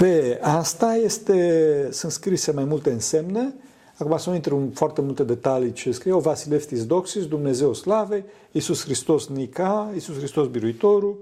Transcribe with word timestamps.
Pe 0.00 0.38
asta 0.42 0.94
este, 0.94 1.88
sunt 1.90 2.12
scrise 2.12 2.52
mai 2.52 2.64
multe 2.64 2.90
însemne. 2.90 3.54
Acum 3.96 4.16
să 4.16 4.28
nu 4.28 4.34
intru 4.34 4.56
în 4.56 4.70
foarte 4.70 5.00
multe 5.00 5.22
detalii 5.22 5.72
ce 5.72 5.92
scrie. 5.92 6.12
O 6.12 6.18
Vasileftis 6.18 6.86
Doxis, 6.86 7.26
Dumnezeu 7.26 7.72
Slavei, 7.72 8.24
Iisus 8.52 8.84
Hristos 8.84 9.28
Nica, 9.28 9.90
Iisus 9.92 10.16
Hristos 10.16 10.48
Biruitorul, 10.48 11.18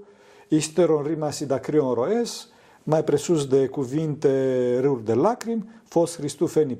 Isteron 0.47 1.03
Rimasi 1.03 1.45
Dacrion 1.45 1.93
Roes, 1.93 2.47
mai 2.83 3.03
presus 3.03 3.47
de 3.47 3.67
cuvinte 3.67 4.29
râuri 4.79 5.05
de 5.05 5.13
lacrimi, 5.13 5.69
Fos 5.87 6.15
Hristus 6.15 6.51
Feni 6.51 6.77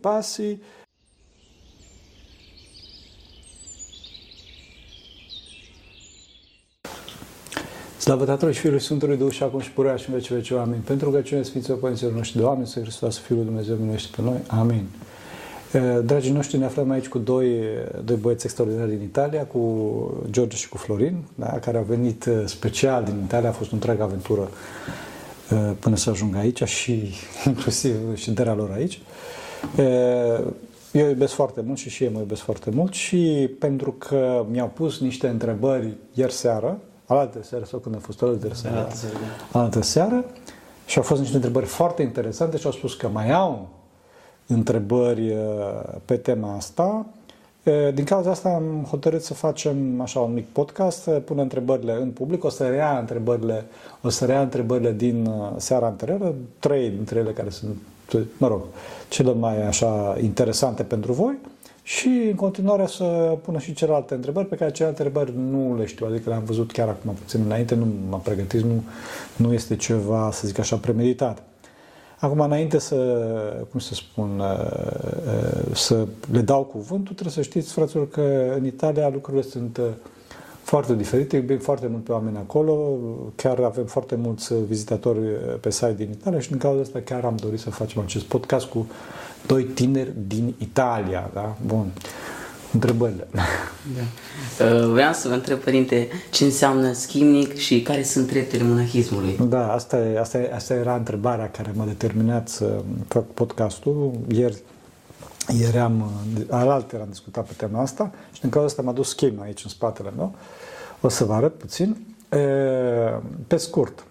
Slavă 8.10 8.26
Tatălui 8.26 8.54
și 8.54 8.60
Fiului 8.60 8.80
Sfântului 8.80 9.18
Duh 9.18 9.32
și 9.32 9.44
acum 9.44 9.60
și 9.60 9.72
purea 9.72 9.96
și 9.96 10.10
în 10.10 10.16
vece 10.16 10.34
vece. 10.34 10.54
Amin. 10.54 10.82
Pentru 10.86 11.06
rugăciunea 11.06 11.44
Sfinților 11.44 11.80
Părinților 11.80 12.12
noștri 12.12 12.38
de 12.38 12.44
oameni, 12.44 12.68
să 12.68 12.80
Hristos, 12.80 13.18
Fiul 13.18 13.44
Dumnezeu, 13.44 13.76
miluiește 13.76 14.10
pe 14.16 14.22
noi. 14.22 14.38
Amin. 14.48 14.86
Dragii 16.04 16.32
noștri, 16.32 16.58
ne 16.58 16.66
aflăm 16.66 16.90
aici 16.90 17.08
cu 17.08 17.18
doi, 17.18 17.60
doi 18.04 18.16
băieți 18.16 18.46
extraordinari 18.46 18.90
din 18.90 19.02
Italia, 19.02 19.46
cu 19.46 19.60
George 20.30 20.56
și 20.56 20.70
cu 20.70 20.78
Florin, 20.78 21.24
da, 21.36 21.46
care 21.46 21.78
au 21.78 21.84
venit 21.84 22.30
special 22.46 23.04
din 23.04 23.22
Italia. 23.24 23.50
A 23.50 23.52
fost 23.52 23.72
o 23.72 23.74
întreagă 23.74 24.04
aventură 24.04 24.50
până 25.80 25.96
să 25.96 26.10
ajung 26.10 26.36
aici 26.36 26.64
și 26.64 27.14
inclusiv 27.46 28.16
și 28.16 28.32
derea 28.32 28.54
lor 28.54 28.72
aici. 28.72 29.02
Eu 30.92 31.08
iubesc 31.08 31.34
foarte 31.34 31.62
mult 31.66 31.78
și 31.78 31.90
și 31.90 32.04
ei 32.04 32.12
mă 32.14 32.20
iubesc 32.20 32.42
foarte 32.42 32.70
mult 32.70 32.94
și 32.94 33.50
pentru 33.60 33.92
că 33.92 34.46
mi-au 34.52 34.72
pus 34.74 35.00
niște 35.00 35.28
întrebări 35.28 35.94
ieri 36.14 36.34
seară, 36.34 36.80
alaltă 37.10 37.44
seară 37.44 37.66
sau 37.66 37.80
când 37.80 37.96
a 37.96 38.00
fost 38.02 38.22
alaltă 38.22 38.54
seară, 38.54 38.88
alaltă 39.52 39.82
seară 39.82 40.26
și 40.86 40.98
au 40.98 41.04
fost 41.04 41.20
niște 41.20 41.36
întrebări 41.36 41.66
foarte 41.66 42.02
interesante 42.02 42.58
și 42.58 42.66
au 42.66 42.72
spus 42.72 42.94
că 42.94 43.08
mai 43.08 43.32
au 43.32 43.68
întrebări 44.48 45.36
pe 46.06 46.18
tema 46.18 46.56
asta. 46.56 47.06
Din 47.94 48.04
cauza 48.04 48.30
asta 48.30 48.50
am 48.50 48.86
hotărât 48.90 49.24
să 49.24 49.34
facem 49.34 50.02
așa 50.02 50.20
un 50.20 50.34
mic 50.34 50.48
podcast, 50.48 51.02
să 51.02 51.12
punem 51.12 51.44
întrebările 51.44 51.94
în 52.02 52.12
public, 52.12 52.44
o 52.44 52.50
să 52.50 52.68
rea 52.68 53.00
întrebările, 53.00 53.66
o 54.02 54.10
să 54.10 54.26
rea 54.26 54.42
întrebările 54.42 54.92
din 54.92 55.30
seara 55.58 55.86
anterioară, 55.86 56.34
trei 56.60 56.90
dintre 56.90 57.20
ele 57.20 57.32
care 57.32 57.50
sunt, 57.50 57.76
mă 58.38 58.48
rog, 58.48 58.62
cele 59.10 59.34
mai 59.34 59.68
așa 59.68 60.18
interesante 60.22 60.84
pentru 60.84 61.14
voi 61.14 61.38
și 61.90 62.08
în 62.08 62.36
continuare 62.36 62.86
să 62.86 63.38
pună 63.42 63.60
și 63.60 63.74
celelalte 63.74 64.14
întrebări 64.14 64.48
pe 64.48 64.56
care 64.56 64.72
celelalte 64.72 65.04
întrebări 65.04 65.38
nu 65.38 65.78
le 65.78 65.86
știu, 65.86 66.06
adică 66.06 66.30
le-am 66.30 66.44
văzut 66.44 66.72
chiar 66.72 66.88
acum 66.88 67.14
puțin 67.14 67.42
înainte, 67.46 67.76
nu 67.76 67.88
m-am 68.10 68.22
pregătit, 68.22 68.62
nu, 68.62 68.84
nu 69.36 69.54
este 69.54 69.76
ceva, 69.76 70.30
să 70.32 70.48
zic 70.48 70.60
așa, 70.60 70.76
premeditat. 70.76 71.44
Acum, 72.20 72.40
înainte 72.40 72.80
să, 72.80 72.96
cum 73.72 73.80
să 73.80 73.94
spun, 73.94 74.42
să 75.74 76.08
le 76.32 76.42
dau 76.42 76.64
cuvântul, 76.64 77.14
trebuie 77.14 77.34
să 77.34 77.42
știți, 77.42 77.74
fraților, 77.74 78.10
că 78.10 78.54
în 78.58 78.66
Italia 78.66 79.10
lucrurile 79.10 79.44
sunt 79.44 79.80
foarte 80.62 80.96
diferite, 80.96 81.36
iubim 81.36 81.58
foarte 81.58 81.88
mult 81.88 82.04
pe 82.04 82.12
oameni 82.12 82.38
acolo, 82.38 82.98
chiar 83.36 83.60
avem 83.60 83.86
foarte 83.86 84.16
mulți 84.16 84.54
vizitatori 84.68 85.20
pe 85.60 85.72
site 85.72 85.94
din 85.98 86.10
Italia 86.12 86.40
și 86.40 86.50
din 86.50 86.58
cauza 86.58 86.82
asta 86.82 87.00
chiar 87.06 87.24
am 87.24 87.36
dorit 87.36 87.60
să 87.60 87.70
facem 87.70 88.02
acest 88.02 88.24
podcast 88.24 88.66
cu 88.66 88.88
doi 89.48 89.64
tineri 89.64 90.14
din 90.28 90.54
Italia, 90.58 91.30
da? 91.34 91.56
Bun. 91.66 91.92
Întrebările. 92.74 93.28
Da. 93.32 93.42
Uh, 94.66 94.86
vreau 94.92 95.14
să 95.14 95.28
vă 95.28 95.34
întreb, 95.34 95.58
părinte, 95.58 96.08
ce 96.32 96.44
înseamnă 96.44 96.92
schimnic 96.92 97.56
și 97.56 97.82
care 97.82 98.04
sunt 98.04 98.28
treptele 98.28 98.64
monahismului? 98.64 99.40
Da, 99.48 99.74
asta, 99.74 99.98
e, 99.98 100.20
asta, 100.20 100.38
e, 100.38 100.52
asta 100.54 100.74
era 100.74 100.96
întrebarea 100.96 101.50
care 101.50 101.72
m-a 101.76 101.86
determinat 101.86 102.50
să 102.50 102.82
fac 103.08 103.26
podcastul. 103.26 104.12
Ieri, 104.28 104.58
ieri 105.54 105.78
am, 105.78 106.12
alaltă 106.50 107.00
am 107.02 107.08
discutat 107.10 107.48
pe 107.48 107.54
tema 107.58 107.82
asta 107.82 108.12
și 108.32 108.42
din 108.42 108.50
cauza 108.50 108.68
asta 108.68 108.82
m-a 108.82 108.92
dus 108.92 109.10
schema 109.10 109.44
aici 109.44 109.64
în 109.64 109.70
spatele 109.70 110.12
meu. 110.16 110.34
O 111.02 111.10
să 111.10 111.26
vă 111.26 111.34
arăt 111.34 111.58
puțin. 111.58 112.16
Pe 113.48 113.58
scurt, 113.58 114.04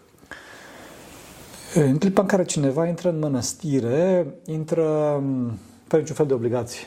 în 1.74 1.98
clipa 1.98 2.20
în 2.20 2.26
care 2.26 2.44
cineva 2.44 2.86
intră 2.86 3.08
în 3.08 3.18
mănăstire, 3.18 4.26
intră 4.44 4.82
fără 5.86 6.00
niciun 6.02 6.16
fel 6.16 6.26
de 6.26 6.34
obligație. 6.34 6.86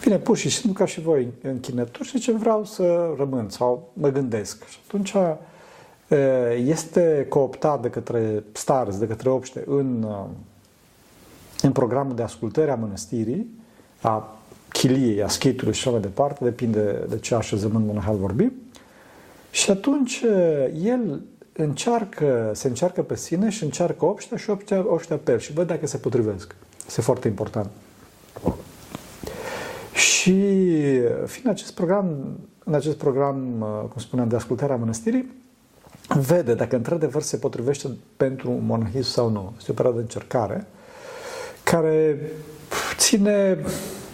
Vine 0.00 0.18
pur 0.18 0.36
și 0.36 0.48
simplu 0.48 0.72
ca 0.72 0.84
și 0.84 1.00
voi 1.00 1.32
închinături 1.42 2.08
și 2.08 2.16
zice 2.16 2.32
vreau 2.32 2.64
să 2.64 3.14
rămân 3.16 3.48
sau 3.48 3.90
mă 3.92 4.08
gândesc. 4.08 4.66
Și 4.68 4.78
atunci 4.86 5.14
este 6.64 7.26
cooptat 7.28 7.82
de 7.82 7.90
către 7.90 8.44
stars, 8.52 8.98
de 8.98 9.06
către 9.06 9.28
obște 9.28 9.64
în, 9.66 10.06
în 11.62 11.72
programul 11.72 12.14
de 12.14 12.22
ascultare 12.22 12.70
a 12.70 12.74
mănăstirii, 12.74 13.46
a 14.00 14.38
chiliei, 14.68 15.22
a 15.22 15.28
schitului 15.28 15.74
și 15.74 15.80
așa 15.80 15.90
mai 15.90 16.00
departe, 16.00 16.44
depinde 16.44 17.04
de 17.08 17.18
ce 17.18 17.34
așezământ 17.34 17.86
monahal 17.86 18.16
vorbim. 18.16 18.52
Și 19.50 19.70
atunci 19.70 20.24
el 20.82 21.22
încearcă, 21.52 22.50
se 22.54 22.68
încearcă 22.68 23.02
pe 23.02 23.16
sine 23.16 23.50
și 23.50 23.64
încearcă 23.64 24.04
obștea 24.04 24.36
și 24.36 24.50
obștea, 24.50 24.84
obștea 24.88 25.16
pe 25.16 25.32
el 25.32 25.38
și 25.38 25.52
văd 25.52 25.66
dacă 25.66 25.86
se 25.86 25.96
potrivesc. 25.96 26.54
Este 26.86 27.00
foarte 27.00 27.28
important. 27.28 27.70
Și 29.94 30.32
fiind 31.26 31.48
acest 31.48 31.72
program, 31.72 32.38
în 32.64 32.74
acest 32.74 32.96
program, 32.96 33.36
cum 33.88 34.00
spuneam, 34.00 34.28
de 34.28 34.36
ascultare 34.36 34.72
a 34.72 34.76
mănăstirii, 34.76 35.32
vede 36.08 36.54
dacă 36.54 36.76
într-adevăr 36.76 37.22
se 37.22 37.36
potrivește 37.36 37.88
pentru 38.16 38.50
monahism 38.50 39.10
sau 39.10 39.30
nu. 39.30 39.52
Este 39.58 39.70
o 39.70 39.74
perioadă 39.74 39.98
de 39.98 40.04
încercare 40.04 40.66
care 41.70 42.18
ține, 42.96 43.58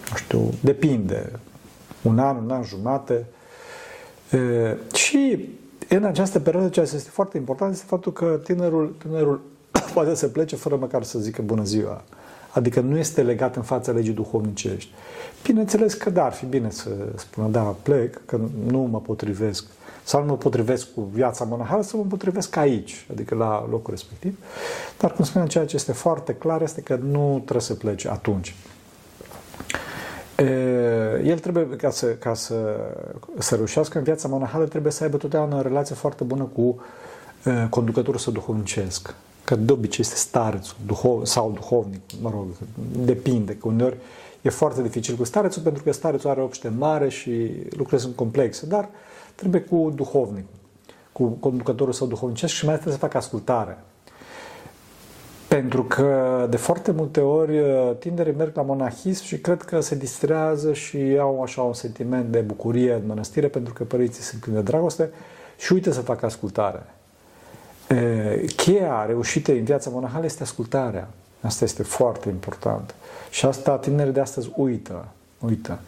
nu 0.09 0.15
știu, 0.15 0.53
depinde, 0.61 1.31
un 2.01 2.19
an, 2.19 2.37
un 2.37 2.51
an 2.51 2.63
jumate. 2.63 3.25
Și 4.93 5.49
în 5.89 6.03
această 6.03 6.39
perioadă, 6.39 6.69
ceea 6.69 6.85
ce 6.85 6.95
este 6.95 7.09
foarte 7.09 7.37
important 7.37 7.73
este 7.73 7.85
faptul 7.87 8.11
că 8.13 8.39
tinerul, 8.43 8.95
tinerul 8.97 9.41
poate 9.93 10.15
să 10.15 10.27
plece 10.27 10.55
fără 10.55 10.75
măcar 10.75 11.03
să 11.03 11.19
zică 11.19 11.41
bună 11.41 11.63
ziua. 11.63 12.03
Adică 12.49 12.79
nu 12.79 12.97
este 12.97 13.21
legat 13.21 13.55
în 13.55 13.63
fața 13.63 13.91
legii 13.91 14.13
duhovnicești. 14.13 14.91
Bineînțeles 15.43 15.93
că 15.93 16.09
da, 16.09 16.25
ar 16.25 16.33
fi 16.33 16.45
bine 16.45 16.69
să 16.69 16.89
spună, 17.15 17.47
da, 17.47 17.61
plec, 17.61 18.21
că 18.25 18.39
nu 18.65 18.79
mă 18.79 18.99
potrivesc 18.99 19.65
sau 20.03 20.21
nu 20.21 20.27
mă 20.27 20.37
potrivesc 20.37 20.93
cu 20.93 21.01
viața 21.01 21.43
monahală, 21.43 21.81
să 21.81 21.97
mă 21.97 22.03
potrivesc 22.03 22.55
aici, 22.55 23.05
adică 23.11 23.35
la 23.35 23.67
locul 23.69 23.93
respectiv. 23.93 24.37
Dar, 24.99 25.11
cum 25.11 25.25
spuneam, 25.25 25.49
ceea 25.49 25.65
ce 25.65 25.75
este 25.75 25.91
foarte 25.91 26.33
clar 26.33 26.61
este 26.61 26.81
că 26.81 26.95
nu 26.95 27.33
trebuie 27.35 27.61
să 27.61 27.73
plece 27.73 28.09
atunci. 28.09 28.55
El 31.23 31.39
trebuie, 31.39 31.67
ca 31.75 31.89
să, 31.89 32.05
ca 32.05 32.33
să, 32.33 32.55
să 33.37 33.55
reușească 33.55 33.97
în 33.97 34.03
viața 34.03 34.27
monahală, 34.27 34.65
trebuie 34.65 34.91
să 34.91 35.03
aibă 35.03 35.17
totdeauna 35.17 35.57
o 35.57 35.61
relație 35.61 35.95
foarte 35.95 36.23
bună 36.23 36.43
cu 36.43 36.81
conducătorul 37.69 38.19
să 38.19 38.31
duhovnicesc. 38.31 39.15
Că 39.43 39.55
de 39.55 39.71
obicei 39.71 40.03
este 40.03 40.15
starețul 40.15 40.75
duhov, 40.85 41.25
sau 41.25 41.51
duhovnic, 41.51 42.01
mă 42.21 42.29
rog, 42.29 42.45
depinde, 43.05 43.55
că 43.55 43.67
uneori 43.67 43.97
e 44.41 44.49
foarte 44.49 44.81
dificil 44.81 45.15
cu 45.15 45.23
starețul 45.23 45.61
pentru 45.61 45.83
că 45.83 45.91
starețul 45.91 46.29
are 46.29 46.41
obște 46.41 46.73
mare 46.77 47.09
și 47.09 47.51
lucrurile 47.69 47.97
sunt 47.97 48.15
complexe, 48.15 48.65
dar 48.65 48.89
trebuie 49.35 49.61
cu 49.61 49.91
duhovnic, 49.95 50.45
cu 51.11 51.23
conducătorul 51.23 51.93
sau 51.93 52.07
duhovnicesc 52.07 52.53
și 52.53 52.65
mai 52.65 52.73
trebuie 52.73 52.93
să 52.93 52.99
facă 52.99 53.17
ascultare. 53.17 53.77
Pentru 55.47 55.83
că 55.83 56.47
de 56.49 56.57
foarte 56.57 56.91
multe 56.91 57.19
ori 57.19 57.59
uh, 57.59 57.91
tinerii 57.99 58.33
merg 58.33 58.55
la 58.55 58.61
monahism 58.61 59.23
și 59.23 59.37
cred 59.37 59.61
că 59.61 59.79
se 59.79 59.95
distrează 59.95 60.73
și 60.73 61.17
au 61.19 61.41
așa 61.41 61.61
un 61.61 61.73
sentiment 61.73 62.31
de 62.31 62.39
bucurie 62.39 62.93
în 62.93 63.01
mănăstire 63.05 63.47
pentru 63.47 63.73
că 63.73 63.83
părinții 63.83 64.23
sunt 64.23 64.41
plini 64.41 64.55
de 64.55 64.63
dragoste 64.63 65.09
și 65.57 65.73
uită 65.73 65.91
să 65.91 66.01
facă 66.01 66.25
ascultare. 66.25 66.83
Cheia 68.55 69.05
reușitei 69.05 69.57
în 69.57 69.63
viața 69.63 69.89
monahală 69.89 70.25
este 70.25 70.43
ascultarea. 70.43 71.07
Asta 71.41 71.63
este 71.63 71.83
foarte 71.83 72.29
important. 72.29 72.95
Și 73.29 73.45
asta 73.45 73.77
tinerii 73.77 74.13
de 74.13 74.19
astăzi 74.19 74.51
uită. 74.55 75.07
uită. 75.39 75.79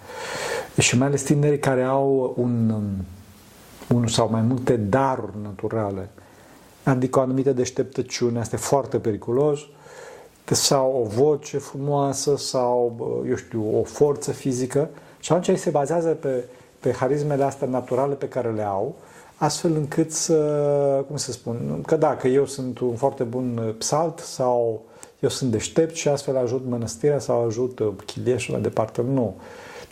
Și 0.79 0.97
mai 0.97 1.07
ales 1.07 1.21
tinerii 1.21 1.59
care 1.59 1.83
au 1.83 2.33
un, 2.37 2.69
um, 2.69 3.05
unul 3.89 4.07
sau 4.07 4.29
mai 4.29 4.41
multe 4.41 4.75
daruri 4.75 5.37
naturale 5.43 6.09
adică 6.85 7.19
o 7.19 7.21
anumită 7.21 7.51
deșteptăciune, 7.51 8.39
asta 8.39 8.55
e 8.55 8.59
foarte 8.59 8.99
periculos, 8.99 9.59
sau 10.45 11.01
o 11.01 11.07
voce 11.07 11.57
frumoasă, 11.57 12.37
sau, 12.37 12.95
eu 13.29 13.35
știu, 13.35 13.79
o 13.79 13.83
forță 13.83 14.31
fizică. 14.31 14.89
Și 15.19 15.31
atunci 15.31 15.47
ei 15.47 15.57
se 15.57 15.69
bazează 15.69 16.07
pe, 16.09 16.43
pe 16.79 16.91
harismele 16.91 17.43
astea 17.43 17.67
naturale 17.67 18.13
pe 18.13 18.27
care 18.27 18.51
le 18.51 18.63
au, 18.63 18.95
astfel 19.35 19.75
încât 19.75 20.11
să, 20.11 20.35
cum 21.07 21.17
să 21.17 21.31
spun, 21.31 21.83
că 21.85 21.95
da, 21.95 22.15
că 22.15 22.27
eu 22.27 22.45
sunt 22.45 22.79
un 22.79 22.95
foarte 22.95 23.23
bun 23.23 23.75
psalt 23.77 24.19
sau 24.19 24.81
eu 25.19 25.29
sunt 25.29 25.51
deștept 25.51 25.95
și 25.95 26.07
astfel 26.07 26.37
ajut 26.37 26.65
mănăstirea 26.67 27.19
sau 27.19 27.45
ajut 27.45 27.81
chilie 28.05 28.37
și 28.37 28.51
mai 28.51 28.61
departe. 28.61 29.01
Nu. 29.01 29.35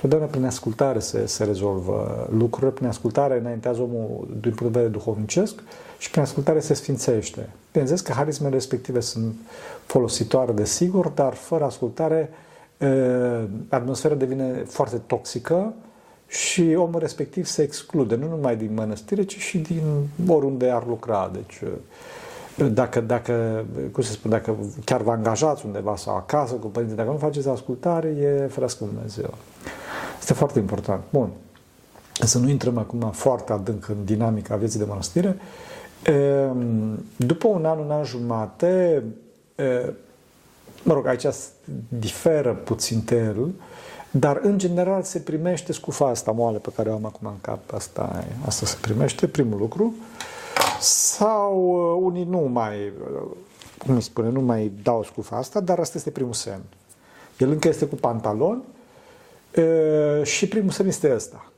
Totdeauna 0.04 0.28
prin 0.28 0.46
ascultare 0.46 1.00
se, 1.00 1.26
se 1.26 1.44
rezolvă 1.44 2.28
lucrurile, 2.38 2.72
prin 2.72 2.88
ascultare 2.88 3.40
înaintează 3.40 3.82
omul 3.82 4.28
din 4.42 4.54
punct 4.54 4.74
de 4.74 4.80
vedere 4.80 4.88
duhovnicesc 4.88 5.54
și 5.98 6.10
prin 6.10 6.22
ascultare 6.22 6.60
se 6.60 6.74
sfințește. 6.74 7.50
Bineînțeles 7.72 8.02
că 8.02 8.12
harismele 8.12 8.54
respective 8.54 9.00
sunt 9.00 9.34
folositoare 9.86 10.52
de 10.52 10.66
sigur, 10.66 11.08
dar 11.08 11.34
fără 11.34 11.64
ascultare 11.64 12.30
atmosfera 13.70 14.16
devine 14.16 14.64
foarte 14.68 14.98
toxică 14.98 15.74
și 16.28 16.76
omul 16.78 17.00
respectiv 17.00 17.46
se 17.46 17.62
exclude, 17.62 18.16
nu 18.16 18.28
numai 18.28 18.56
din 18.56 18.74
mănăstire, 18.74 19.24
ci 19.24 19.38
și 19.38 19.58
din 19.58 19.84
oriunde 20.28 20.70
ar 20.70 20.86
lucra. 20.88 21.32
Deci, 21.34 21.62
dacă, 22.74 23.02
dacă, 23.02 23.66
cum 23.92 24.04
se 24.04 24.12
spune, 24.12 24.34
dacă 24.34 24.56
chiar 24.86 25.02
vă 25.02 25.12
angajați 25.12 25.66
undeva 25.66 25.96
sau 25.96 26.16
acasă 26.16 26.54
cu 26.54 26.68
părinții, 26.68 26.98
dacă 26.98 27.10
nu 27.10 27.18
faceți 27.18 27.50
ascultare, 27.50 28.08
e 28.08 28.48
ferească 28.48 28.86
Dumnezeu. 28.86 29.34
Este 30.24 30.36
foarte 30.36 30.60
important. 30.60 31.04
Bun. 31.10 31.30
Să 32.22 32.38
nu 32.38 32.50
intrăm 32.50 32.78
acum 32.78 33.12
foarte 33.12 33.52
adânc 33.52 33.88
în 33.88 33.96
dinamica 34.06 34.56
vieții 34.56 34.80
de 34.80 34.86
mănăstire. 34.86 35.38
După 37.16 37.48
un 37.48 37.66
an, 37.66 37.80
un 37.80 37.92
an 37.92 38.04
jumate, 38.04 39.04
mă 40.84 40.94
rog, 40.94 41.08
aici 41.08 41.26
diferă 41.88 42.54
puțin 42.54 43.04
el, 43.12 43.52
dar 44.12 44.40
în 44.44 44.58
general 44.58 45.02
se 45.02 45.20
primește 45.20 45.74
scufa 45.74 46.08
asta 46.08 46.32
moale 46.32 46.58
pe 46.58 46.70
care 46.76 46.90
o 46.90 46.94
am 46.94 47.06
acum 47.06 47.28
în 47.28 47.42
cap. 47.42 47.74
Asta, 47.74 48.24
asta 48.46 48.66
se 48.66 48.78
primește, 48.82 49.28
primul 49.28 49.58
lucru. 49.58 49.94
Sau 50.80 51.58
uh, 51.58 52.02
unii 52.06 52.24
nu 52.24 52.40
mai, 52.40 52.76
uh, 52.88 53.32
cum 53.78 53.96
îi 53.96 54.02
spune, 54.02 54.30
nu 54.30 54.42
mai 54.42 54.72
dau 54.84 55.04
scufa 55.04 55.38
asta, 55.38 55.60
dar 55.60 55.80
asta 55.80 55.98
este 55.98 56.10
primul 56.10 56.34
semn. 56.34 56.64
El 57.38 57.50
încă 57.50 57.68
este 57.68 57.86
cu 57.86 57.96
pantaloni 57.96 58.62
uh, 59.58 60.24
și 60.24 60.48
primul 60.48 60.72
semn 60.72 60.90
este 60.90 61.14
ăsta. 61.14 61.52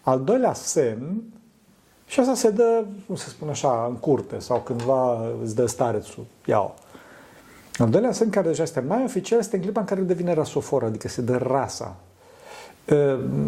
Al 0.00 0.20
doilea 0.20 0.52
semn, 0.52 1.22
și 2.06 2.20
asta 2.20 2.34
se 2.34 2.50
dă, 2.50 2.84
cum 3.06 3.14
se 3.14 3.28
spune 3.28 3.50
așa, 3.50 3.86
în 3.88 3.96
curte 3.96 4.38
sau 4.38 4.60
cândva 4.60 5.26
îți 5.42 5.54
dă 5.54 5.66
starețul, 5.66 6.24
iau. 6.46 6.74
Al 7.78 7.88
doilea 7.88 8.12
semn, 8.12 8.30
care 8.30 8.46
deja 8.46 8.62
este 8.62 8.80
mai 8.80 9.04
oficial, 9.04 9.38
este 9.38 9.56
în 9.56 9.62
clipa 9.62 9.80
în 9.80 9.86
care 9.86 10.00
devine 10.00 10.34
rasofor, 10.34 10.84
adică 10.84 11.08
se 11.08 11.22
dă 11.22 11.36
rasa. 11.36 11.96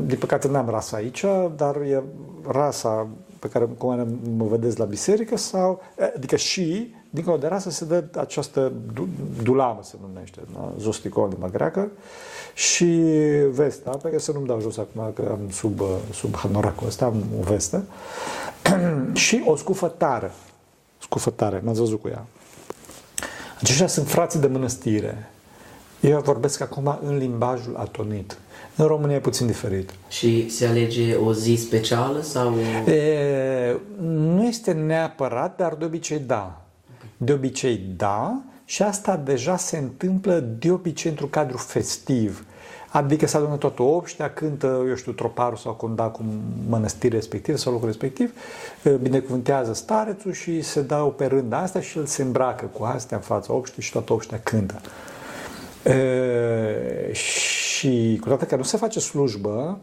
Din 0.04 0.16
păcate 0.18 0.48
n-am 0.48 0.68
rasa 0.68 0.96
aici, 0.96 1.24
dar 1.56 1.76
e 1.76 2.02
rasa 2.48 3.08
pe 3.38 3.48
care 3.48 3.68
cum 3.78 4.18
mă 4.36 4.44
vedeți 4.44 4.78
la 4.78 4.84
biserică 4.84 5.36
sau, 5.36 5.82
adică 6.14 6.36
și, 6.36 6.94
dincolo 7.10 7.36
de 7.36 7.46
rasă, 7.46 7.70
se 7.70 7.84
dă 7.84 8.04
această 8.16 8.72
dulamă, 9.42 9.80
se 9.82 9.96
numește, 10.00 10.40
da? 10.54 10.72
zosticon 10.78 11.30
de 11.40 11.48
greacă, 11.52 11.90
și 12.54 12.84
vesta, 13.50 13.90
pe 13.90 14.08
care 14.08 14.18
să 14.18 14.32
nu-mi 14.32 14.46
dau 14.46 14.60
jos 14.60 14.76
acum, 14.78 15.12
că 15.14 15.28
am 15.30 15.50
sub, 15.50 15.80
sub 16.12 16.36
hanoracul 16.36 16.86
ăsta, 16.86 17.04
am 17.04 17.24
o 17.40 17.42
vestă, 17.42 17.84
și 19.12 19.42
o 19.46 19.56
scufă 19.56 19.86
tare. 19.86 20.30
Scufă 20.98 21.30
tare, 21.30 21.60
m-ați 21.64 21.78
văzut 21.78 22.00
cu 22.00 22.08
ea. 22.08 22.26
Aceștia 23.60 23.86
sunt 23.86 24.08
frații 24.08 24.40
de 24.40 24.46
mănăstire. 24.46 25.30
Eu 26.00 26.20
vorbesc 26.20 26.60
acum 26.60 26.98
în 27.06 27.16
limbajul 27.16 27.76
atonit. 27.76 28.38
În 28.76 28.86
România 28.86 29.16
e 29.16 29.20
puțin 29.20 29.46
diferit. 29.46 29.90
Și 30.08 30.48
se 30.48 30.66
alege 30.66 31.14
o 31.14 31.32
zi 31.32 31.54
specială 31.54 32.20
sau... 32.20 32.54
E, 32.86 33.76
nu 34.00 34.46
este 34.46 34.72
neapărat, 34.72 35.56
dar 35.56 35.74
de 35.74 35.84
obicei 35.84 36.18
da. 36.18 36.65
De 37.16 37.32
obicei 37.32 37.80
da 37.96 38.42
și 38.64 38.82
asta 38.82 39.16
deja 39.16 39.56
se 39.56 39.76
întâmplă 39.76 40.38
de 40.38 40.70
obicei 40.70 41.10
într-un 41.10 41.30
cadru 41.30 41.56
festiv. 41.56 42.46
Adică 42.88 43.26
se 43.26 43.36
adună 43.36 43.56
toată 43.56 43.82
obștea, 43.82 44.30
cântă, 44.30 44.84
eu 44.88 44.94
știu, 44.94 45.12
troparul 45.12 45.56
sau 45.56 45.72
condacul 45.72 46.24
mănăstire 46.68 47.14
respectiv 47.14 47.56
sau 47.56 47.72
locul 47.72 47.86
respectiv, 47.86 48.32
binecuvântează 49.00 49.74
starețul 49.74 50.32
și 50.32 50.62
se 50.62 50.82
dau 50.82 51.10
pe 51.10 51.26
rând 51.26 51.52
asta 51.52 51.80
și 51.80 51.98
el 51.98 52.06
se 52.06 52.22
îmbracă 52.22 52.64
cu 52.72 52.84
astea 52.84 53.16
în 53.16 53.22
fața 53.22 53.52
obștii 53.52 53.82
și 53.82 53.92
toată 53.92 54.12
obștea 54.12 54.40
cântă. 54.42 54.80
E, 55.82 57.12
și 57.12 58.18
cu 58.20 58.28
toate 58.28 58.46
că 58.46 58.56
nu 58.56 58.62
se 58.62 58.76
face 58.76 59.00
slujbă, 59.00 59.78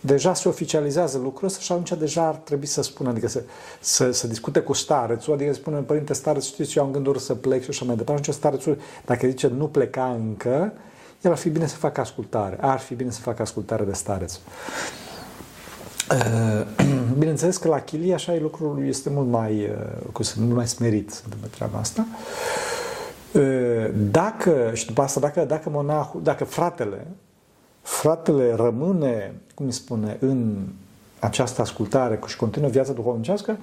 deja 0.00 0.34
se 0.34 0.48
oficializează 0.48 1.18
lucrul 1.18 1.48
ăsta 1.48 1.60
și 1.60 1.72
atunci 1.72 1.92
deja 1.98 2.26
ar 2.26 2.34
trebui 2.34 2.66
să 2.66 2.82
spună, 2.82 3.08
adică 3.08 3.28
să, 3.28 3.42
să, 3.80 4.10
să 4.10 4.26
discute 4.26 4.60
cu 4.60 4.72
starețul, 4.72 5.32
adică 5.32 5.52
să 5.52 5.58
spună, 5.58 5.76
părinte 5.76 6.12
stareț, 6.12 6.44
știți, 6.44 6.78
eu 6.78 6.84
am 6.84 6.90
gânduri 6.90 7.20
să 7.20 7.34
plec 7.34 7.62
și 7.62 7.70
așa 7.70 7.84
mai 7.84 7.96
departe. 7.96 8.20
Atunci 8.20 8.36
starețul, 8.36 8.78
dacă 9.04 9.26
zice 9.26 9.46
nu 9.46 9.66
pleca 9.66 10.18
încă, 10.20 10.72
el 11.20 11.30
ar 11.30 11.36
fi 11.36 11.48
bine 11.48 11.66
să 11.66 11.76
facă 11.76 12.00
ascultare. 12.00 12.56
Ar 12.60 12.78
fi 12.78 12.94
bine 12.94 13.10
să 13.10 13.20
facă 13.20 13.42
ascultare 13.42 13.84
de 13.84 13.92
stareț. 13.92 14.38
Bineînțeles 17.18 17.56
că 17.56 17.68
la 17.68 17.80
chilie 17.80 18.14
așa 18.14 18.34
e 18.34 18.40
lucrul 18.40 18.86
este 18.86 19.10
mult 19.10 19.28
mai, 19.28 19.72
cum 20.12 20.24
să, 20.24 20.34
mult 20.38 20.54
mai 20.54 20.68
smerit 20.68 21.10
să 21.10 21.22
treaba 21.50 21.78
asta. 21.78 22.06
Dacă, 24.10 24.70
și 24.74 24.86
după 24.86 25.02
asta, 25.02 25.20
dacă, 25.20 25.44
dacă 25.44 25.70
monahul, 25.70 26.20
dacă 26.22 26.44
fratele, 26.44 27.06
fratele 27.82 28.54
rămâne, 28.54 29.34
cum 29.54 29.66
îi 29.66 29.72
spune, 29.72 30.16
în 30.20 30.66
această 31.18 31.60
ascultare 31.60 32.20
și 32.26 32.36
continuă 32.36 32.68
viața 32.68 32.92
duhovnicească, 32.92 33.58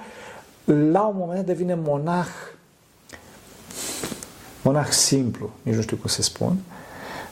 la 0.63 1.05
un 1.05 1.15
moment 1.17 1.45
devine 1.45 1.73
monah, 1.75 2.27
monah 4.63 4.87
simplu, 4.87 5.49
nici 5.61 5.75
nu 5.75 5.81
știu 5.81 5.97
cum 5.97 6.09
se 6.09 6.21
spun. 6.21 6.57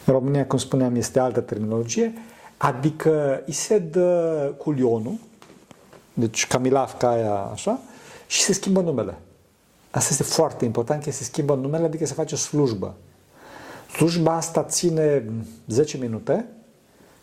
În 0.06 0.14
România, 0.14 0.46
cum 0.46 0.58
spuneam, 0.58 0.96
este 0.96 1.20
altă 1.20 1.40
terminologie, 1.40 2.14
adică 2.58 3.44
îi 3.46 3.54
se 3.54 3.78
dă 3.78 4.54
culionul, 4.58 5.18
deci 6.14 6.48
Camilavca 6.48 7.10
aia 7.10 7.34
așa, 7.34 7.80
și 8.28 8.42
se 8.42 8.54
schimbă 8.54 8.82
numele. 8.82 9.18
Asta 9.92 10.10
este 10.12 10.24
foarte 10.24 10.66
important, 10.66 11.04
că 11.04 11.12
se 11.12 11.24
schimbă 11.24 11.56
numele, 11.56 11.86
adică 11.86 12.06
se 12.06 12.14
face 12.14 12.36
slujbă. 12.36 12.96
Slujba 13.96 14.36
asta 14.36 14.64
ține 14.64 15.24
10 15.68 15.98
minute 15.98 16.46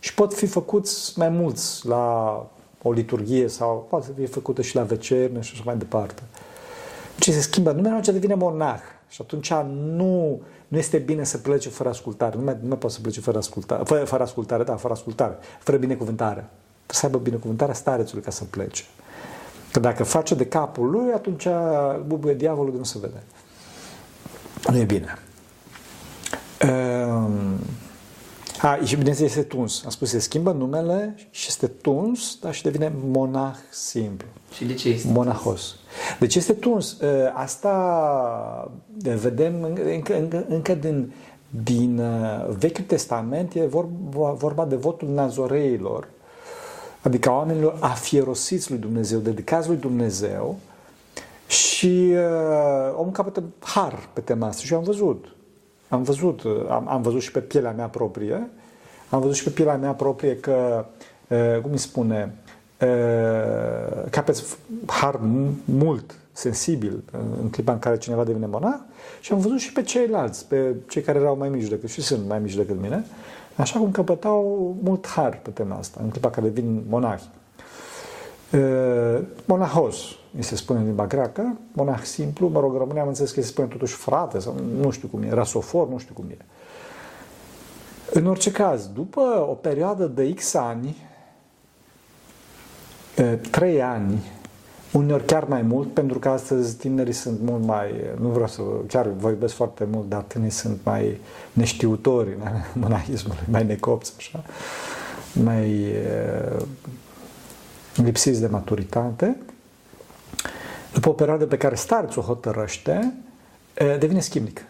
și 0.03 0.15
pot 0.15 0.35
fi 0.35 0.47
făcuți 0.47 1.19
mai 1.19 1.29
mulți 1.29 1.87
la 1.87 2.37
o 2.83 2.93
liturghie 2.93 3.49
sau 3.49 3.87
poate 3.91 4.07
să 4.07 4.13
fie 4.17 4.27
făcută 4.27 4.63
și 4.63 4.75
la 4.75 4.83
vecerne 4.83 5.41
și 5.41 5.51
așa 5.55 5.63
mai 5.65 5.77
departe. 5.77 6.23
Deci 7.19 7.35
se 7.35 7.41
schimbă 7.41 7.73
numele, 7.73 7.95
atunci 7.95 8.15
devine 8.15 8.35
monah. 8.35 8.81
Și 9.09 9.19
atunci 9.23 9.53
nu, 9.75 10.41
nu 10.69 10.79
este 10.79 10.99
bine 10.99 11.25
să 11.25 11.39
plece 11.39 11.69
fără 11.69 11.89
ascultare. 11.89 12.37
Nu 12.37 12.45
mai, 12.45 12.57
nu 12.61 12.69
mai 12.69 12.79
poate 12.79 12.95
să 12.95 13.01
plece 13.01 13.21
fără 13.21 13.39
ascultare, 13.39 13.83
fără, 13.85 14.05
fără 14.05 14.23
ascultare, 14.23 14.63
da, 14.63 14.77
fără 14.77 14.93
ascultare, 14.93 15.37
fără 15.59 15.77
binecuvântare. 15.77 16.45
Trebuie 16.87 16.87
să 16.87 17.07
aibă 17.07 17.19
binecuvântarea 17.19 17.75
starețului 17.75 18.23
ca 18.23 18.31
să 18.31 18.45
plece. 18.45 18.85
Că 19.73 19.81
dacă 19.81 20.05
face 20.05 20.35
de 20.35 20.47
capul 20.47 20.91
lui, 20.91 21.13
atunci 21.13 21.47
bubuie 22.07 22.35
diavolul 22.35 22.73
de 22.73 22.79
nu 22.79 22.85
se 22.85 22.99
vede. 23.01 23.23
Nu 24.71 24.77
e 24.77 24.85
bine. 24.85 25.19
Um, 26.65 27.59
a, 28.63 28.79
și 28.85 28.97
bineînțeles 28.97 29.31
este 29.31 29.43
tuns. 29.43 29.85
Am 29.85 29.91
spus, 29.91 30.09
se 30.09 30.19
schimbă 30.19 30.53
numele 30.53 31.15
și 31.31 31.47
este 31.49 31.67
tuns, 31.67 32.39
dar 32.41 32.55
și 32.55 32.63
devine 32.63 32.93
monah 33.05 33.55
simplu. 33.71 34.27
Și 34.55 34.65
de 34.65 34.75
ce 34.75 34.89
este 34.89 35.09
Monahos. 35.13 35.77
Deci 36.19 36.35
este 36.35 36.53
tuns. 36.53 36.97
Asta 37.35 38.73
vedem 39.03 39.63
încă, 39.63 40.17
încă, 40.17 40.45
încă 40.49 40.75
din, 40.75 41.13
din 41.65 42.03
Vechiul 42.59 42.85
Testament, 42.85 43.55
e 43.55 43.67
vorba, 43.67 44.31
vorba 44.31 44.65
de 44.65 44.77
votul 44.77 45.09
nazoreilor, 45.09 46.09
adică 47.03 47.31
oamenilor 47.31 47.77
afierosiți 47.81 48.71
lui 48.71 48.79
Dumnezeu, 48.79 49.19
dedicați 49.19 49.69
lui 49.69 49.77
Dumnezeu 49.77 50.59
și 51.47 52.13
uh, 52.13 52.95
omul 52.97 53.13
capătă 53.13 53.43
har 53.59 54.09
pe 54.13 54.21
tema 54.21 54.47
asta 54.47 54.63
și 54.65 54.75
am 54.75 54.83
văzut. 54.83 55.37
Am 55.93 56.03
văzut, 56.03 56.43
am, 56.69 56.89
am 56.89 57.03
văzut 57.03 57.21
și 57.21 57.31
pe 57.31 57.39
pielea 57.41 57.73
mea 57.73 57.87
proprie, 57.87 58.49
am 59.09 59.21
văzut 59.21 59.35
și 59.35 59.45
pe 59.45 59.51
pielea 59.51 59.77
mea 59.77 59.93
proprie 59.93 60.37
că, 60.37 60.85
uh, 61.29 61.61
cum 61.63 61.71
îi 61.71 61.79
spune, 61.79 62.35
uh, 62.81 64.03
capeți 64.11 64.57
har 64.87 65.21
mult, 65.65 66.15
sensibil, 66.33 67.03
în 67.43 67.51
clipa 67.51 67.73
în 67.73 67.79
care 67.79 67.99
cineva 67.99 68.25
devine 68.25 68.47
monah 68.47 68.79
și 69.21 69.33
am 69.33 69.39
văzut 69.39 69.59
și 69.59 69.73
pe 69.73 69.83
ceilalți, 69.83 70.47
pe 70.49 70.75
cei 70.89 71.03
care 71.03 71.19
erau 71.19 71.37
mai 71.37 71.49
mici 71.49 71.69
decât 71.69 71.91
și 71.91 72.01
sunt 72.01 72.29
mai 72.29 72.39
mici 72.39 72.55
decât 72.55 72.81
mine, 72.81 73.05
Așa 73.57 73.79
cum 73.79 73.91
căpătau 73.91 74.77
mult 74.83 75.07
har 75.07 75.41
pe 75.43 75.51
tema 75.51 75.77
asta, 75.77 76.01
în 76.03 76.09
clipa 76.09 76.31
care 76.31 76.49
vin 76.49 76.83
monahi. 76.89 77.29
Monahos, 79.45 79.97
mi 80.31 80.43
se 80.43 80.57
spune 80.57 80.79
în 80.79 80.85
limba 80.85 81.07
greacă, 81.07 81.57
monah 81.73 82.03
simplu, 82.03 82.49
mă 82.49 82.61
rog, 82.61 82.77
românia 82.77 83.03
am 83.03 83.09
înțeles 83.09 83.31
că 83.31 83.41
se 83.41 83.47
spune 83.47 83.67
totuși 83.67 83.95
frate, 83.95 84.39
sau 84.39 84.55
nu 84.81 84.91
știu 84.91 85.09
cum 85.09 85.23
e, 85.23 85.31
rasofor, 85.31 85.89
nu 85.89 85.99
știu 85.99 86.15
cum 86.15 86.25
e. 86.31 86.37
În 88.13 88.27
orice 88.27 88.51
caz, 88.51 88.87
după 88.87 89.47
o 89.49 89.55
perioadă 89.55 90.07
de 90.07 90.33
X 90.35 90.55
ani, 90.55 90.97
trei 93.51 93.83
ani, 93.83 94.23
uneori 94.93 95.25
chiar 95.25 95.45
mai 95.45 95.63
mult, 95.63 95.93
pentru 95.93 96.19
că 96.19 96.29
astăzi 96.29 96.77
tinerii 96.77 97.13
sunt 97.13 97.41
mult 97.41 97.65
mai, 97.65 97.91
nu 98.21 98.29
vreau 98.29 98.49
să, 98.49 98.63
chiar 98.87 99.09
vorbesc 99.09 99.55
foarte 99.55 99.87
mult, 99.91 100.09
dar 100.09 100.23
tinerii 100.23 100.53
sunt 100.53 100.79
mai 100.85 101.21
neștiutori 101.53 102.29
în 102.29 102.51
monahismului, 102.83 103.43
mai 103.51 103.65
necopți, 103.65 104.13
așa. 104.17 104.45
mai 105.33 105.85
uh, 106.57 106.63
lipsiți 107.95 108.41
de 108.41 108.47
maturitate, 108.47 109.37
după 110.93 111.09
o 111.09 111.13
perioadă 111.13 111.47
pe 111.47 111.57
care 111.57 111.75
starțul 111.75 112.23
o 112.23 112.25
hotărăște, 112.25 113.15
uh, 113.81 113.99
devine 113.99 114.21
schimnic. 114.21 114.65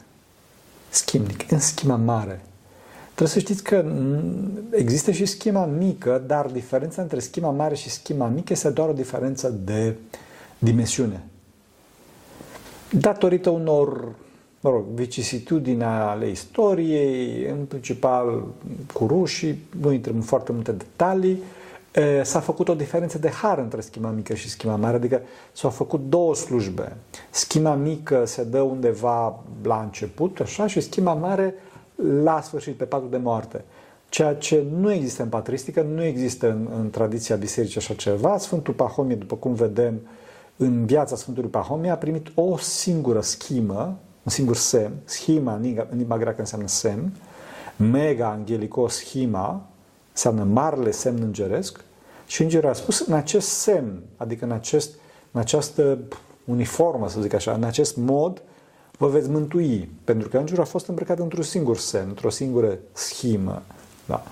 Schimnic, 0.88 1.50
în 1.50 1.60
schima 1.60 1.96
mare. 1.96 2.40
Trebuie 3.04 3.28
să 3.28 3.38
știți 3.38 3.62
că 3.62 3.84
există 4.70 5.10
și 5.10 5.26
schema 5.26 5.64
mică, 5.64 6.22
dar 6.26 6.46
diferența 6.46 7.02
între 7.02 7.18
schema 7.18 7.50
mare 7.50 7.74
și 7.74 7.90
schema 7.90 8.26
mică 8.26 8.52
este 8.52 8.70
doar 8.70 8.88
o 8.88 8.92
diferență 8.92 9.48
de 9.64 9.94
dimensiune. 10.58 11.24
Datorită 12.90 13.50
unor 13.50 14.14
mă 14.60 14.70
rog, 14.70 14.84
vicisitudini 14.94 15.82
ale 15.82 16.28
istoriei, 16.28 17.46
în 17.50 17.64
principal 17.64 18.44
cu 18.92 19.06
rușii, 19.06 19.58
nu 19.80 19.92
intrăm 19.92 20.14
în 20.14 20.22
foarte 20.22 20.52
multe 20.52 20.72
detalii, 20.72 21.42
s-a 22.22 22.40
făcut 22.40 22.68
o 22.68 22.74
diferență 22.74 23.18
de 23.18 23.28
har 23.28 23.58
între 23.58 23.80
schima 23.80 24.10
mică 24.10 24.34
și 24.34 24.48
schima 24.48 24.76
mare, 24.76 24.96
adică 24.96 25.20
s-au 25.52 25.70
făcut 25.70 26.08
două 26.08 26.34
slujbe. 26.34 26.96
Schima 27.30 27.74
mică 27.74 28.24
se 28.24 28.44
dă 28.44 28.60
undeva 28.60 29.42
la 29.62 29.80
început, 29.80 30.40
așa, 30.40 30.66
și 30.66 30.80
schima 30.80 31.14
mare 31.14 31.54
la 32.22 32.40
sfârșit, 32.40 32.76
pe 32.76 32.84
patul 32.84 33.10
de 33.10 33.16
moarte. 33.16 33.64
Ceea 34.08 34.34
ce 34.34 34.64
nu 34.78 34.92
există 34.92 35.22
în 35.22 35.28
patristică, 35.28 35.82
nu 35.82 36.02
există 36.02 36.50
în, 36.50 36.68
în 36.78 36.90
tradiția 36.90 37.36
bisericii 37.36 37.80
așa 37.80 37.94
ceva. 37.94 38.38
Sfântul 38.38 38.74
Pahomie, 38.74 39.16
după 39.16 39.36
cum 39.36 39.54
vedem 39.54 40.00
în 40.56 40.86
viața 40.86 41.16
Sfântului 41.16 41.50
Pahomie, 41.50 41.90
a 41.90 41.96
primit 41.96 42.32
o 42.34 42.56
singură 42.56 43.20
schimă, 43.20 43.98
un 44.22 44.32
singur 44.32 44.56
semn, 44.56 44.92
schima 45.04 45.54
în 45.54 45.96
limba 45.96 46.18
greacă 46.18 46.40
înseamnă 46.40 46.68
semn, 46.68 47.12
mega 47.76 48.28
angelico 48.28 48.88
schima, 48.88 49.66
înseamnă 50.12 50.44
marele 50.44 50.90
semn 50.90 51.22
îngeresc, 51.22 51.80
și 52.26 52.42
îngerul 52.42 52.68
a 52.68 52.72
spus 52.72 53.00
în 53.00 53.14
acest 53.14 53.48
semn, 53.48 54.02
adică 54.16 54.44
în, 54.44 54.50
acest, 54.50 54.94
în 55.30 55.40
această 55.40 55.98
uniformă, 56.44 57.08
să 57.08 57.20
zic 57.20 57.32
așa, 57.34 57.52
în 57.52 57.64
acest 57.64 57.96
mod, 57.96 58.42
vă 58.98 59.08
veți 59.08 59.28
mântui, 59.28 59.90
pentru 60.04 60.28
că 60.28 60.38
îngerul 60.38 60.62
a 60.62 60.66
fost 60.66 60.86
îmbrăcat 60.86 61.18
într-un 61.18 61.42
singur 61.42 61.76
semn, 61.76 62.08
într-o 62.08 62.30
singură 62.30 62.78
schimă. 62.92 63.62
Da. 64.06 64.22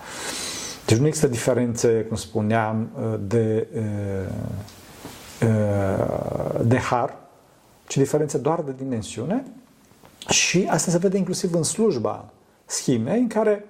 Deci 0.87 0.99
nu 0.99 1.06
există 1.06 1.28
diferențe, 1.28 2.04
cum 2.08 2.16
spuneam, 2.16 2.90
de, 3.26 3.68
de 6.64 6.76
har, 6.76 7.16
ci 7.87 7.96
diferențe 7.96 8.38
doar 8.38 8.60
de 8.60 8.72
dimensiune 8.76 9.44
și 10.28 10.66
asta 10.70 10.90
se 10.90 10.99
vede 10.99 11.16
inclusiv 11.16 11.54
în 11.54 11.62
slujba 11.62 12.28
schimei, 12.64 13.20
în 13.20 13.28
care 13.28 13.64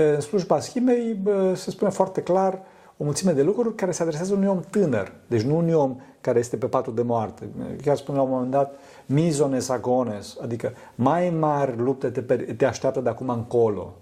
în 0.00 0.20
slujba 0.20 0.60
schimei 0.60 1.20
se 1.54 1.70
spune 1.70 1.90
foarte 1.90 2.22
clar 2.22 2.62
o 2.96 3.04
mulțime 3.04 3.32
de 3.32 3.42
lucruri 3.42 3.74
care 3.74 3.90
se 3.90 4.02
adresează 4.02 4.34
unui 4.34 4.48
om 4.48 4.60
tânăr, 4.70 5.12
deci 5.26 5.42
nu 5.42 5.56
unui 5.56 5.72
om 5.72 5.96
care 6.20 6.38
este 6.38 6.56
pe 6.56 6.66
patul 6.66 6.94
de 6.94 7.02
moarte. 7.02 7.48
Chiar 7.82 7.96
spune 7.96 8.16
la 8.18 8.24
un 8.24 8.30
moment 8.30 8.50
dat, 8.50 8.74
mizones 9.06 9.68
agones, 9.68 10.36
adică 10.42 10.72
mai 10.94 11.30
mari 11.30 11.76
lupte 11.76 12.08
te, 12.08 12.36
te 12.36 12.64
așteaptă 12.64 13.00
de 13.00 13.08
acum 13.08 13.28
încolo. 13.28 13.94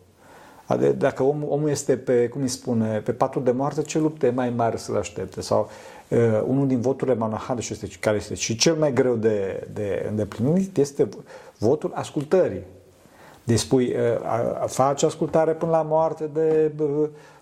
Adică 0.66 0.92
dacă 0.92 1.22
om, 1.22 1.44
omul 1.48 1.68
este 1.68 1.96
pe, 1.96 2.28
cum 2.28 2.42
îi 2.42 2.48
spune, 2.48 3.00
pe 3.04 3.12
patul 3.12 3.42
de 3.42 3.50
moarte, 3.50 3.82
ce 3.82 3.98
lupte 3.98 4.30
mai 4.30 4.50
mari 4.50 4.78
să-l 4.78 4.96
aștepte? 4.96 5.40
Sau 5.40 5.68
uh, 6.08 6.18
unul 6.46 6.66
din 6.66 6.80
voturile 6.80 7.16
monahale, 7.16 7.60
și 7.60 7.72
este, 7.72 7.88
care 8.00 8.16
este 8.16 8.34
și 8.34 8.56
cel 8.56 8.74
mai 8.74 8.92
greu 8.92 9.14
de, 9.14 9.68
de 9.72 10.06
îndeplinit, 10.08 10.76
este 10.76 11.08
votul 11.58 11.92
ascultării. 11.94 12.62
Deci 13.46 13.58
spui, 13.58 13.94
uh, 13.94 14.66
faci 14.66 15.02
ascultare 15.02 15.52
până 15.52 15.70
la 15.70 15.82
moarte 15.82 16.30
de, 16.32 16.72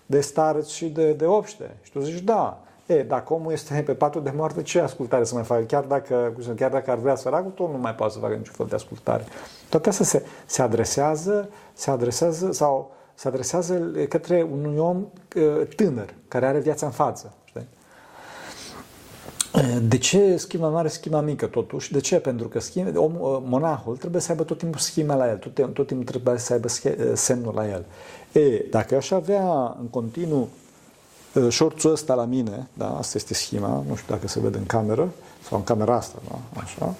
de 0.05 0.21
stareți 0.21 0.73
și 0.73 0.85
de, 0.85 1.11
de 1.11 1.25
obște. 1.25 1.77
Și 1.81 1.91
tu 1.91 1.99
zici, 1.99 2.19
da. 2.19 2.59
E, 2.85 3.03
dacă 3.03 3.33
omul 3.33 3.51
este 3.51 3.83
pe 3.85 3.93
patul 3.93 4.23
de 4.23 4.33
moarte, 4.35 4.61
ce 4.61 4.79
ascultare 4.79 5.23
să 5.23 5.33
mai 5.35 5.43
facă? 5.43 5.61
Chiar 5.61 5.83
dacă, 5.83 6.33
chiar 6.55 6.71
dacă 6.71 6.91
ar 6.91 6.97
vrea 6.97 7.15
săracul, 7.15 7.51
tot 7.51 7.71
nu 7.71 7.77
mai 7.77 7.95
poate 7.95 8.13
să 8.13 8.19
facă 8.19 8.33
niciun 8.33 8.53
fel 8.53 8.65
de 8.65 8.75
ascultare. 8.75 9.23
Toate 9.69 9.89
astea 9.89 10.05
se, 10.05 10.25
se 10.45 10.61
adresează, 10.61 11.49
se 11.73 11.91
adresează 11.91 12.51
sau 12.51 12.91
se 13.13 13.27
adresează 13.27 13.73
către 14.09 14.47
un 14.51 14.79
om 14.79 15.05
tânăr, 15.75 16.13
care 16.27 16.45
are 16.45 16.59
viața 16.59 16.85
în 16.85 16.91
față. 16.91 17.33
Știi? 19.57 19.79
De 19.89 19.97
ce 19.97 20.37
schima 20.37 20.69
mare, 20.69 20.87
schima 20.87 21.21
mică 21.21 21.45
totuși? 21.45 21.91
De 21.91 21.99
ce? 21.99 22.19
Pentru 22.19 22.47
că 22.47 22.59
schima, 22.59 22.91
om, 22.95 23.13
monahul 23.43 23.97
trebuie 23.97 24.21
să 24.21 24.31
aibă 24.31 24.43
tot 24.43 24.57
timpul 24.57 24.79
schima 24.79 25.15
la 25.15 25.29
el, 25.29 25.37
tot, 25.37 25.73
tot 25.73 25.87
timpul 25.87 26.05
trebuie 26.05 26.37
să 26.37 26.53
aibă 26.53 26.67
semnul 27.13 27.53
la 27.53 27.69
el. 27.69 27.85
E, 28.31 28.65
dacă 28.69 28.95
aș 28.95 29.11
avea 29.11 29.75
în 29.79 29.87
continuu 29.89 30.49
șorțul 31.49 31.91
ăsta 31.91 32.13
la 32.13 32.25
mine, 32.25 32.67
da, 32.73 32.97
asta 32.97 33.17
este 33.17 33.33
schema, 33.33 33.83
nu 33.87 33.95
știu 33.95 34.13
dacă 34.13 34.27
se 34.27 34.39
vede 34.39 34.57
în 34.57 34.65
cameră, 34.65 35.09
sau 35.47 35.57
în 35.57 35.63
camera 35.63 35.95
asta, 35.95 36.17
da, 36.29 36.61
așa. 36.61 36.95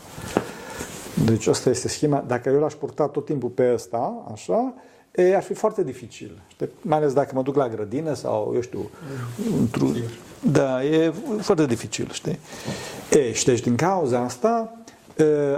Deci 1.26 1.48
asta 1.48 1.70
este 1.70 1.88
schema. 1.88 2.24
Dacă 2.28 2.50
eu 2.50 2.60
l-aș 2.60 2.74
purta 2.74 3.08
tot 3.08 3.26
timpul 3.26 3.50
pe 3.50 3.74
ăsta, 3.74 4.26
așa, 4.32 4.74
e, 5.12 5.36
ar 5.36 5.44
fi 5.44 5.54
foarte 5.54 5.84
dificil. 5.84 6.42
Știi? 6.48 6.70
Mai 6.82 6.98
ales 6.98 7.14
dacă 7.14 7.32
mă 7.34 7.42
duc 7.42 7.56
la 7.56 7.70
grădină 7.70 8.14
sau, 8.14 8.52
eu 8.56 8.62
știu, 8.62 8.90
într-un... 9.60 9.96
Da, 10.52 10.84
e 10.84 11.14
foarte 11.42 11.66
dificil, 11.66 12.10
știi? 12.12 12.40
E, 13.12 13.32
și 13.34 13.46
deci 13.46 13.60
din 13.60 13.76
cauza 13.76 14.20
asta 14.20 14.74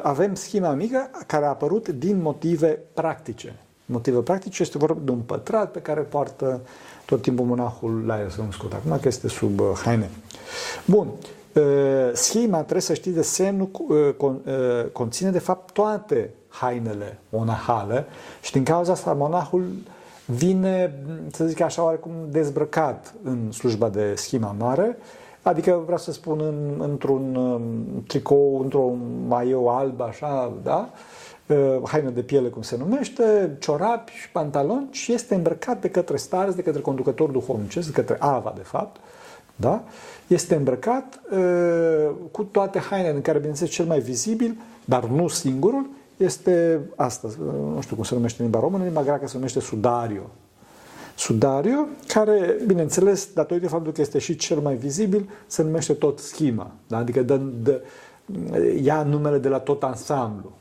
avem 0.01 0.35
schema 0.35 0.71
mică 0.73 1.09
care 1.27 1.45
a 1.45 1.49
apărut 1.49 1.87
din 1.87 2.21
motive 2.21 2.79
practice. 2.93 3.55
Motive 3.85 4.19
practice 4.19 4.61
este 4.61 4.77
vorba 4.77 4.99
de 5.03 5.11
un 5.11 5.19
pătrat 5.19 5.71
pe 5.71 5.79
care 5.79 6.01
poartă 6.01 6.61
tot 7.05 7.21
timpul 7.21 7.45
monahul 7.45 8.03
la 8.05 8.19
el, 8.19 8.29
să 8.29 8.41
nu 8.41 8.51
scot 8.51 8.73
acum, 8.73 8.99
că 9.01 9.07
este 9.07 9.27
sub 9.27 9.61
haine. 9.83 10.09
Bun, 10.85 11.07
schema, 12.13 12.57
trebuie 12.57 12.81
să 12.81 12.93
știți, 12.93 13.15
de 13.15 13.21
semnul 13.21 13.69
conține 14.91 15.29
de 15.29 15.39
fapt 15.39 15.73
toate 15.73 16.29
hainele 16.47 17.19
monahale 17.29 18.05
și 18.41 18.51
din 18.51 18.63
cauza 18.63 18.91
asta 18.91 19.13
monahul 19.13 19.65
vine, 20.27 21.03
să 21.31 21.45
zic 21.45 21.61
așa, 21.61 21.83
oarecum 21.83 22.11
dezbrăcat 22.29 23.13
în 23.23 23.51
slujba 23.51 23.89
de 23.89 24.13
schima 24.15 24.55
mare, 24.57 24.97
adică 25.41 25.81
vreau 25.83 25.97
să 25.97 26.11
spun 26.11 26.39
în, 26.39 26.89
într-un 26.89 27.37
tricou, 28.07 28.59
într-un 28.61 28.99
maieu 29.27 29.69
alb, 29.69 30.01
așa, 30.01 30.53
da? 30.63 30.89
haină 31.83 32.09
de 32.09 32.21
piele, 32.21 32.47
cum 32.47 32.61
se 32.61 32.77
numește, 32.77 33.55
ciorapi 33.59 34.11
și 34.11 34.31
pantaloni 34.31 34.87
și 34.91 35.13
este 35.13 35.35
îmbrăcat 35.35 35.81
de 35.81 35.89
către 35.89 36.17
stareț, 36.17 36.53
de 36.53 36.61
către 36.61 36.81
conducător 36.81 37.29
duhovnicesc, 37.29 37.87
de 37.87 37.93
către 37.93 38.15
Ava, 38.19 38.53
de 38.55 38.63
fapt, 38.63 38.99
da? 39.55 39.83
Este 40.27 40.55
îmbrăcat 40.55 41.19
uh, 41.31 42.09
cu 42.31 42.43
toate 42.43 42.79
hainele 42.79 43.15
în 43.15 43.21
care, 43.21 43.37
bineînțeles, 43.37 43.71
cel 43.71 43.85
mai 43.85 43.99
vizibil, 43.99 44.57
dar 44.85 45.05
nu 45.05 45.27
singurul, 45.27 45.89
este 46.17 46.81
asta, 46.95 47.29
nu 47.73 47.81
știu 47.81 47.95
cum 47.95 48.03
se 48.03 48.13
numește 48.13 48.37
în 48.41 48.49
limba 48.49 48.59
română, 48.59 48.83
în 48.83 48.89
limba 48.89 49.03
greacă 49.03 49.27
se 49.27 49.35
numește 49.35 49.59
sudario. 49.59 50.29
Sudario, 51.15 51.87
care, 52.07 52.57
bineînțeles, 52.65 53.29
datorită 53.33 53.67
faptului 53.67 53.93
că 53.93 54.01
este 54.01 54.19
și 54.19 54.35
cel 54.35 54.59
mai 54.59 54.75
vizibil, 54.75 55.29
se 55.47 55.63
numește 55.63 55.93
tot 55.93 56.19
schima, 56.19 56.71
da? 56.87 56.97
adică 56.97 57.21
dă, 57.21 57.39
dă, 57.63 57.81
ia 58.83 59.03
numele 59.03 59.37
de 59.37 59.47
la 59.47 59.59
tot 59.59 59.83
ansamblu. 59.83 60.51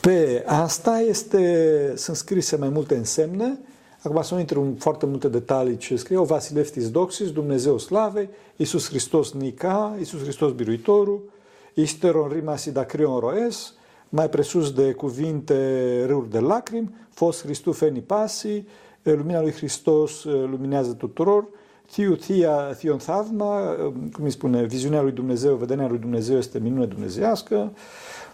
Pe 0.00 0.44
asta 0.46 0.98
este, 0.98 1.92
sunt 1.96 2.16
scrise 2.16 2.56
mai 2.56 2.68
multe 2.68 2.96
însemne, 2.96 3.58
Acum 4.02 4.22
să 4.22 4.34
nu 4.34 4.40
intru 4.40 4.60
în 4.60 4.74
foarte 4.74 5.06
multe 5.06 5.28
detalii 5.28 5.76
ce 5.76 5.96
scrie, 5.96 6.16
o 6.16 6.24
Vasileftis 6.24 6.90
Doxis, 6.90 7.32
Dumnezeu 7.32 7.78
Slavei, 7.78 8.28
Iisus 8.56 8.88
Hristos 8.88 9.32
Nica, 9.32 9.94
Iisus 9.98 10.22
Hristos 10.22 10.52
Biruitorul, 10.52 11.30
Isteron 11.74 12.30
Rimasi 12.32 12.70
Dacrion 12.70 13.18
Roes, 13.18 13.74
mai 14.08 14.28
presus 14.28 14.72
de 14.72 14.92
cuvinte 14.92 16.04
râuri 16.06 16.30
de 16.30 16.38
lacrimi, 16.38 16.94
fost 17.10 17.42
Hristus 17.42 17.78
Feni 17.78 18.00
Pasi, 18.00 18.64
lumina 19.02 19.40
lui 19.40 19.52
Hristos 19.52 20.24
luminează 20.24 20.92
tuturor, 20.92 21.48
Thiu 21.90 22.14
Thia 22.14 22.72
Thion 22.72 22.98
Thavma, 22.98 23.74
cum 24.12 24.24
îi 24.24 24.30
spune, 24.30 24.62
viziunea 24.62 25.02
lui 25.02 25.12
Dumnezeu, 25.12 25.54
vederea 25.54 25.86
lui 25.88 25.98
Dumnezeu 25.98 26.36
este 26.36 26.58
minune 26.58 26.86
dumnezeiască, 26.86 27.72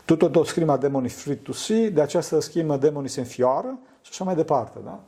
tot 0.05 0.47
scrima 0.47 0.77
demonii 0.77 1.09
fritusi, 1.09 1.91
de 1.91 2.01
această 2.01 2.41
schimă 2.41 2.77
demonii 2.77 3.09
se 3.09 3.21
înfioară 3.21 3.79
și 4.03 4.09
așa 4.11 4.25
mai 4.25 4.35
departe. 4.35 4.79
Da? 4.85 5.01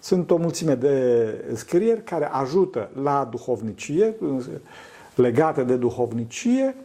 Sunt 0.00 0.30
o 0.30 0.36
mulțime 0.36 0.74
de 0.74 1.26
scrieri 1.54 2.04
care 2.04 2.28
ajută 2.32 2.90
la 3.02 3.28
duhovnicie, 3.30 4.16
legate 5.14 5.62
de 5.62 5.76
duhovnicie, 5.76 6.76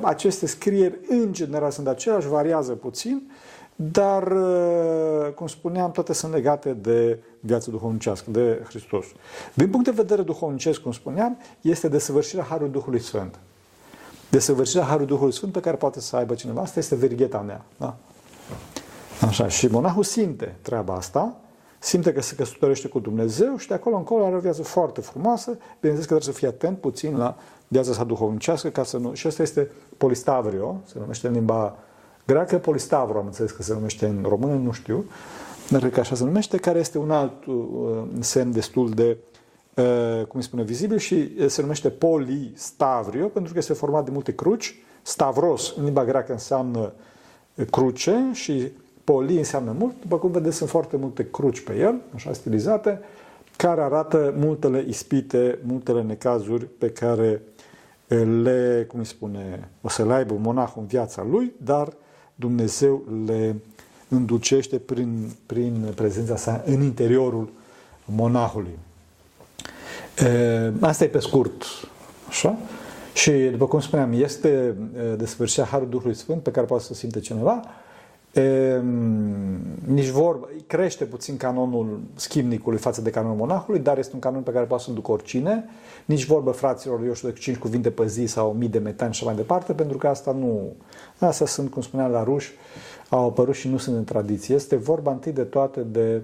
aceste 0.00 0.46
scrieri, 0.46 0.98
în 1.08 1.32
general, 1.32 1.70
sunt 1.70 1.86
aceleași, 1.86 2.28
variază 2.28 2.72
puțin, 2.72 3.30
dar, 3.76 4.32
cum 5.34 5.46
spuneam, 5.46 5.90
toate 5.90 6.12
sunt 6.12 6.32
legate 6.32 6.72
de 6.72 7.18
viața 7.40 7.70
duhovnicească, 7.70 8.30
de 8.30 8.62
Hristos. 8.68 9.06
Din 9.54 9.70
punct 9.70 9.84
de 9.84 9.90
vedere 9.90 10.22
duhovnicesc, 10.22 10.80
cum 10.80 10.92
spuneam, 10.92 11.38
este 11.60 11.88
desăvârșirea 11.88 12.44
Harului 12.44 12.72
Duhului 12.72 13.00
Sfânt. 13.00 13.38
Desăvârșirea 14.30 14.84
Harului 14.84 15.06
Duhului 15.06 15.32
Sfânt 15.32 15.52
pe 15.52 15.60
care 15.60 15.76
poate 15.76 16.00
să 16.00 16.16
aibă 16.16 16.34
cineva. 16.34 16.60
Asta 16.60 16.78
este 16.78 16.94
verigheta 16.94 17.38
mea. 17.38 17.64
Da? 17.76 17.96
Așa. 19.26 19.48
Și 19.48 19.66
monahul 19.66 20.02
simte 20.02 20.56
treaba 20.62 20.94
asta, 20.94 21.36
simte 21.78 22.12
că 22.12 22.22
se 22.22 22.34
căsătorește 22.34 22.88
cu 22.88 22.98
Dumnezeu 22.98 23.56
și 23.56 23.68
de 23.68 23.74
acolo 23.74 23.96
încolo 23.96 24.24
are 24.24 24.34
o 24.36 24.38
viață 24.38 24.62
foarte 24.62 25.00
frumoasă. 25.00 25.50
Bineînțeles 25.50 26.06
că 26.06 26.14
trebuie 26.14 26.32
să 26.34 26.38
fie 26.38 26.48
atent 26.48 26.78
puțin 26.78 27.16
la 27.16 27.36
viața 27.68 27.92
sa 27.92 28.04
duhovnicească, 28.04 28.68
ca 28.68 28.82
să 28.82 28.96
nu... 28.96 29.14
Și 29.14 29.26
asta 29.26 29.42
este 29.42 29.70
polistavrio, 29.96 30.80
se 30.84 30.98
numește 30.98 31.26
în 31.26 31.32
limba 31.32 31.76
greacă 32.26 32.58
polistavro, 32.58 33.18
am 33.18 33.26
înțeles 33.26 33.50
că 33.50 33.62
se 33.62 33.72
numește 33.72 34.06
în 34.06 34.24
română, 34.28 34.54
nu 34.54 34.72
știu, 34.72 35.04
dar 35.68 35.80
cred 35.80 35.92
că 35.92 36.00
așa 36.00 36.14
se 36.14 36.24
numește, 36.24 36.56
care 36.56 36.78
este 36.78 36.98
un 36.98 37.10
alt 37.10 37.44
uh, 37.44 37.54
semn 38.18 38.52
destul 38.52 38.90
de, 38.90 39.16
uh, 39.74 40.26
cum 40.26 40.38
îi 40.38 40.42
spune, 40.42 40.62
vizibil 40.62 40.98
și 40.98 41.48
se 41.48 41.60
numește 41.60 41.88
polistavrio, 41.88 43.26
pentru 43.26 43.52
că 43.52 43.58
este 43.58 43.72
format 43.72 44.04
de 44.04 44.10
multe 44.10 44.34
cruci. 44.34 44.80
Stavros, 45.02 45.74
în 45.76 45.84
limba 45.84 46.04
greacă, 46.04 46.32
înseamnă 46.32 46.92
cruce 47.70 48.30
și 48.32 48.72
poli 49.04 49.36
înseamnă 49.36 49.74
mult. 49.78 49.94
După 50.00 50.18
cum 50.18 50.30
vedeți, 50.30 50.56
sunt 50.56 50.68
foarte 50.68 50.96
multe 50.96 51.30
cruci 51.30 51.60
pe 51.60 51.76
el, 51.76 52.00
așa 52.14 52.32
stilizate, 52.32 53.00
care 53.56 53.80
arată 53.80 54.34
multele 54.38 54.84
ispite, 54.88 55.58
multele 55.66 56.02
necazuri 56.02 56.64
pe 56.64 56.90
care 56.90 57.42
le, 58.14 58.84
cum 58.88 58.98
îi 58.98 59.06
spune, 59.06 59.68
o 59.80 59.88
să 59.88 60.04
le 60.04 60.12
aibă 60.12 60.34
monahul 60.40 60.80
în 60.82 60.86
viața 60.86 61.26
lui, 61.30 61.52
dar 61.56 61.92
Dumnezeu 62.34 63.04
le 63.26 63.56
înducește 64.08 64.78
prin, 64.78 65.30
prin 65.46 65.92
prezența 65.94 66.36
sa 66.36 66.62
în 66.66 66.82
interiorul 66.82 67.52
monahului. 68.04 68.78
Asta 70.80 71.04
e 71.04 71.08
pe 71.08 71.18
scurt, 71.18 71.64
așa? 72.28 72.58
Și, 73.14 73.30
după 73.32 73.66
cum 73.66 73.80
spuneam, 73.80 74.12
este 74.12 74.74
desfășurarea 75.16 75.72
Harul 75.72 75.88
Duhului 75.88 76.16
Sfânt 76.16 76.42
pe 76.42 76.50
care 76.50 76.66
poate 76.66 76.84
să 76.84 76.94
simte 76.94 77.20
cineva, 77.20 77.62
E, 78.36 78.82
nici 79.84 80.08
vorba, 80.08 80.48
crește 80.66 81.04
puțin 81.04 81.36
canonul 81.36 82.00
schimnicului 82.14 82.78
față 82.78 83.00
de 83.00 83.10
canonul 83.10 83.36
monahului, 83.36 83.80
dar 83.80 83.98
este 83.98 84.14
un 84.14 84.20
canon 84.20 84.42
pe 84.42 84.50
care 84.50 84.64
poate 84.64 84.82
să-l 84.82 84.94
ducă 84.94 85.10
oricine. 85.10 85.64
Nici 86.04 86.24
vorbă 86.24 86.50
fraților, 86.50 87.04
eu 87.04 87.14
știu, 87.14 87.28
de 87.28 87.38
5 87.38 87.56
cuvinte 87.56 87.90
pe 87.90 88.06
zi 88.06 88.26
sau 88.26 88.52
mii 88.52 88.68
de 88.68 88.78
metani 88.78 89.14
și 89.14 89.24
mai 89.24 89.34
departe, 89.34 89.72
pentru 89.72 89.98
că 89.98 90.08
asta 90.08 90.32
nu... 90.32 90.72
Astea 91.18 91.46
sunt, 91.46 91.70
cum 91.70 91.82
spuneam 91.82 92.10
la 92.10 92.22
ruși, 92.22 92.52
au 93.08 93.26
apărut 93.26 93.54
și 93.54 93.68
nu 93.68 93.76
sunt 93.76 93.96
în 93.96 94.04
tradiție. 94.04 94.54
Este 94.54 94.76
vorba 94.76 95.10
întâi 95.10 95.32
de 95.32 95.42
toate 95.42 95.80
de 95.80 96.22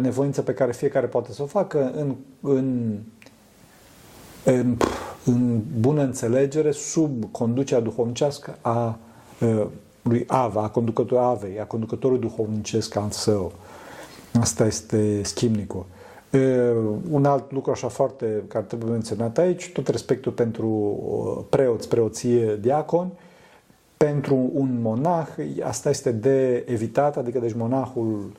nevoința 0.00 0.42
pe 0.42 0.54
care 0.54 0.72
fiecare 0.72 1.06
poate 1.06 1.32
să 1.32 1.42
o 1.42 1.46
facă 1.46 1.92
în, 1.94 2.14
în, 2.40 2.98
în, 4.44 4.76
în 5.24 5.60
bună 5.80 6.02
înțelegere, 6.02 6.70
sub 6.70 7.24
conducerea 7.30 7.82
duhovnicească 7.82 8.58
a 8.60 8.98
lui 10.08 10.24
Ava, 10.26 10.62
a 10.62 10.68
conducătorului 10.68 11.28
Avei, 11.30 11.60
a 11.60 11.64
conducătorului 11.64 12.20
duhovnicesc 12.20 12.96
al 12.96 13.10
său. 13.10 13.52
Asta 14.40 14.66
este 14.66 15.22
schimnicul. 15.22 15.86
Un 17.10 17.24
alt 17.24 17.52
lucru 17.52 17.70
așa 17.70 17.88
foarte 17.88 18.42
care 18.48 18.64
trebuie 18.64 18.90
menționat 18.90 19.38
aici, 19.38 19.70
tot 19.72 19.88
respectul 19.88 20.32
pentru 20.32 20.68
preoți, 21.48 21.88
preoție, 21.88 22.56
diaconi, 22.60 23.12
pentru 23.96 24.50
un 24.54 24.78
monah, 24.82 25.28
asta 25.62 25.90
este 25.90 26.12
de 26.12 26.64
evitat, 26.66 27.16
adică 27.16 27.38
deci 27.38 27.54
monahul 27.54 28.30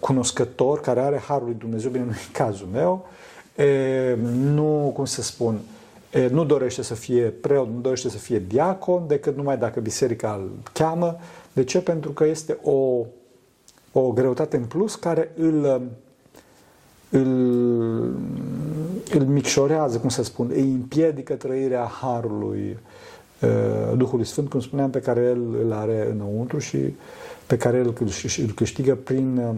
cunoscător, 0.00 0.80
care 0.80 1.00
are 1.00 1.16
Harul 1.16 1.46
lui 1.46 1.56
Dumnezeu, 1.58 1.90
bine, 1.90 2.04
nu 2.04 2.10
e 2.10 2.32
cazul 2.32 2.68
meu, 2.72 3.06
nu, 4.54 4.92
cum 4.94 5.04
să 5.04 5.22
spun, 5.22 5.58
nu 6.30 6.44
dorește 6.44 6.82
să 6.82 6.94
fie 6.94 7.22
preot, 7.22 7.68
nu 7.68 7.80
dorește 7.80 8.08
să 8.08 8.16
fie 8.16 8.38
diacon, 8.38 9.06
decât 9.06 9.36
numai 9.36 9.58
dacă 9.58 9.80
biserica 9.80 10.40
îl 10.40 10.50
cheamă. 10.72 11.16
De 11.52 11.64
ce? 11.64 11.80
Pentru 11.80 12.10
că 12.10 12.24
este 12.24 12.58
o, 12.62 13.06
o 13.92 14.12
greutate 14.12 14.56
în 14.56 14.64
plus 14.64 14.94
care 14.94 15.30
îl, 15.36 15.82
îl, 17.10 17.32
îl 19.12 19.24
micșorează, 19.26 19.98
cum 19.98 20.08
să 20.08 20.22
spun, 20.22 20.50
îi 20.52 20.70
împiedică 20.70 21.34
trăirea 21.34 21.84
Harului 21.84 22.78
Duhului 23.96 24.24
Sfânt, 24.24 24.50
cum 24.50 24.60
spuneam, 24.60 24.90
pe 24.90 25.00
care 25.00 25.20
el 25.20 25.42
îl 25.64 25.72
are 25.72 26.08
înăuntru 26.10 26.58
și 26.58 26.94
pe 27.46 27.56
care 27.56 27.76
el 27.76 27.94
îl 28.36 28.52
câștigă 28.54 28.94
prin, 28.94 29.54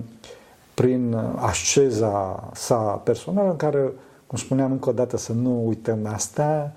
prin 0.75 1.17
asceza 1.37 2.51
sa 2.55 2.77
personală, 2.77 3.51
în 3.51 3.57
care 3.57 3.93
cum 4.35 4.43
spuneam 4.43 4.71
încă 4.71 4.89
o 4.89 4.93
dată 4.93 5.17
să 5.17 5.33
nu 5.33 5.67
uităm 5.67 6.07
asta, 6.13 6.73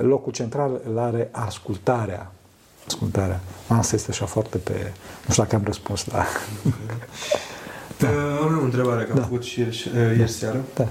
locul 0.00 0.32
central 0.32 0.80
îl 0.90 0.98
are 0.98 1.28
ascultarea. 1.30 2.32
Ascultarea. 2.86 3.40
Asta 3.66 3.94
este 3.94 4.10
așa 4.10 4.26
foarte 4.26 4.58
pe... 4.58 4.72
Nu 5.26 5.30
știu 5.30 5.42
dacă 5.42 5.56
am 5.56 5.62
răspuns 5.64 6.06
la... 6.06 6.24
Da. 7.98 8.08
Am 8.42 8.58
o 8.60 8.64
întrebare, 8.64 9.04
că 9.04 9.12
am 9.12 9.18
da. 9.18 9.24
făcut 9.24 9.42
și 9.42 9.60
ieri, 9.60 9.90
ieri 9.94 10.18
da. 10.18 10.26
seară. 10.26 10.60
Da. 10.74 10.88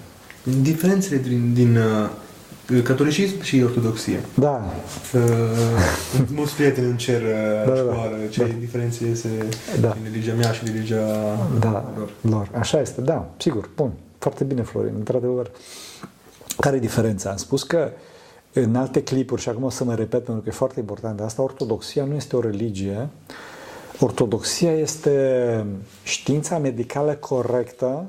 Diferențele 0.61 1.17
din, 1.17 1.53
din 1.53 1.77
uh, 1.77 2.81
catolicism 2.83 3.41
și 3.41 3.61
ortodoxie. 3.63 4.19
Da. 4.33 4.73
Uh, 5.13 5.21
mulți 6.37 6.53
prieteni 6.53 6.89
în 6.89 6.97
cer 6.97 7.21
da, 7.65 7.73
da, 7.73 7.81
da. 7.81 8.27
ce 8.29 8.39
da. 8.39 8.53
diferențe 8.59 9.05
este 9.05 9.29
da. 9.79 9.87
din 9.89 10.01
religia 10.03 10.33
mea 10.33 10.51
și 10.51 10.61
religia 10.65 11.05
da. 11.59 11.93
lor. 11.97 12.09
lor. 12.21 12.49
Așa 12.59 12.79
este, 12.79 13.01
da, 13.01 13.29
sigur, 13.37 13.69
bun. 13.75 13.91
Foarte 14.27 14.45
bine, 14.45 14.61
Florin, 14.61 14.93
într-adevăr. 14.95 15.51
Care 16.57 16.75
e 16.75 16.79
diferența? 16.79 17.29
Am 17.29 17.37
spus 17.37 17.63
că 17.63 17.91
în 18.53 18.75
alte 18.75 19.03
clipuri, 19.03 19.41
și 19.41 19.49
acum 19.49 19.63
o 19.63 19.69
să 19.69 19.83
mă 19.83 19.95
repet 19.95 20.23
pentru 20.23 20.43
că 20.43 20.49
e 20.49 20.51
foarte 20.51 20.79
important, 20.79 21.19
asta 21.21 21.41
ortodoxia 21.41 22.05
nu 22.05 22.15
este 22.15 22.35
o 22.35 22.39
religie, 22.39 23.09
ortodoxia 23.99 24.71
este 24.71 25.65
știința 26.03 26.57
medicală 26.57 27.13
corectă 27.13 28.05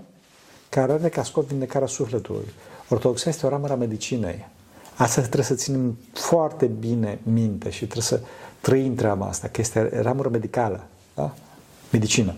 care 0.68 0.92
are 0.92 1.08
ca 1.08 1.22
scop 1.22 1.48
vindecarea 1.48 1.86
sufletului. 1.86 2.48
Ortodoxia 2.88 3.30
este 3.30 3.46
o 3.46 3.48
ramură 3.48 3.72
a 3.72 3.76
medicinei. 3.76 4.46
Asta 4.96 5.20
trebuie 5.20 5.44
să 5.44 5.54
ținem 5.54 5.98
foarte 6.12 6.66
bine 6.66 7.18
minte 7.22 7.70
și 7.70 7.84
trebuie 7.84 8.02
să 8.02 8.20
trăim 8.60 8.94
treaba 8.94 9.26
asta, 9.26 9.48
că 9.48 9.60
este 9.60 10.00
ramură 10.02 10.28
medicală, 10.28 10.86
da? 11.14 11.34
medicină. 11.90 12.34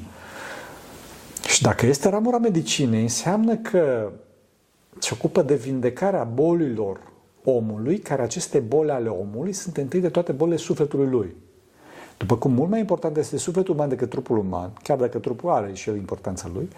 Și 1.61 1.67
dacă 1.67 1.87
este 1.87 2.09
ramura 2.09 2.39
medicinei, 2.39 3.03
înseamnă 3.03 3.57
că 3.57 4.11
se 4.99 5.11
ocupă 5.13 5.43
de 5.43 5.55
vindecarea 5.55 6.25
bolilor 6.25 7.01
omului, 7.45 7.99
care 7.99 8.23
aceste 8.23 8.59
boli 8.59 8.91
ale 8.91 9.09
omului 9.09 9.53
sunt 9.53 9.77
întâi 9.77 10.01
de 10.01 10.09
toate 10.09 10.33
bolile 10.33 10.57
sufletului 10.57 11.07
lui. 11.07 11.37
După 12.17 12.37
cum 12.37 12.53
mult 12.53 12.71
mai 12.71 12.79
important 12.79 13.17
este 13.17 13.37
sufletul 13.37 13.75
uman 13.75 13.89
decât 13.89 14.11
trupul 14.11 14.39
uman, 14.39 14.73
chiar 14.83 14.99
dacă 14.99 15.19
trupul 15.19 15.51
are 15.51 15.73
și 15.73 15.89
el 15.89 15.97
importanța 15.97 16.51
lui, 16.55 16.69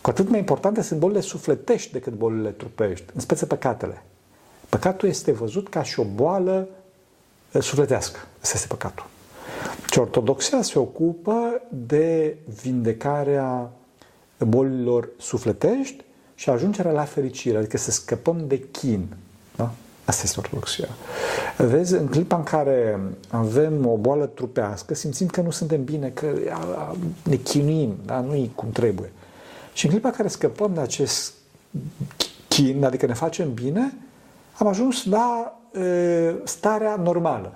cu 0.00 0.10
atât 0.10 0.28
mai 0.28 0.38
importante 0.38 0.82
sunt 0.82 1.00
bolile 1.00 1.20
sufletești 1.20 1.92
decât 1.92 2.12
bolile 2.12 2.50
trupești, 2.50 3.06
în 3.14 3.20
speță 3.20 3.46
păcatele. 3.46 4.02
Păcatul 4.68 5.08
este 5.08 5.32
văzut 5.32 5.68
ca 5.68 5.82
și 5.82 6.00
o 6.00 6.04
boală 6.14 6.68
eh, 7.52 7.62
sufletească. 7.62 8.18
Asta 8.40 8.52
este 8.54 8.68
păcatul. 8.68 9.06
Și 9.90 9.98
ortodoxia 9.98 10.62
se 10.62 10.78
ocupă 10.78 11.62
de 11.86 12.36
vindecarea 12.62 13.72
bolilor 14.44 15.08
sufletești 15.18 16.04
și 16.34 16.50
ajungerea 16.50 16.92
la 16.92 17.04
fericire, 17.04 17.58
adică 17.58 17.76
să 17.76 17.90
scăpăm 17.90 18.44
de 18.46 18.58
chin. 18.58 19.06
Da? 19.56 19.70
Asta 20.04 20.22
este 20.24 20.40
ortodoxia. 20.40 20.88
Vezi, 21.56 21.94
în 21.94 22.06
clipa 22.06 22.36
în 22.36 22.42
care 22.42 23.00
avem 23.30 23.86
o 23.86 23.96
boală 23.96 24.26
trupească, 24.26 24.94
simțim 24.94 25.26
că 25.26 25.40
nu 25.40 25.50
suntem 25.50 25.84
bine, 25.84 26.08
că 26.08 26.26
ne 27.22 27.36
chinuim, 27.36 27.94
da? 28.04 28.20
nu 28.20 28.34
e 28.34 28.50
cum 28.54 28.70
trebuie. 28.70 29.12
Și 29.72 29.84
în 29.84 29.90
clipa 29.90 30.08
în 30.08 30.14
care 30.14 30.28
scăpăm 30.28 30.74
de 30.74 30.80
acest 30.80 31.32
chin, 32.48 32.84
adică 32.84 33.06
ne 33.06 33.14
facem 33.14 33.54
bine, 33.54 33.92
am 34.58 34.66
ajuns 34.66 35.04
la 35.04 35.58
e, 35.74 36.34
starea 36.44 36.96
normală, 36.96 37.52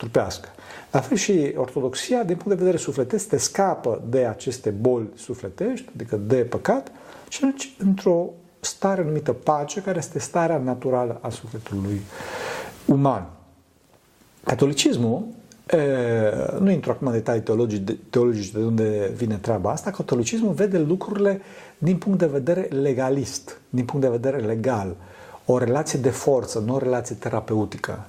trupească. 0.00 0.48
La 0.90 1.00
fel 1.00 1.16
și 1.16 1.52
ortodoxia, 1.56 2.22
din 2.22 2.36
punct 2.36 2.48
de 2.48 2.64
vedere 2.64 2.76
sufletesc, 2.76 3.28
te 3.28 3.36
scapă 3.36 4.02
de 4.08 4.26
aceste 4.26 4.70
boli 4.70 5.08
sufletești, 5.14 5.88
adică 5.94 6.16
de 6.16 6.36
păcat, 6.36 6.92
și 7.28 7.38
atunci 7.44 7.74
într-o 7.78 8.30
stare 8.60 9.04
numită 9.04 9.32
pace, 9.32 9.82
care 9.82 9.98
este 9.98 10.18
starea 10.18 10.58
naturală 10.58 11.18
a 11.22 11.28
sufletului 11.28 12.00
uman. 12.84 13.26
Catolicismul, 14.44 15.24
e, 15.66 15.78
nu 16.60 16.70
intru 16.70 16.90
acum 16.90 17.06
în 17.06 17.12
detalii 17.12 17.42
teologici, 17.42 17.96
teologici 18.10 18.50
de 18.50 18.58
unde 18.58 19.10
vine 19.16 19.36
treaba 19.36 19.70
asta, 19.70 19.90
catolicismul 19.90 20.52
vede 20.52 20.78
lucrurile 20.78 21.40
din 21.78 21.96
punct 21.96 22.18
de 22.18 22.26
vedere 22.26 22.60
legalist, 22.60 23.60
din 23.70 23.84
punct 23.84 24.04
de 24.04 24.10
vedere 24.12 24.36
legal, 24.36 24.96
o 25.44 25.58
relație 25.58 25.98
de 25.98 26.10
forță, 26.10 26.58
nu 26.58 26.74
o 26.74 26.78
relație 26.78 27.16
terapeutică. 27.16 28.06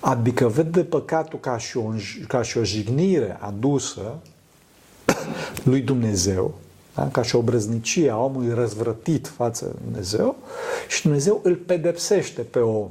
Adică 0.00 0.48
vede 0.48 0.84
păcatul 0.84 1.38
ca 1.38 1.58
și, 1.58 1.76
o, 1.76 1.92
ca 2.28 2.42
și 2.42 2.58
o 2.58 2.64
jignire 2.64 3.36
adusă 3.40 4.14
lui 5.70 5.80
Dumnezeu, 5.80 6.54
da? 6.94 7.08
ca 7.08 7.22
și 7.22 7.36
o 7.36 7.40
brăznicie 7.40 8.10
a 8.10 8.16
omului 8.16 8.54
răzvrătit 8.54 9.28
față 9.28 9.64
de 9.64 9.72
Dumnezeu 9.84 10.36
și 10.88 11.02
Dumnezeu 11.02 11.40
îl 11.42 11.54
pedepsește 11.54 12.42
pe 12.42 12.58
om 12.58 12.88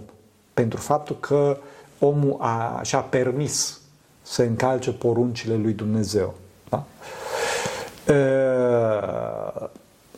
pentru 0.53 0.79
faptul 0.79 1.17
că 1.19 1.57
omul 1.99 2.37
a, 2.39 2.79
și-a 2.83 2.99
permis 2.99 3.79
să 4.21 4.41
încalce 4.41 4.91
poruncile 4.91 5.55
lui 5.55 5.73
Dumnezeu. 5.73 6.33
Da? 6.69 6.85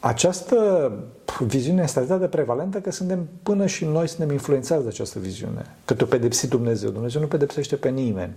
Această 0.08 0.92
viziune 1.40 1.84
este 1.84 2.00
atât 2.00 2.20
de 2.20 2.28
prevalentă 2.28 2.80
că 2.80 2.92
suntem 2.92 3.28
până 3.44 3.66
și 3.66 3.86
noi 3.86 4.08
suntem 4.08 4.32
influențați 4.32 4.84
de 4.84 4.88
această 4.88 5.20
viziune. 5.20 5.76
Că 5.86 5.94
te 5.94 6.06
pedepsi 6.06 6.48
Dumnezeu. 6.48 6.90
Dumnezeu 6.90 7.22
nu 7.22 7.28
pedepsește 7.28 7.76
pe 7.76 7.90
nimeni. 7.90 8.34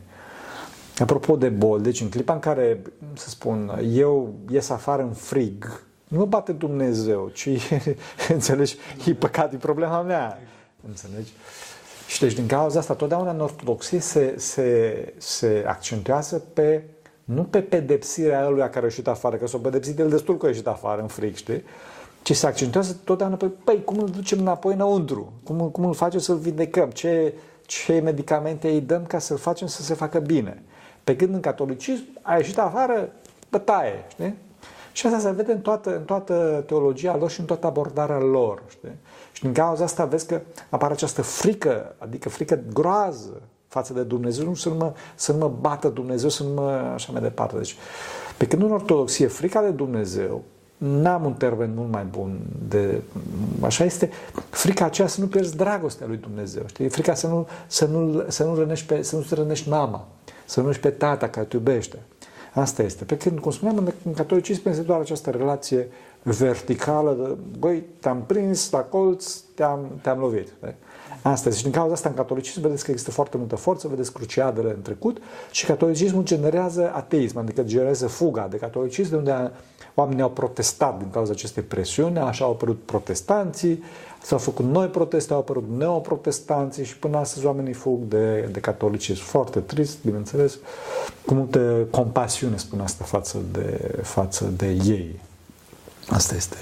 Apropo 0.99 1.37
de 1.37 1.49
bol, 1.49 1.81
deci 1.81 2.01
în 2.01 2.09
clipa 2.09 2.33
în 2.33 2.39
care, 2.39 2.83
să 3.15 3.29
spun, 3.29 3.81
eu 3.93 4.35
ies 4.51 4.69
afară 4.69 5.03
în 5.03 5.13
frig, 5.13 5.83
nu 6.09 6.19
mă 6.19 6.25
bate 6.25 6.53
Dumnezeu, 6.53 7.31
ci, 7.35 7.49
înțelegi, 8.29 8.77
e 9.07 9.15
păcat, 9.15 9.53
e 9.53 9.57
problema 9.57 10.03
mea. 10.03 10.39
Înțelegi? 10.89 11.33
Și 12.07 12.21
deci 12.21 12.35
din 12.35 12.47
cauza 12.47 12.79
asta, 12.79 12.95
totdeauna 12.95 13.31
în 13.31 13.41
ortodoxie 13.41 13.99
se, 13.99 14.35
se, 14.37 15.13
se 15.17 15.65
accentuează 15.67 16.43
pe 16.53 16.83
nu 17.35 17.45
pe 17.45 17.61
pedepsirea 17.61 18.49
lui 18.49 18.59
care 18.59 18.81
a 18.81 18.83
ieșit 18.83 19.09
afară, 19.09 19.37
că 19.37 19.47
s-a 19.47 19.59
pedepsit 19.59 19.99
el 19.99 20.09
destul 20.09 20.37
că 20.37 20.47
a 20.47 20.49
ieșit 20.49 20.67
afară 20.67 21.01
în 21.01 21.07
fric, 21.07 21.37
știi? 21.37 21.63
Ci 22.23 22.37
se 22.37 22.47
accentuează 22.47 22.97
totdeauna 23.05 23.37
pe, 23.37 23.47
păi, 23.65 23.85
cum 23.85 23.99
îl 23.99 24.09
ducem 24.09 24.39
înapoi 24.39 24.75
înăuntru? 24.75 25.33
Cum, 25.45 25.59
cum 25.59 25.85
îl 25.85 25.95
facem 25.95 26.21
să-l 26.21 26.37
vindecăm? 26.37 26.91
Ce, 26.91 27.35
ce 27.67 28.01
medicamente 28.01 28.69
îi 28.69 28.81
dăm 28.81 29.05
ca 29.07 29.19
să-l 29.19 29.37
facem 29.37 29.67
să 29.67 29.83
se 29.83 29.95
facă 29.95 30.19
bine? 30.19 30.63
Pe 31.05 31.17
când 31.17 31.35
în 31.35 31.41
catolicism 31.41 32.05
a 32.23 32.37
ieșit 32.37 32.59
afară, 32.59 33.13
bătaie, 33.51 34.05
știi? 34.09 34.35
Și 34.93 35.07
asta 35.07 35.19
se 35.19 35.31
vede 35.31 35.53
în 35.53 35.61
toată, 35.61 35.97
în 35.97 36.05
toată 36.05 36.65
teologia 36.67 37.17
lor 37.17 37.31
și 37.31 37.41
în 37.41 37.47
toată 37.47 37.67
abordarea 37.67 38.19
lor, 38.19 38.63
știi? 38.69 38.97
Și 39.33 39.43
din 39.43 39.53
cauza 39.53 39.85
asta 39.85 40.05
vezi 40.05 40.27
că 40.27 40.41
apare 40.69 40.93
această 40.93 41.23
frică, 41.23 41.95
adică 41.99 42.29
frică 42.29 42.61
groază 42.73 43.43
față 43.69 43.93
de 43.93 44.03
Dumnezeu, 44.03 44.45
nu 44.45 44.55
să 44.55 44.69
nu 44.69 44.75
mă, 44.75 44.93
să 45.15 45.33
nu 45.33 45.39
mă 45.39 45.53
bată 45.61 45.89
Dumnezeu, 45.89 46.29
să 46.29 46.43
nu 46.43 46.49
mă... 46.49 46.71
așa 46.71 47.13
mai 47.13 47.21
departe. 47.21 47.57
Deci, 47.57 47.77
pe 48.37 48.47
când 48.47 48.63
în 48.63 48.73
ortodoxie, 48.73 49.27
frica 49.27 49.61
de 49.61 49.71
Dumnezeu, 49.71 50.43
n-am 50.79 51.25
un 51.25 51.33
termen 51.33 51.73
mult 51.75 51.91
mai 51.91 52.05
bun 52.11 52.41
de... 52.69 53.01
Așa 53.61 53.85
este 53.85 54.11
frica 54.51 54.85
aceea 54.85 55.09
să 55.09 55.21
nu 55.21 55.27
pierzi 55.27 55.57
dragostea 55.57 56.07
lui 56.07 56.17
Dumnezeu, 56.17 56.63
știi? 56.67 56.89
Frica 56.89 57.15
să 57.15 57.27
nu, 57.27 57.49
să 57.67 57.87
nu, 57.87 58.25
să 58.29 58.45
nu, 58.45 58.55
rănești, 58.55 58.87
pe, 58.87 59.03
să 59.03 59.17
nu 59.17 59.25
rănești 59.31 59.69
mama, 59.69 60.09
să 60.45 60.61
nu 60.61 60.67
rănești 60.67 60.83
pe 60.83 60.91
tata 60.91 61.29
care 61.29 61.47
te 61.47 61.57
iubește. 61.57 61.99
Asta 62.55 62.83
este. 62.83 63.05
Pe 63.05 63.17
când, 63.17 63.39
cum 63.39 63.51
spuneam, 63.51 63.93
în 64.05 64.13
catolicism 64.13 64.69
este 64.69 64.83
doar 64.83 65.01
această 65.01 65.31
relație 65.31 65.89
verticală 66.23 67.17
de, 67.21 67.59
băi, 67.59 67.85
te-am 68.01 68.23
prins 68.27 68.71
la 68.71 68.79
colț, 68.79 69.37
te-am, 69.55 69.81
te-am 70.03 70.19
lovit. 70.19 70.49
De? 70.61 70.75
Asta 71.31 71.49
este. 71.49 71.61
Și 71.61 71.67
din 71.67 71.73
cauza 71.73 71.93
asta 71.93 72.09
în 72.09 72.15
catolicism 72.15 72.61
vedeți 72.61 72.85
că 72.85 72.91
există 72.91 73.13
foarte 73.13 73.37
multă 73.37 73.57
forță, 73.57 73.89
vedeți 73.89 74.13
cruciadele 74.13 74.71
în 74.71 74.83
trecut 74.83 75.19
și 75.51 75.67
catolicismul 75.67 76.23
generează 76.23 76.93
ateism, 76.95 77.39
adică 77.39 77.63
generează 77.63 78.07
fuga 78.07 78.47
de 78.51 78.57
catolicism, 78.57 79.11
de 79.11 79.17
unde 79.17 79.51
oamenii 79.95 80.23
au 80.23 80.31
protestat 80.31 80.99
din 80.99 81.11
cauza 81.11 81.33
acestei 81.33 81.63
presiuni, 81.63 82.19
așa 82.19 82.45
au 82.45 82.51
apărut 82.51 82.83
protestanții, 82.85 83.83
s-au 84.23 84.39
făcut 84.39 84.65
noi 84.65 84.87
proteste, 84.87 85.33
au 85.33 85.39
apărut 85.39 85.65
neoprotestanții 85.77 86.85
și 86.85 86.99
până 86.99 87.17
astăzi 87.17 87.47
oamenii 87.47 87.73
fug 87.73 88.03
de, 88.03 88.49
de 88.53 88.61
catolicism. 88.61 89.23
Foarte 89.23 89.61
trist, 89.61 89.99
bineînțeles, 90.05 90.59
cu 91.27 91.35
multă 91.35 91.87
compasiune 91.91 92.57
spun 92.57 92.81
asta 92.81 93.05
față 93.05 93.39
de, 93.53 93.99
față 94.03 94.53
de 94.57 94.67
ei. 94.67 95.21
Asta 96.09 96.35
este, 96.35 96.57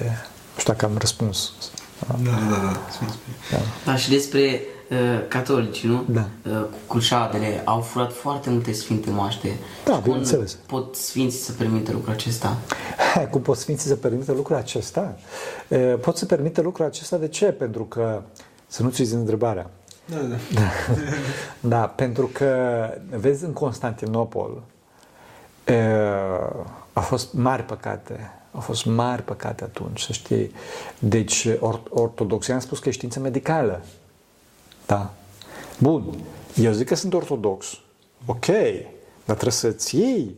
nu 0.55 0.61
știu 0.61 0.73
dacă 0.73 0.85
am 0.85 0.97
răspuns. 0.99 1.53
Da, 1.99 2.31
da, 2.31 2.57
da. 2.57 2.81
Da, 3.51 3.59
da 3.85 3.97
și 3.97 4.11
despre 4.11 4.61
uh, 4.91 4.97
catolici, 5.29 5.85
nu? 5.85 6.05
Da. 6.09 6.29
Uh, 6.51 6.61
cu 6.61 6.77
crușadele, 6.89 7.63
au 7.65 7.81
furat 7.81 8.13
foarte 8.13 8.51
multe 8.51 8.73
sfinte 8.73 9.11
moaște. 9.11 9.57
Da, 9.85 9.97
bineînțeles. 9.97 10.59
Pot 10.67 10.95
sfinții 10.95 11.39
să 11.39 11.53
permită 11.53 11.93
lucrul 11.93 12.13
acesta? 12.13 12.57
Cum 13.31 13.41
pot 13.41 13.57
sfinții 13.57 13.89
să 13.89 13.97
permită 13.97 14.33
lucrul 14.33 14.57
acesta? 14.57 15.19
Uh, 15.69 15.95
pot 16.01 16.17
să 16.17 16.27
permită 16.27 16.61
lucrul 16.61 16.85
acesta 16.85 17.17
de 17.17 17.29
ce? 17.29 17.45
Pentru 17.45 17.85
că, 17.85 18.23
să 18.67 18.83
nu-ți 18.83 19.01
uiți 19.01 19.15
întrebarea. 19.15 19.71
Da, 20.05 20.17
da. 20.17 20.37
da. 20.55 20.61
da, 21.77 21.87
pentru 21.87 22.31
că, 22.33 22.55
vezi, 23.11 23.45
în 23.45 23.53
Constantinopol 23.53 24.63
uh, 25.69 26.65
a 26.93 27.01
fost 27.01 27.33
mari 27.33 27.63
păcate 27.63 28.31
au 28.57 28.63
fost 28.63 28.85
mari 28.85 29.23
păcate 29.23 29.65
atunci, 29.65 30.01
să 30.01 30.13
știi. 30.13 30.51
Deci, 30.99 31.49
or- 31.61 31.83
ortodoxia 31.91 32.55
am 32.55 32.61
spus 32.61 32.79
că 32.79 32.89
e 32.89 32.93
știință 32.93 33.21
medicală. 33.21 33.85
Da. 34.87 35.15
Bun. 35.79 36.05
Eu 36.55 36.73
zic 36.73 36.87
că 36.87 36.95
sunt 36.95 37.15
ortodox. 37.15 37.79
Ok. 38.27 38.47
Dar 39.25 39.37
trebuie 39.37 39.51
să-ți 39.53 39.97
iei 39.97 40.37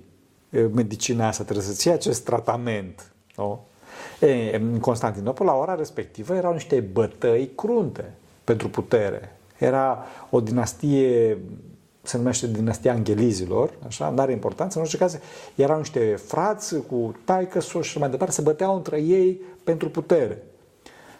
medicina 0.50 1.26
asta, 1.26 1.42
trebuie 1.44 1.66
să-ți 1.66 1.86
iei 1.86 1.96
acest 1.96 2.24
tratament. 2.24 3.12
Nu? 3.36 3.66
E, 4.20 4.56
în 4.56 4.80
Constantinopol, 4.80 5.46
la 5.46 5.54
ora 5.54 5.74
respectivă, 5.74 6.34
erau 6.34 6.52
niște 6.52 6.80
bătăi 6.80 7.50
crunte 7.54 8.14
pentru 8.44 8.68
putere. 8.68 9.36
Era 9.58 10.04
o 10.30 10.40
dinastie 10.40 11.38
se 12.02 12.16
numește 12.16 12.46
dinastia 12.46 12.92
Anghelizilor, 12.92 13.72
așa, 13.86 14.10
nu 14.10 14.20
are 14.20 14.32
importanță, 14.32 14.78
în 14.78 14.82
orice 14.82 14.96
caz 14.96 15.18
erau 15.54 15.78
niște 15.78 16.14
frați 16.26 16.76
cu 16.76 17.14
taică 17.24 17.60
și 17.80 17.98
mai 17.98 18.10
departe, 18.10 18.34
se 18.34 18.42
băteau 18.42 18.76
între 18.76 19.00
ei 19.00 19.40
pentru 19.64 19.90
putere. 19.90 20.42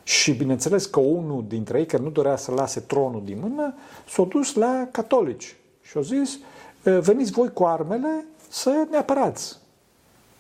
Și 0.03 0.33
bineînțeles 0.33 0.87
că 0.87 1.01
unul 1.01 1.45
dintre 1.49 1.79
ei, 1.79 1.87
care 1.87 2.03
nu 2.03 2.11
dorea 2.11 2.37
să 2.37 2.53
lase 2.53 2.81
tronul 2.81 3.23
din 3.25 3.39
mână, 3.41 3.75
s-a 4.09 4.23
dus 4.23 4.55
la 4.55 4.89
catolici 4.91 5.57
și 5.83 5.99
a 5.99 6.01
zis, 6.01 6.39
veniți 6.83 7.31
voi 7.31 7.53
cu 7.53 7.65
armele 7.65 8.25
să 8.49 8.87
ne 8.91 8.97
apărați. 8.97 9.59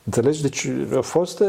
Înțelegi? 0.08 0.42
Deci 0.42 0.68
a 0.96 1.00
fost... 1.00 1.42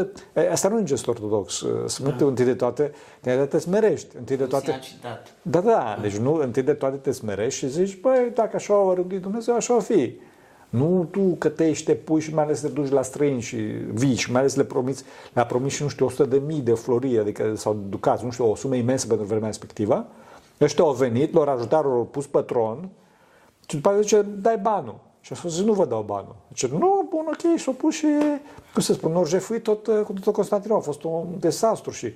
Asta 0.50 0.68
nu 0.68 0.76
e 0.76 0.78
un 0.78 0.84
gest 0.84 1.06
ortodox. 1.06 1.64
Sunt 1.86 2.16
da. 2.16 2.26
întâi 2.26 2.44
de 2.44 2.54
toate, 2.54 2.82
întâi 3.14 3.32
de 3.32 3.34
toate 3.34 3.56
te 3.56 3.58
smerești. 3.58 4.16
Întâi 4.18 4.36
de 4.36 4.44
toate... 4.44 4.80
Da, 5.42 5.60
da. 5.60 5.98
Deci 6.00 6.16
nu, 6.16 6.34
întâi 6.34 6.62
de 6.62 6.72
toate 6.72 6.96
te 6.96 7.10
smerești 7.10 7.58
și 7.58 7.68
zici, 7.68 8.00
băi, 8.00 8.30
dacă 8.34 8.56
așa 8.56 8.76
o 8.76 8.94
rânduit 8.94 9.20
Dumnezeu, 9.20 9.54
așa 9.54 9.76
o 9.76 9.80
fi. 9.80 10.18
Nu 10.68 11.08
tu 11.10 11.20
că 11.38 11.48
te 11.48 11.68
ești, 11.68 11.84
te 11.84 11.94
pui 11.94 12.20
și 12.20 12.34
mai 12.34 12.44
ales 12.44 12.60
te 12.60 12.68
duci 12.68 12.90
la 12.90 13.02
străini 13.02 13.40
și 13.40 13.56
vii 13.92 14.14
și 14.14 14.30
mai 14.30 14.40
ales 14.40 14.54
le 14.54 14.64
promiți, 14.64 15.04
le-a 15.32 15.46
promis 15.46 15.72
și 15.72 15.82
nu 15.82 15.88
știu, 15.88 16.06
100 16.06 16.24
de 16.24 16.42
mii 16.46 16.60
de 16.60 16.72
flori, 16.72 17.18
adică 17.18 17.52
sau 17.56 17.78
ducați, 17.88 18.24
nu 18.24 18.30
știu, 18.30 18.50
o 18.50 18.54
sumă 18.54 18.74
imensă 18.74 19.06
pentru 19.06 19.26
vremea 19.26 19.46
respectivă. 19.46 20.06
Ăștia 20.60 20.84
au 20.84 20.92
venit, 20.92 21.32
lor 21.32 21.48
ajutat, 21.48 21.84
au 21.84 22.08
pus 22.10 22.26
pătron 22.26 22.88
și 23.68 23.74
după 23.76 23.88
aceea 23.88 24.02
zice, 24.02 24.22
dai 24.22 24.58
banul. 24.62 25.00
Și 25.30 25.36
a 25.36 25.38
spus, 25.38 25.60
nu 25.60 25.72
vă 25.72 25.84
dau 25.84 26.02
banul. 26.02 26.36
Zice, 26.48 26.68
nu, 26.72 27.06
bun, 27.10 27.24
ok, 27.26 27.58
s-o 27.58 27.72
pus 27.72 27.94
și, 27.94 28.06
cum 28.72 28.82
să 28.82 28.92
spun, 28.92 29.12
nu 29.12 29.24
jefuit 29.24 29.62
tot, 29.62 29.86
cu 29.86 30.12
tot 30.12 30.32
Constantinul. 30.32 30.76
A 30.76 30.80
fost 30.80 31.02
un 31.02 31.26
dezastru 31.38 31.90
și 31.90 32.14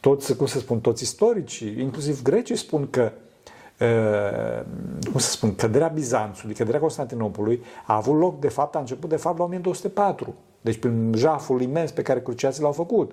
toți, 0.00 0.36
cum 0.36 0.46
să 0.46 0.58
spun, 0.58 0.80
toți 0.80 1.02
istoricii, 1.02 1.80
inclusiv 1.80 2.22
grecii, 2.22 2.56
spun 2.56 2.90
că 2.90 3.12
Uh, 3.80 4.64
cum 5.10 5.20
să 5.20 5.30
spun, 5.30 5.54
căderea 5.54 5.88
Bizanțului, 5.88 6.54
căderea 6.54 6.80
Constantinopolului 6.80 7.62
a 7.86 7.94
avut 7.94 8.18
loc, 8.18 8.40
de 8.40 8.48
fapt, 8.48 8.74
a 8.74 8.78
început, 8.78 9.08
de 9.08 9.16
fapt, 9.16 9.38
la 9.38 9.44
1204. 9.44 10.34
Deci 10.60 10.78
prin 10.78 11.12
jaful 11.16 11.60
imens 11.60 11.90
pe 11.90 12.02
care 12.02 12.20
cruciații 12.20 12.62
l-au 12.62 12.72
făcut. 12.72 13.12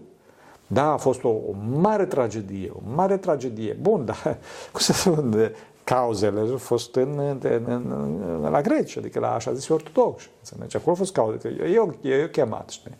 Da, 0.67 0.91
a 0.91 0.97
fost 0.97 1.23
o, 1.23 1.29
o 1.29 1.55
mare 1.79 2.05
tragedie, 2.05 2.71
o 2.73 2.79
mare 2.95 3.17
tragedie. 3.17 3.77
Bun, 3.81 4.05
dar, 4.09 4.37
cum 4.71 4.79
să 4.79 4.93
spun, 4.93 5.51
cauzele 5.87 6.39
au 6.39 6.57
fost 6.57 6.95
în, 6.95 7.19
în, 7.19 7.39
în, 7.65 7.91
în, 8.43 8.49
la 8.51 8.61
greci, 8.61 8.97
adică 8.97 9.19
la 9.19 9.33
așa 9.33 9.53
zis 9.53 9.67
ortodoxi. 9.67 10.29
Înțelegi? 10.39 10.75
Acolo 10.75 10.91
a 10.91 10.97
fost 10.97 11.11
cauze, 11.11 11.37
că 11.37 11.47
eu, 11.47 11.97
eu 12.01 12.27
chemat, 12.27 12.69
știi? 12.69 12.97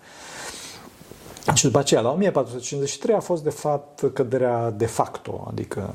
Și 1.53 1.63
după 1.63 1.79
aceea, 1.79 2.01
la 2.01 2.09
1453 2.09 3.15
a 3.15 3.19
fost 3.19 3.43
de 3.43 3.49
fapt 3.49 4.13
căderea 4.13 4.69
de 4.69 4.85
facto, 4.85 5.45
adică 5.47 5.93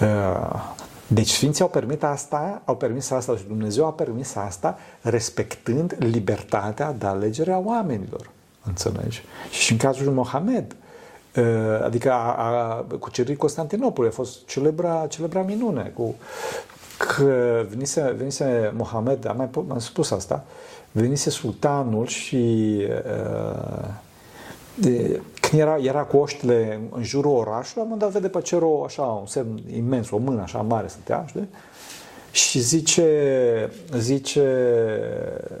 uh, 0.00 0.62
deci 1.06 1.30
Sfinții 1.30 1.62
au 1.62 1.70
permis 1.70 2.02
asta, 2.02 2.62
au 2.64 2.76
permis 2.76 3.10
asta 3.10 3.36
și 3.36 3.44
Dumnezeu 3.44 3.86
a 3.86 3.92
permis 3.92 4.34
asta 4.34 4.78
respectând 5.00 5.96
libertatea 5.98 6.92
de 6.92 7.06
alegere 7.06 7.52
a 7.52 7.58
oamenilor. 7.58 8.30
Înțelegi? 8.66 9.22
Și 9.50 9.72
în 9.72 9.78
cazul 9.78 10.04
lui 10.04 10.14
Mohamed, 10.14 10.66
Uh, 10.66 10.83
adică 11.82 12.12
a, 12.12 12.34
a 12.34 12.84
cucerit 12.98 13.38
Constantinopol, 13.38 14.06
a 14.06 14.10
fost 14.10 14.46
celebra, 14.46 15.06
celebra 15.08 15.42
minune 15.42 15.92
cu 15.94 16.14
că 16.96 17.64
venise, 17.68 18.14
venise 18.16 18.72
Mohamed, 18.76 19.26
am 19.26 19.36
mai 19.36 19.48
am 19.68 19.78
spus 19.78 20.10
asta, 20.10 20.44
venise 20.92 21.30
sultanul 21.30 22.06
și 22.06 22.76
uh, 22.88 23.88
de, 24.74 25.20
când 25.40 25.62
era, 25.62 25.76
era 25.76 26.02
cu 26.02 26.16
oștile 26.16 26.80
în 26.90 27.02
jurul 27.02 27.36
orașului, 27.36 27.74
la 27.74 27.82
un 27.82 27.88
moment 27.88 28.00
dat 28.00 28.10
vede 28.10 28.28
pe 28.28 28.40
cer 28.40 28.62
o, 28.62 28.84
așa, 28.84 29.02
un 29.02 29.26
semn 29.26 29.60
imens, 29.74 30.10
o 30.10 30.16
mână 30.16 30.40
așa 30.40 30.58
mare 30.58 30.86
stătea, 30.88 31.24
știi? 31.28 31.48
Și 32.30 32.58
zice, 32.58 33.08
zice, 33.98 34.46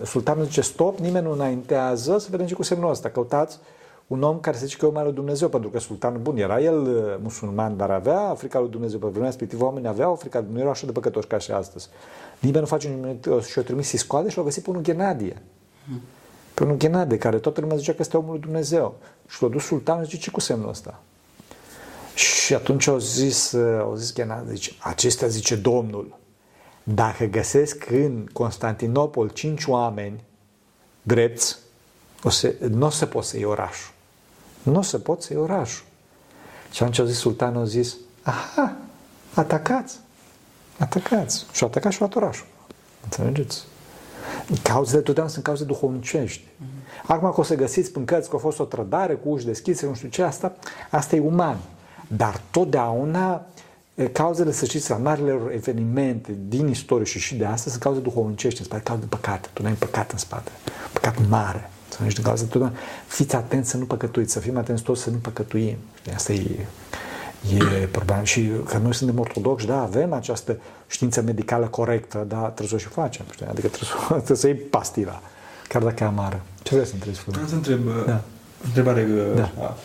sultanul 0.04 0.44
zice, 0.44 0.60
stop, 0.60 0.98
nimeni 0.98 1.24
nu 1.24 1.32
înaintează, 1.32 2.18
să 2.18 2.28
vedem 2.30 2.46
ce 2.46 2.54
cu 2.54 2.62
semnul 2.62 2.90
ăsta, 2.90 3.08
căutați 3.08 3.58
un 4.06 4.22
om 4.22 4.40
care 4.40 4.56
se 4.56 4.64
zice 4.64 4.76
că 4.76 4.84
e 4.84 4.88
omul 4.88 5.02
lui 5.02 5.12
Dumnezeu, 5.12 5.48
pentru 5.48 5.70
că 5.70 5.78
sultanul 5.78 6.20
bun 6.20 6.36
era 6.36 6.60
el 6.60 6.80
uh, 6.80 7.16
musulman, 7.22 7.76
dar 7.76 7.90
avea 7.90 8.20
Africa 8.20 8.58
lui 8.58 8.70
Dumnezeu. 8.70 8.98
Pe 8.98 9.06
vremea 9.06 9.28
respectivă 9.28 9.64
oamenii 9.64 9.88
aveau 9.88 10.12
Africa, 10.12 10.44
nu 10.52 10.58
erau 10.58 10.70
așa 10.70 10.86
de 10.86 10.92
păcătoși 10.92 11.26
ca 11.26 11.38
și 11.38 11.50
astăzi. 11.50 11.88
Nimeni 12.38 12.60
nu 12.60 12.66
face 12.66 12.88
nimic 12.88 13.44
și-o 13.46 13.62
trimis 13.62 13.88
să 13.88 13.96
scoade 13.96 14.28
și 14.28 14.36
l-au 14.36 14.44
găsit 14.44 14.62
pe 14.62 14.70
unul 14.70 14.82
Ghenadie. 14.82 15.42
Hmm. 15.86 16.00
pe 16.54 16.64
un 16.64 16.78
Ghenade, 16.78 17.18
care 17.18 17.38
toată 17.38 17.60
lumea 17.60 17.76
zicea 17.76 17.92
că 17.92 17.98
este 18.00 18.16
omul 18.16 18.30
lui 18.30 18.40
Dumnezeu. 18.40 18.94
Și 19.28 19.42
l-a 19.42 19.48
dus 19.48 19.64
sultanul 19.64 20.04
și 20.04 20.10
zice, 20.10 20.22
ce 20.22 20.30
cu 20.30 20.40
semnul 20.40 20.68
ăsta? 20.68 21.00
Și 22.14 22.54
atunci 22.54 22.86
au 22.86 22.98
zis, 22.98 23.54
au 23.80 23.94
zis 23.94 24.12
Ghenade, 24.12 24.54
zice, 24.54 24.72
acestea 24.78 25.28
zice 25.28 25.56
Domnul, 25.56 26.18
dacă 26.82 27.24
găsesc 27.24 27.90
în 27.90 28.26
Constantinopol 28.32 29.28
cinci 29.28 29.64
oameni 29.66 30.24
drepți, 31.02 31.56
o 32.22 32.28
să, 32.28 32.54
nu 32.68 32.86
o 32.86 32.90
să 32.90 33.06
pot 33.06 33.24
să 33.24 33.36
iei 33.36 33.44
orașul. 33.44 33.93
Nu 34.64 34.78
o 34.78 34.82
să 34.82 34.98
pot 34.98 35.22
să 35.22 35.32
iei 35.32 35.42
orașul. 35.42 35.84
Și 36.70 36.82
atunci 36.82 36.98
au 36.98 37.04
zis 37.04 37.18
sultanul, 37.18 37.58
au 37.58 37.64
zis, 37.64 37.96
aha, 38.22 38.76
atacați, 39.34 39.96
atacați. 40.78 41.46
Și 41.52 41.62
au 41.62 41.68
atacat 41.68 41.92
și 41.92 41.98
luat 41.98 42.14
orașul. 42.14 42.46
Înțelegeți? 43.02 43.62
Cauzele 44.62 45.00
totdeauna 45.02 45.32
sunt 45.32 45.44
cauze 45.44 45.64
duhovnicești. 45.64 46.42
Mm-hmm. 46.42 47.06
Acum 47.06 47.32
că 47.32 47.40
o 47.40 47.42
să 47.42 47.54
găsiți 47.54 47.90
în 47.94 48.04
cărți 48.04 48.28
că 48.28 48.36
a 48.36 48.38
fost 48.38 48.58
o 48.58 48.64
trădare 48.64 49.14
cu 49.14 49.28
uși 49.28 49.44
deschise, 49.44 49.86
nu 49.86 49.94
știu 49.94 50.08
ce, 50.08 50.22
asta, 50.22 50.54
asta 50.90 51.16
e 51.16 51.20
uman. 51.20 51.58
Dar 52.08 52.40
totdeauna 52.50 53.46
cauzele, 54.12 54.52
să 54.52 54.64
știți, 54.64 54.90
la 54.90 54.96
marilor 54.96 55.50
evenimente 55.52 56.34
din 56.48 56.68
istorie 56.68 57.04
și 57.04 57.18
și 57.18 57.34
de 57.34 57.44
astăzi 57.44 57.70
sunt 57.70 57.82
cauze 57.82 58.00
duhovnicești 58.00 58.60
în 58.60 58.64
spate, 58.64 58.82
cauze 58.82 59.02
de 59.02 59.08
păcate. 59.08 59.48
Tu 59.52 59.62
n-ai 59.62 59.72
păcat 59.72 60.12
în 60.12 60.18
spate. 60.18 60.50
Păcat 60.92 61.14
mare. 61.28 61.70
Să 61.94 62.02
nu 62.02 62.08
din 62.08 62.22
cauza 62.22 62.42
totdeauna. 62.42 62.72
Fiți 63.06 63.34
atenți 63.34 63.70
să 63.70 63.76
nu 63.76 63.84
păcătuiți, 63.84 64.32
să 64.32 64.38
fim 64.38 64.56
atenți 64.56 64.82
toți 64.82 65.02
să 65.02 65.10
nu 65.10 65.16
păcătuim. 65.16 65.76
Asta 66.14 66.32
e, 66.32 66.66
e 67.82 67.86
problema. 67.86 68.24
Și 68.24 68.50
că 68.68 68.78
noi 68.78 68.94
suntem 68.94 69.18
ortodoxi, 69.18 69.66
da, 69.66 69.82
avem 69.82 70.12
această 70.12 70.56
știință 70.86 71.22
medicală 71.22 71.66
corectă, 71.66 72.24
dar 72.28 72.40
trebuie 72.40 72.68
să 72.68 72.74
o 72.74 72.78
și 72.78 72.86
facem. 72.86 73.24
Știi? 73.32 73.46
Adică 73.46 73.68
trebuie 73.68 73.90
să, 73.90 74.14
trebuie 74.14 74.36
să 74.36 74.46
iei 74.46 74.56
pastila, 74.56 75.20
chiar 75.68 75.82
dacă 75.82 76.04
e 76.04 76.06
amară. 76.06 76.42
Ce 76.62 76.74
vreți 76.74 76.88
să 76.88 76.94
întrebi, 76.94 77.18
Vreau 77.26 77.46
să 77.46 77.54
întreb, 77.54 77.80
da. 78.06 78.20
întrebare 78.64 79.08
da. 79.34 79.76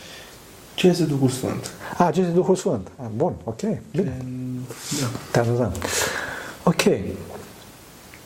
Ce 0.74 0.88
este 0.88 1.04
Duhul 1.04 1.30
Sfânt? 1.30 1.72
A, 1.98 2.12
ce 2.12 2.20
este 2.20 2.32
Duhul 2.32 2.56
Sfânt? 2.56 2.88
A, 3.02 3.12
bun, 3.16 3.34
ok, 3.44 3.60
bine. 3.92 4.26
Da. 5.32 5.42
Da, 5.44 5.52
da, 5.52 5.72
Ok. 6.64 6.84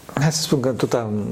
Hai 0.06 0.32
să 0.32 0.42
spun 0.42 0.60
că 0.60 0.72
tot 0.72 0.94
am, 0.94 1.28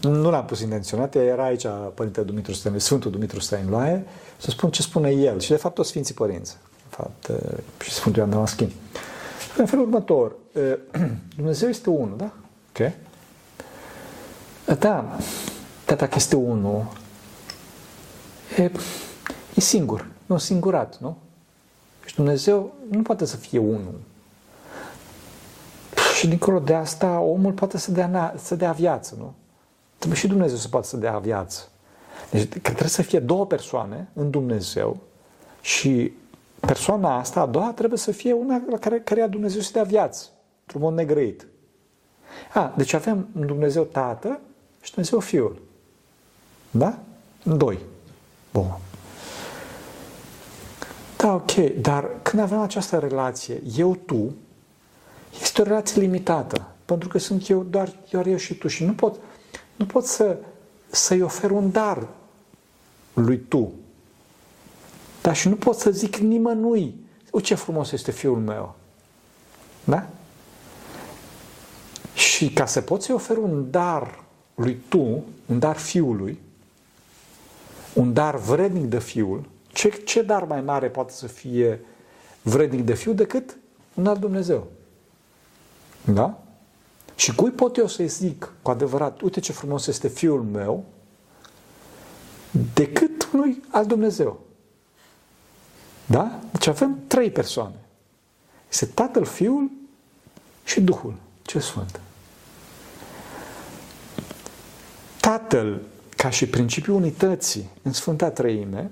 nu 0.00 0.30
l-am 0.30 0.44
pus 0.44 0.60
intenționat, 0.60 1.14
era 1.14 1.44
aici 1.44 1.66
Părintele 1.94 2.26
Dumitru 2.26 2.52
Stăniloae, 2.52 2.84
Sfântul 2.84 3.10
Dumitru 3.10 3.40
Stăniloae, 3.40 4.06
să 4.36 4.50
spun 4.50 4.70
ce 4.70 4.82
spune 4.82 5.10
el 5.10 5.40
și 5.40 5.48
de 5.48 5.56
fapt 5.56 5.74
toți 5.74 5.88
Sfinții 5.88 6.14
Părinți, 6.14 6.52
de 6.52 6.96
fapt, 6.96 7.30
și 7.82 7.90
Sfântul 7.90 8.20
Ioan 8.20 8.32
Damaschin. 8.32 8.72
În 9.56 9.66
felul 9.66 9.84
următor, 9.84 10.36
Dumnezeu 11.36 11.68
este 11.68 11.90
unul, 11.90 12.16
da? 12.16 12.32
Ok? 12.68 12.92
Da, 14.78 15.18
dar 15.86 15.96
dacă 15.96 16.14
este 16.16 16.36
unul, 16.36 16.86
e, 18.56 18.70
e 19.54 19.60
singur, 19.60 20.06
nu 20.26 20.38
singurat, 20.38 20.98
nu? 21.00 21.16
Și 22.04 22.14
Dumnezeu 22.14 22.74
nu 22.90 23.02
poate 23.02 23.24
să 23.24 23.36
fie 23.36 23.58
unul. 23.58 24.00
Și 26.18 26.28
dincolo 26.28 26.58
de 26.58 26.74
asta, 26.74 27.18
omul 27.18 27.52
poate 27.52 27.78
să 27.78 27.90
dea, 27.90 28.34
să 28.36 28.54
dea 28.54 28.72
viață, 28.72 29.14
nu? 29.18 29.34
Trebuie 29.96 30.20
și 30.20 30.26
Dumnezeu 30.26 30.56
să 30.56 30.68
poată 30.68 30.86
să 30.86 30.96
dea 30.96 31.18
viață. 31.18 31.68
Deci 32.30 32.48
că 32.48 32.58
trebuie 32.58 32.88
să 32.88 33.02
fie 33.02 33.18
două 33.18 33.46
persoane 33.46 34.08
în 34.12 34.30
Dumnezeu 34.30 34.96
și 35.60 36.12
persoana 36.60 37.18
asta, 37.18 37.40
a 37.40 37.46
doua, 37.46 37.72
trebuie 37.72 37.98
să 37.98 38.10
fie 38.10 38.32
una 38.32 38.62
la 38.70 38.78
care, 38.78 39.00
care 39.00 39.26
Dumnezeu 39.26 39.60
să 39.60 39.70
dea 39.72 39.82
viață, 39.82 40.26
într-un 40.60 40.80
mod 40.80 40.94
negrăit. 40.94 41.46
A, 42.54 42.72
deci 42.76 42.92
avem 42.92 43.28
un 43.38 43.46
Dumnezeu 43.46 43.82
Tată 43.82 44.40
și 44.80 44.92
Dumnezeu 44.92 45.20
Fiul. 45.20 45.62
Da? 46.70 46.98
Doi. 47.42 47.78
Bun. 48.52 48.78
Da, 51.16 51.34
ok, 51.34 51.52
dar 51.80 52.08
când 52.22 52.42
avem 52.42 52.60
această 52.60 52.98
relație, 52.98 53.62
eu-tu, 53.76 54.34
este 55.40 55.60
o 55.60 55.64
relație 55.64 56.00
limitată, 56.00 56.66
pentru 56.84 57.08
că 57.08 57.18
sunt 57.18 57.48
eu 57.48 57.62
doar, 57.62 57.92
doar 58.10 58.26
eu 58.26 58.36
și 58.36 58.54
tu 58.54 58.68
și 58.68 58.84
nu 58.84 58.92
pot, 58.92 59.20
nu 59.76 59.86
pot 59.86 60.04
să, 60.04 60.38
să-i 60.90 61.22
ofer 61.22 61.50
un 61.50 61.70
dar 61.70 62.08
lui 63.12 63.38
tu. 63.38 63.72
Dar 65.22 65.36
și 65.36 65.48
nu 65.48 65.56
pot 65.56 65.76
să 65.76 65.90
zic 65.90 66.16
nimănui, 66.16 66.94
uite 67.30 67.46
ce 67.46 67.54
frumos 67.54 67.92
este 67.92 68.10
fiul 68.10 68.38
meu. 68.38 68.74
Da? 69.84 70.06
Și 72.14 72.50
ca 72.50 72.66
să 72.66 72.80
poți 72.80 73.06
să-i 73.06 73.14
oferi 73.14 73.38
un 73.38 73.70
dar 73.70 74.24
lui 74.54 74.82
tu, 74.88 75.24
un 75.46 75.58
dar 75.58 75.76
fiului, 75.76 76.40
un 77.94 78.12
dar 78.12 78.36
vrednic 78.36 78.84
de 78.84 79.00
fiul, 79.00 79.48
ce, 79.66 79.88
ce 79.88 80.22
dar 80.22 80.44
mai 80.44 80.60
mare 80.60 80.88
poate 80.88 81.12
să 81.12 81.26
fie 81.26 81.80
vrednic 82.42 82.84
de 82.84 82.94
fiu 82.94 83.12
decât 83.12 83.56
un 83.94 84.06
alt 84.06 84.20
Dumnezeu? 84.20 84.66
Da? 86.12 86.42
Și 87.14 87.34
cui 87.34 87.50
pot 87.50 87.76
eu 87.76 87.86
să-i 87.86 88.08
zic 88.08 88.52
cu 88.62 88.70
adevărat, 88.70 89.20
uite 89.20 89.40
ce 89.40 89.52
frumos 89.52 89.86
este 89.86 90.08
fiul 90.08 90.42
meu, 90.42 90.84
decât 92.74 93.28
unui 93.32 93.62
alt 93.70 93.88
Dumnezeu? 93.88 94.40
Da? 96.06 96.38
Deci 96.52 96.66
avem 96.66 96.98
trei 97.06 97.30
persoane. 97.30 97.74
Este 98.70 98.86
Tatăl, 98.86 99.24
Fiul 99.24 99.70
și 100.64 100.80
Duhul, 100.80 101.14
ce 101.42 101.58
Sfânt. 101.58 102.00
Tatăl, 105.20 105.80
ca 106.16 106.30
și 106.30 106.46
principiul 106.46 106.96
unității 106.96 107.68
în 107.82 107.92
Sfânta 107.92 108.30
Trăime, 108.30 108.90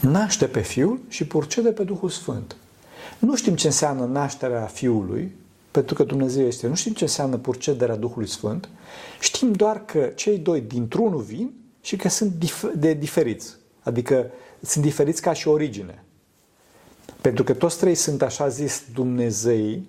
naște 0.00 0.46
pe 0.46 0.60
Fiul 0.60 1.00
și 1.08 1.26
purcede 1.26 1.72
pe 1.72 1.84
Duhul 1.84 2.08
Sfânt. 2.08 2.56
Nu 3.18 3.36
știm 3.36 3.54
ce 3.54 3.66
înseamnă 3.66 4.04
nașterea 4.04 4.66
Fiului, 4.66 5.32
pentru 5.72 5.94
că 5.94 6.04
Dumnezeu 6.04 6.46
este. 6.46 6.66
Nu 6.66 6.74
știm 6.74 6.92
ce 6.92 7.04
înseamnă 7.04 7.36
purcederea 7.36 7.96
Duhului 7.96 8.28
Sfânt, 8.28 8.68
știm 9.20 9.52
doar 9.52 9.84
că 9.84 10.10
cei 10.14 10.38
doi 10.38 10.60
dintr-unul 10.60 11.20
vin 11.20 11.52
și 11.80 11.96
că 11.96 12.08
sunt 12.08 12.32
dif- 12.32 12.72
de 12.76 12.92
diferiți. 12.92 13.56
Adică 13.80 14.30
sunt 14.60 14.84
diferiți 14.84 15.22
ca 15.22 15.32
și 15.32 15.48
origine. 15.48 16.04
Pentru 17.20 17.44
că 17.44 17.52
toți 17.52 17.78
trei 17.78 17.94
sunt 17.94 18.22
așa 18.22 18.48
zis 18.48 18.82
Dumnezei, 18.94 19.88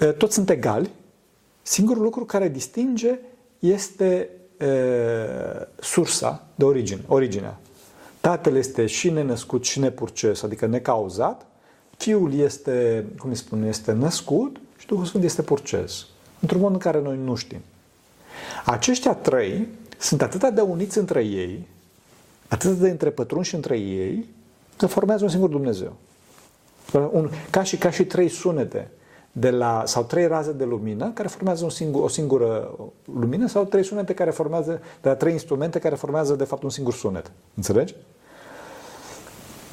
ă, 0.00 0.12
toți 0.12 0.34
sunt 0.34 0.50
egali, 0.50 0.90
singurul 1.62 2.02
lucru 2.02 2.24
care 2.24 2.48
distinge 2.48 3.18
este 3.58 4.28
e, 4.58 4.66
ă, 4.66 5.68
sursa 5.80 6.48
de 6.54 6.64
origine, 6.64 7.00
originea. 7.06 7.60
Tatăl 8.20 8.56
este 8.56 8.86
și 8.86 9.10
nenăscut 9.10 9.64
și 9.64 9.78
nepurces, 9.78 10.42
adică 10.42 10.66
necauzat, 10.66 11.46
Fiul 11.96 12.34
este, 12.34 13.06
cum 13.18 13.30
îi 13.30 13.36
spun, 13.36 13.62
este 13.62 13.92
născut 13.92 14.60
și 14.84 14.90
Duhul 14.90 15.04
Sfânt 15.04 15.24
este 15.24 15.42
purces. 15.42 16.06
Într-un 16.40 16.60
mod 16.60 16.72
în 16.72 16.78
care 16.78 17.00
noi 17.00 17.18
nu 17.24 17.34
știm. 17.34 17.60
Aceștia 18.64 19.14
trei 19.14 19.68
sunt 19.98 20.22
atât 20.22 20.48
de 20.54 20.60
uniți 20.60 20.98
între 20.98 21.24
ei, 21.24 21.66
atât 22.48 22.70
de 22.70 22.88
întrepătrunși 22.88 23.54
între 23.54 23.78
ei, 23.78 24.26
că 24.76 24.86
formează 24.86 25.24
un 25.24 25.30
singur 25.30 25.48
Dumnezeu. 25.48 25.92
Un, 26.92 27.30
ca, 27.50 27.62
și, 27.62 27.76
ca 27.76 27.90
și 27.90 28.04
trei 28.04 28.28
sunete 28.28 28.90
de 29.32 29.50
la, 29.50 29.82
sau 29.86 30.02
trei 30.02 30.26
raze 30.26 30.52
de 30.52 30.64
lumină 30.64 31.10
care 31.14 31.28
formează 31.28 31.64
un 31.64 31.70
singur, 31.70 32.02
o 32.02 32.08
singură 32.08 32.78
lumină 33.14 33.46
sau 33.46 33.64
trei 33.64 33.84
sunete 33.84 34.14
care 34.14 34.30
formează, 34.30 34.80
de 35.02 35.08
la 35.08 35.14
trei 35.14 35.32
instrumente 35.32 35.78
care 35.78 35.94
formează 35.94 36.34
de 36.34 36.44
fapt 36.44 36.62
un 36.62 36.70
singur 36.70 36.94
sunet. 36.94 37.30
Înțelegi? 37.54 37.94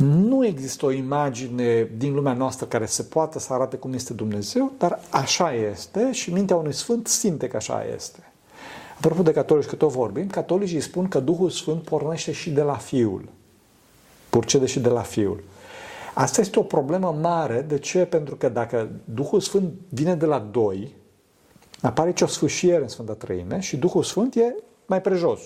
Nu 0.03 0.45
există 0.45 0.85
o 0.85 0.91
imagine 0.91 1.89
din 1.97 2.13
lumea 2.13 2.33
noastră 2.33 2.65
care 2.65 2.85
se 2.85 3.03
poată 3.03 3.39
să 3.39 3.53
arate 3.53 3.77
cum 3.77 3.93
este 3.93 4.13
Dumnezeu, 4.13 4.71
dar 4.77 4.99
așa 5.09 5.53
este 5.53 6.11
și 6.11 6.33
mintea 6.33 6.55
unui 6.55 6.73
sfânt 6.73 7.07
simte 7.07 7.47
că 7.47 7.55
așa 7.55 7.85
este. 7.95 8.31
Apropo 8.97 9.21
de 9.21 9.31
catolici, 9.31 9.65
că 9.65 9.75
tot 9.75 9.91
vorbim, 9.91 10.27
catolicii 10.27 10.81
spun 10.81 11.07
că 11.07 11.19
Duhul 11.19 11.49
Sfânt 11.49 11.81
pornește 11.81 12.31
și 12.31 12.49
de 12.49 12.61
la 12.61 12.73
Fiul. 12.73 13.29
Purcede 14.29 14.65
și 14.65 14.79
de 14.79 14.89
la 14.89 15.01
Fiul. 15.01 15.43
Asta 16.13 16.41
este 16.41 16.59
o 16.59 16.63
problemă 16.63 17.17
mare. 17.21 17.61
De 17.61 17.77
ce? 17.77 18.05
Pentru 18.05 18.35
că 18.35 18.49
dacă 18.49 18.89
Duhul 19.03 19.39
Sfânt 19.39 19.73
vine 19.89 20.15
de 20.15 20.25
la 20.25 20.39
doi, 20.39 20.95
apare 21.81 22.13
ce 22.13 22.23
o 22.23 22.27
sfâșiere 22.27 22.81
în 22.81 22.87
Sfânta 22.87 23.13
Trăime 23.13 23.59
și 23.59 23.77
Duhul 23.77 24.03
Sfânt 24.03 24.35
e 24.35 24.55
mai 24.85 25.01
prejos. 25.01 25.41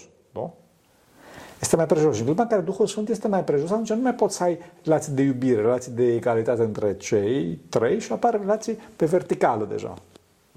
Nu? 1.65 1.71
este 1.71 1.75
mai 1.75 1.85
prejos. 1.85 2.13
Și 2.13 2.19
în 2.19 2.25
clipa 2.25 2.41
în 2.41 2.47
care 2.47 2.61
Duhul 2.61 2.87
Sfânt 2.87 3.09
este 3.09 3.27
mai 3.27 3.43
prejos, 3.43 3.71
atunci 3.71 3.89
nu 3.89 4.01
mai 4.01 4.13
poți 4.13 4.35
să 4.35 4.43
ai 4.43 4.57
relații 4.83 5.11
de 5.11 5.21
iubire, 5.21 5.61
relații 5.61 5.91
de 5.91 6.13
egalitate 6.13 6.61
între 6.61 6.95
cei 6.97 7.59
trei 7.69 7.99
și 7.99 8.11
apar 8.11 8.39
relații 8.39 8.77
pe 8.95 9.05
verticală 9.05 9.67
deja. 9.71 9.93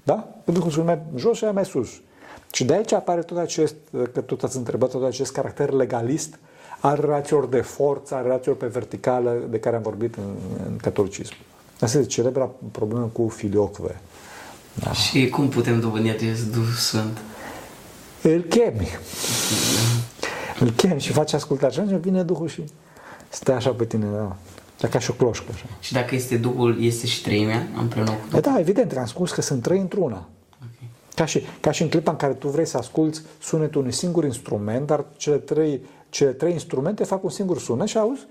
Da? 0.03 0.27
Duhul 0.43 0.71
Sfânt 0.71 0.85
mai 0.85 0.99
jos 1.15 1.37
și 1.37 1.43
mai 1.43 1.65
sus. 1.65 1.89
Și 2.51 2.63
de 2.63 2.73
aici 2.73 2.91
apare 2.91 3.21
tot 3.21 3.37
acest, 3.37 3.75
că 4.13 4.21
tot 4.21 4.43
ați 4.43 4.57
întrebat, 4.57 4.89
tot 4.89 5.03
acest 5.03 5.31
caracter 5.31 5.69
legalist 5.69 6.39
al 6.79 6.97
relațiilor 6.99 7.45
de 7.45 7.61
forță, 7.61 8.15
al 8.15 8.23
relațiilor 8.23 8.57
pe 8.57 8.65
verticală 8.65 9.37
de 9.49 9.59
care 9.59 9.75
am 9.75 9.81
vorbit 9.81 10.15
în, 10.15 10.35
în 10.67 10.77
catolicism. 10.77 11.33
Asta 11.79 11.97
este 11.97 12.09
celebra 12.09 12.49
problemă 12.71 13.09
cu 13.13 13.27
filiocve. 13.27 14.01
Da. 14.73 14.91
Și 14.91 15.29
cum 15.29 15.49
putem 15.49 15.79
dobândi 15.79 16.09
acest 16.09 16.51
Duh 16.51 16.67
Sfânt? 16.77 17.17
îl 18.21 18.41
chemi. 18.41 18.87
Îl 20.59 20.69
chemi 20.69 20.99
și 20.99 21.11
faci 21.11 21.33
ascultare. 21.33 21.73
Și 21.73 21.79
atunci 21.79 22.01
vine 22.01 22.23
Duhul 22.23 22.47
și 22.47 22.63
stă 23.29 23.51
așa 23.51 23.69
pe 23.71 23.85
tine, 23.85 24.05
da. 24.15 24.35
Dar 24.79 24.89
ca 24.89 24.99
și 24.99 25.09
o 25.11 25.13
cloșcă 25.13 25.45
așa. 25.53 25.65
Și 25.79 25.93
dacă 25.93 26.15
este 26.15 26.37
Duhul, 26.37 26.83
este 26.83 27.07
și 27.07 27.21
treimea 27.21 27.67
împreună 27.77 28.09
cu 28.09 28.15
E 28.15 28.25
Duhul? 28.29 28.41
da, 28.41 28.59
evident, 28.59 28.97
am 28.97 29.05
spus 29.05 29.31
că 29.31 29.41
sunt 29.41 29.61
trei 29.61 29.79
într-una. 29.79 30.27
Ok. 30.61 30.89
Ca 31.15 31.25
și, 31.25 31.41
ca 31.59 31.71
și 31.71 31.81
în 31.81 31.89
clipa 31.89 32.11
în 32.11 32.17
care 32.17 32.33
tu 32.33 32.47
vrei 32.47 32.65
să 32.65 32.77
asculți 32.77 33.21
sunetul 33.41 33.81
unui 33.81 33.93
singur 33.93 34.23
instrument, 34.23 34.87
dar 34.87 35.05
cele 35.17 35.37
trei, 35.37 35.81
cele 36.09 36.31
trei 36.31 36.51
instrumente 36.53 37.03
fac 37.03 37.23
un 37.23 37.29
singur 37.29 37.59
sunet 37.59 37.87
și 37.87 37.97
auzi 37.97 38.21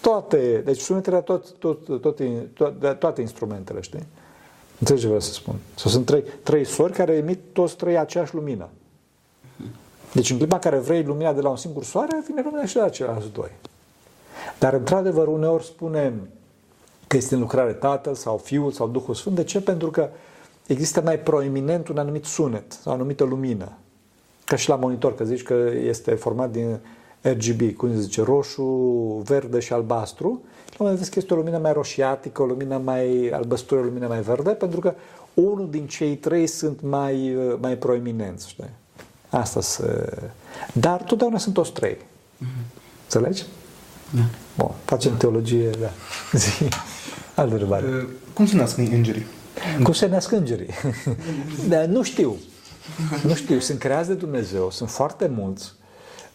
toate, 0.00 0.62
deci 0.64 0.80
sunetele 0.80 1.20
tot, 1.20 1.50
tot, 1.58 2.00
tot, 2.00 2.02
toate, 2.54 2.92
toate 2.98 3.20
instrumentele, 3.20 3.80
știi? 3.80 4.06
Înțelegi 4.78 5.02
ce 5.02 5.08
vreau 5.08 5.22
să 5.22 5.32
spun? 5.32 5.54
Sau 5.74 5.90
sunt 5.90 6.06
trei, 6.06 6.24
trei 6.42 6.64
sori 6.64 6.92
care 6.92 7.12
emit 7.12 7.38
toți 7.52 7.76
trei 7.76 7.98
aceeași 7.98 8.34
lumină. 8.34 8.68
Deci 10.12 10.30
în 10.30 10.36
clipa 10.36 10.54
în 10.54 10.60
care 10.60 10.78
vrei 10.78 11.02
lumina 11.02 11.32
de 11.32 11.40
la 11.40 11.48
un 11.48 11.56
singur 11.56 11.84
soare, 11.84 12.22
vine 12.26 12.42
lumina 12.44 12.64
și 12.64 12.74
de 12.74 12.80
la 12.80 12.88
ceilalți 12.88 13.32
doi. 13.32 13.50
Dar 14.58 14.72
într-adevăr 14.72 15.26
uneori 15.26 15.64
spunem 15.64 16.28
că 17.06 17.16
este 17.16 17.34
în 17.34 17.40
lucrare 17.40 17.72
Tatăl 17.72 18.14
sau 18.14 18.36
Fiul 18.36 18.70
sau 18.70 18.88
Duhul 18.88 19.14
Sfânt. 19.14 19.34
De 19.34 19.44
ce? 19.44 19.60
Pentru 19.60 19.90
că 19.90 20.08
există 20.66 21.00
mai 21.00 21.18
proeminent 21.18 21.88
un 21.88 21.98
anumit 21.98 22.24
sunet 22.24 22.72
sau 22.72 22.92
o 22.92 22.94
anumită 22.94 23.24
lumină. 23.24 23.72
Ca 24.44 24.56
și 24.56 24.68
la 24.68 24.74
monitor, 24.74 25.14
că 25.14 25.24
zici 25.24 25.42
că 25.42 25.54
este 25.84 26.14
format 26.14 26.50
din 26.50 26.78
RGB, 27.20 27.76
cum 27.76 27.94
se 27.94 28.00
zice, 28.00 28.22
roșu, 28.22 28.62
verde 29.24 29.60
și 29.60 29.72
albastru. 29.72 30.40
Și 30.70 30.76
la 30.78 30.84
un 30.84 30.86
moment 30.86 30.96
dat 30.96 30.98
vezi 30.98 31.10
că 31.10 31.18
este 31.18 31.34
o 31.34 31.36
lumină 31.36 31.58
mai 31.58 31.72
roșiatică, 31.72 32.42
o 32.42 32.44
lumină 32.44 32.80
mai 32.84 33.28
albăstră, 33.28 33.76
o 33.76 33.82
lumină 33.82 34.06
mai 34.06 34.20
verde, 34.20 34.50
pentru 34.50 34.80
că 34.80 34.94
unul 35.34 35.70
din 35.70 35.86
cei 35.86 36.16
trei 36.16 36.46
sunt 36.46 36.80
mai, 36.80 37.36
mai 37.60 37.76
proeminenți, 37.76 38.48
știi? 38.48 38.79
Asta 39.30 39.60
se... 39.60 40.18
Dar 40.72 41.02
totdeauna 41.02 41.38
sunt 41.38 41.54
toți 41.54 41.72
trei. 41.72 41.96
Înțelegi? 43.02 43.44
Da. 44.10 44.22
Bun, 44.56 44.70
facem 44.84 45.16
teologie, 45.16 45.70
da. 45.70 45.90
Zi. 46.38 46.68
Altă 47.34 47.52
întrebare. 47.52 47.86
Uh, 47.86 48.08
Cum 48.32 48.46
se 48.46 48.56
nasc 48.56 48.76
îngerii? 48.76 49.26
Cum 49.82 49.92
se 49.92 50.06
nasc 50.06 50.30
îngerii? 50.30 50.68
da, 51.68 51.86
nu 51.86 52.02
știu. 52.02 52.36
Nu 53.22 53.34
știu. 53.34 53.58
Sunt 53.58 53.78
creați 53.78 54.08
de 54.08 54.14
Dumnezeu. 54.14 54.70
Sunt 54.70 54.90
foarte 54.90 55.26
mulți. 55.26 55.72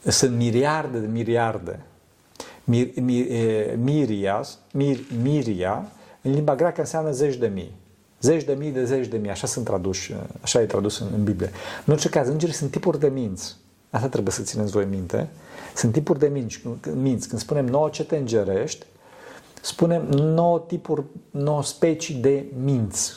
Sunt 0.08 0.36
miliarde 0.36 0.98
de 0.98 1.08
miliarde. 1.08 1.80
Mir, 2.64 2.88
mir, 2.96 3.32
e, 3.32 3.78
mirias, 3.82 4.58
mir, 4.72 4.98
miria, 5.22 5.92
în 6.22 6.32
limba 6.32 6.56
greacă 6.56 6.80
înseamnă 6.80 7.12
zeci 7.12 7.36
de 7.36 7.48
mii. 7.48 7.74
Zeci 8.26 8.44
de 8.44 8.54
mii 8.54 8.72
de 8.72 8.86
zeci 8.86 9.08
de 9.08 9.18
mii. 9.18 9.30
Așa 9.30 9.48
sunt 9.48 9.66
traduși, 9.66 10.16
așa 10.42 10.62
e 10.62 10.66
tradus 10.66 11.00
în, 11.00 11.08
în 11.16 11.24
Biblie. 11.24 11.52
În 11.86 11.94
orice 11.94 12.10
caz, 12.10 12.28
îngerii 12.28 12.56
sunt 12.56 12.72
tipuri 12.72 13.00
de 13.00 13.08
minți. 13.08 13.56
Asta 13.90 14.08
trebuie 14.08 14.34
să 14.34 14.42
țineți 14.42 14.72
voi 14.72 14.86
minte. 14.86 15.30
Sunt 15.76 15.92
tipuri 15.94 16.20
de 16.20 16.28
minți. 16.28 16.62
minți. 16.94 17.28
Când 17.28 17.42
spunem 17.42 17.66
nouă 17.66 17.90
cete 17.90 18.18
îngerești, 18.18 18.86
spunem 19.62 20.02
nouă 20.12 20.64
tipuri, 20.68 21.04
nouă 21.32 21.64
specii 21.64 22.16
de 22.16 22.46
minți. 22.64 23.12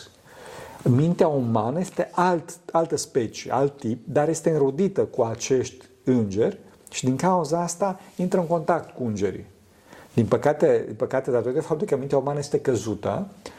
Mintea 0.83 1.29
umană 1.29 1.81
este 1.81 2.11
alt, 2.13 2.59
altă 2.73 2.97
specie, 2.97 3.53
alt 3.53 3.79
tip, 3.79 4.01
dar 4.05 4.29
este 4.29 4.51
înrodită 4.51 5.01
cu 5.01 5.23
acești 5.23 5.85
îngeri 6.05 6.59
și 6.91 7.05
din 7.05 7.17
cauza 7.17 7.63
asta 7.63 8.01
intră 8.17 8.41
în 8.41 8.47
contact 8.47 8.95
cu 8.95 9.05
îngerii. 9.05 9.47
Din 10.15 10.27
păcate, 10.27 10.83
din 10.87 10.95
păcate 10.95 11.31
datorită 11.31 11.61
faptului 11.61 11.87
că 11.87 11.97
mintea 11.97 12.19
umană 12.19 12.39
este 12.39 12.61
căzută, 12.61 13.27
uh, 13.29 13.57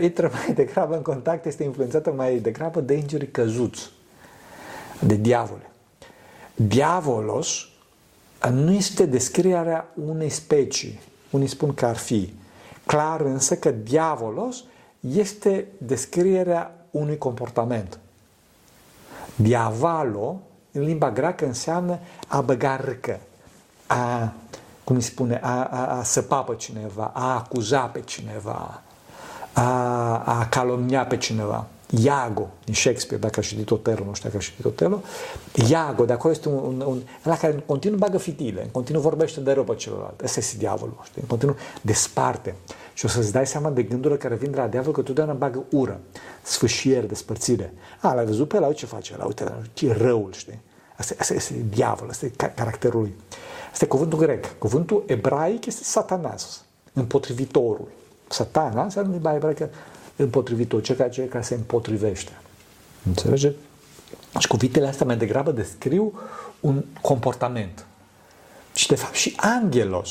intră 0.00 0.30
mai 0.32 0.54
degrabă 0.64 0.94
în 0.96 1.02
contact, 1.02 1.46
este 1.46 1.62
influențată 1.62 2.12
mai 2.12 2.38
degrabă 2.38 2.80
de 2.80 2.94
îngerii 2.94 3.30
căzuți, 3.30 3.90
de 5.00 5.14
diavole. 5.14 5.70
Diavolos 6.54 7.66
nu 8.50 8.72
este 8.72 9.06
descrierea 9.06 9.88
unei 10.06 10.28
specii. 10.28 11.00
Unii 11.30 11.46
spun 11.46 11.74
că 11.74 11.86
ar 11.86 11.96
fi. 11.96 12.34
Clar 12.86 13.20
însă 13.20 13.56
că 13.56 13.70
diavolos 13.70 14.64
este 15.00 15.66
descrierea 15.78 16.74
unui 16.90 17.18
comportament. 17.18 17.98
Diavalo, 19.36 20.40
în 20.72 20.82
limba 20.82 21.10
greacă, 21.10 21.46
înseamnă 21.46 21.98
a 22.28 22.40
băga 22.40 22.76
râcă, 22.76 23.20
a, 23.86 24.32
cum 24.84 24.96
îi 24.96 25.02
spune, 25.02 25.40
a, 25.42 25.64
a, 25.64 25.98
a 25.98 26.02
săpa 26.02 26.42
pe 26.42 26.54
cineva, 26.56 27.10
a 27.14 27.34
acuza 27.34 27.80
pe 27.80 28.00
cineva, 28.00 28.81
a, 29.52 30.18
a 30.18 30.46
calomnia 30.50 31.06
pe 31.06 31.16
cineva. 31.16 31.66
Iago, 32.00 32.48
din 32.64 32.74
Shakespeare, 32.74 33.22
dacă 33.22 33.40
a 33.40 33.42
citit 33.42 33.70
Otello, 33.70 34.04
nu 34.04 34.14
știu 34.14 34.28
dacă 34.28 34.40
a 34.40 34.44
citit 34.46 34.64
Otello, 34.64 35.00
Iago, 35.68 36.04
de 36.04 36.12
acolo 36.12 36.32
este 36.32 36.48
un, 36.48 36.54
un, 36.54 36.80
un 36.80 37.02
ăla 37.26 37.36
care 37.36 37.52
în 37.52 37.60
continuu 37.66 37.98
bagă 37.98 38.18
fitile, 38.18 38.62
în 38.62 38.68
continuu 38.68 39.02
vorbește 39.02 39.40
de 39.40 39.52
rău 39.52 39.64
pe 39.64 39.74
celălalt. 39.74 40.20
Ăsta 40.20 40.40
este 40.40 40.56
diavolul, 40.56 41.00
știi? 41.04 41.20
în 41.20 41.28
continuu 41.28 41.56
desparte. 41.80 42.54
Și 42.94 43.04
o 43.04 43.08
să-ți 43.08 43.32
dai 43.32 43.46
seama 43.46 43.70
de 43.70 43.82
gândurile 43.82 44.18
care 44.18 44.34
vin 44.34 44.50
de 44.50 44.56
la 44.56 44.66
diavol, 44.66 44.92
că 44.92 45.02
totdeauna 45.02 45.32
bagă 45.32 45.64
ură, 45.70 46.00
sfâșiere, 46.42 47.06
despărțire. 47.06 47.72
A, 48.00 48.14
l-ai 48.14 48.24
văzut 48.24 48.48
pe 48.48 48.56
ăla, 48.56 48.66
uite 48.66 48.78
ce 48.78 48.86
face 48.86 49.12
ăla, 49.14 49.24
uite, 49.24 49.52
ce 49.72 49.86
e 49.86 49.92
răul, 49.92 50.32
știi? 50.32 50.60
Asta, 50.96 51.14
asta 51.18 51.34
este 51.34 51.54
diavol, 51.68 52.08
asta 52.08 52.26
e 52.26 52.32
caracterul 52.54 53.00
lui. 53.00 53.14
Asta 53.72 53.84
e 53.84 53.88
cuvântul 53.88 54.18
grec. 54.18 54.58
Cuvântul 54.58 55.04
ebraic 55.06 55.66
este 55.66 55.84
satanas, 55.84 56.64
împotrivitorul. 56.92 57.88
Satana 58.32 58.82
înseamnă 58.82 59.10
în 59.10 59.14
limba 59.14 59.34
ebraică 59.34 59.70
împotrivitor, 60.16 60.82
cel 60.82 60.96
care, 60.96 61.10
cel 61.10 61.26
care 61.26 61.44
se 61.44 61.54
împotrivește. 61.54 62.32
Înțelege? 63.06 63.52
Și 64.38 64.48
cuvintele 64.48 64.86
astea 64.86 65.06
mai 65.06 65.16
degrabă 65.16 65.50
descriu 65.50 66.12
un 66.60 66.84
comportament. 67.00 67.86
Și 68.74 68.88
de 68.88 68.94
fapt 68.94 69.14
și 69.14 69.32
angelos, 69.36 70.10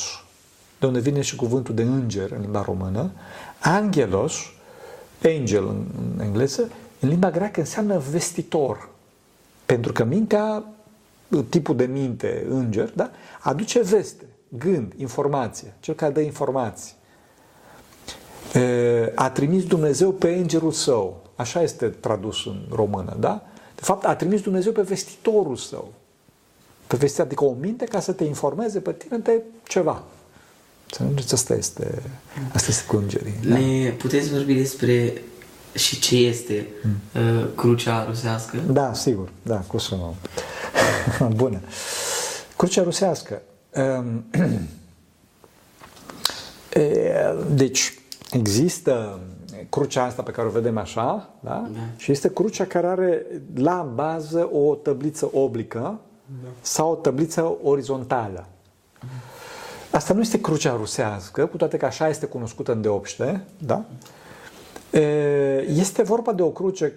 de 0.80 0.86
unde 0.86 1.00
vine 1.00 1.22
și 1.22 1.36
cuvântul 1.36 1.76
de 1.76 1.82
înger 1.82 2.32
în 2.32 2.42
limba 2.42 2.62
română, 2.62 3.12
angelos, 3.60 4.36
angel 5.24 5.68
în, 5.68 5.86
în 6.14 6.20
engleză, 6.20 6.70
în 7.00 7.10
limba 7.10 7.32
greacă 7.32 7.60
înseamnă 7.60 8.02
vestitor. 8.12 8.90
Pentru 9.66 9.92
că 9.92 10.04
mintea, 10.04 10.64
tipul 11.50 11.76
de 11.76 11.86
minte, 11.86 12.46
înger, 12.50 12.92
da, 12.96 13.12
aduce 13.40 13.82
veste, 13.82 14.26
gând, 14.50 14.94
informație, 14.98 15.74
cel 15.80 15.94
care 15.94 16.12
dă 16.12 16.20
informații 16.20 17.00
a 19.16 19.30
trimis 19.30 19.64
Dumnezeu 19.64 20.12
pe 20.12 20.30
îngerul 20.30 20.72
său. 20.72 21.24
Așa 21.36 21.62
este 21.62 21.86
tradus 21.86 22.46
în 22.46 22.62
română, 22.72 23.16
da? 23.20 23.44
De 23.76 23.82
fapt, 23.82 24.06
a 24.06 24.16
trimis 24.16 24.42
Dumnezeu 24.42 24.72
pe 24.72 24.82
vestitorul 24.82 25.56
său. 25.56 25.94
Pe 26.88 26.96
vestitor, 26.96 27.26
adică 27.26 27.44
o 27.44 27.56
minte 27.60 27.86
ca 27.86 28.00
să 28.00 28.12
te 28.12 28.24
informeze 28.24 28.80
pe 28.80 28.92
tine 28.92 29.18
de 29.18 29.42
ceva. 29.68 30.04
Să 30.92 31.02
înțelegeți, 31.02 31.34
asta 31.34 31.54
este, 31.54 32.02
asta 32.54 32.68
este 32.70 32.84
cu 32.88 32.96
îngerii. 32.96 33.34
Da? 33.48 33.58
Ne 33.58 33.90
puteți 33.90 34.30
vorbi 34.30 34.54
despre 34.54 35.22
și 35.74 36.00
ce 36.00 36.16
este 36.16 36.68
mm. 36.84 37.22
uh, 37.22 37.46
crucea 37.56 38.06
rusească? 38.06 38.58
Da, 38.72 38.94
sigur, 38.94 39.30
da, 39.42 39.56
cu 39.56 39.78
să 39.78 39.96
nu. 39.96 40.16
Bună. 41.36 41.60
Crucea 42.58 42.84
rusească. 42.84 43.42
Deci, 47.54 47.94
există 48.32 49.20
crucea 49.70 50.04
asta 50.04 50.22
pe 50.22 50.32
care 50.32 50.48
o 50.48 50.52
vedem 50.52 50.78
așa, 50.78 51.30
da? 51.40 51.70
da. 51.74 51.80
Și 51.98 52.12
este 52.12 52.34
crucea 52.34 52.66
care 52.66 52.88
are 52.88 53.26
la 53.56 53.92
bază 53.94 54.50
o 54.52 54.76
tăbliță 54.76 55.30
oblică 55.34 56.00
da. 56.44 56.50
sau 56.62 56.92
o 56.92 56.96
tăbliță 56.96 57.54
orizontală. 57.64 58.46
Asta 59.92 60.14
nu 60.14 60.22
este 60.22 60.42
crucea 60.42 60.76
rusească, 60.76 61.46
cu 61.46 61.58
toate 61.58 61.78
că 61.78 61.86
așa 61.86 62.10
este 62.10 62.26
cunoscută 62.26 62.72
în 62.72 62.82
deopște, 62.82 63.44
da? 63.58 63.86
Este 65.68 66.04
vorba 66.04 66.34
de 66.34 66.42
o 66.42 66.50
cruce 66.50 66.94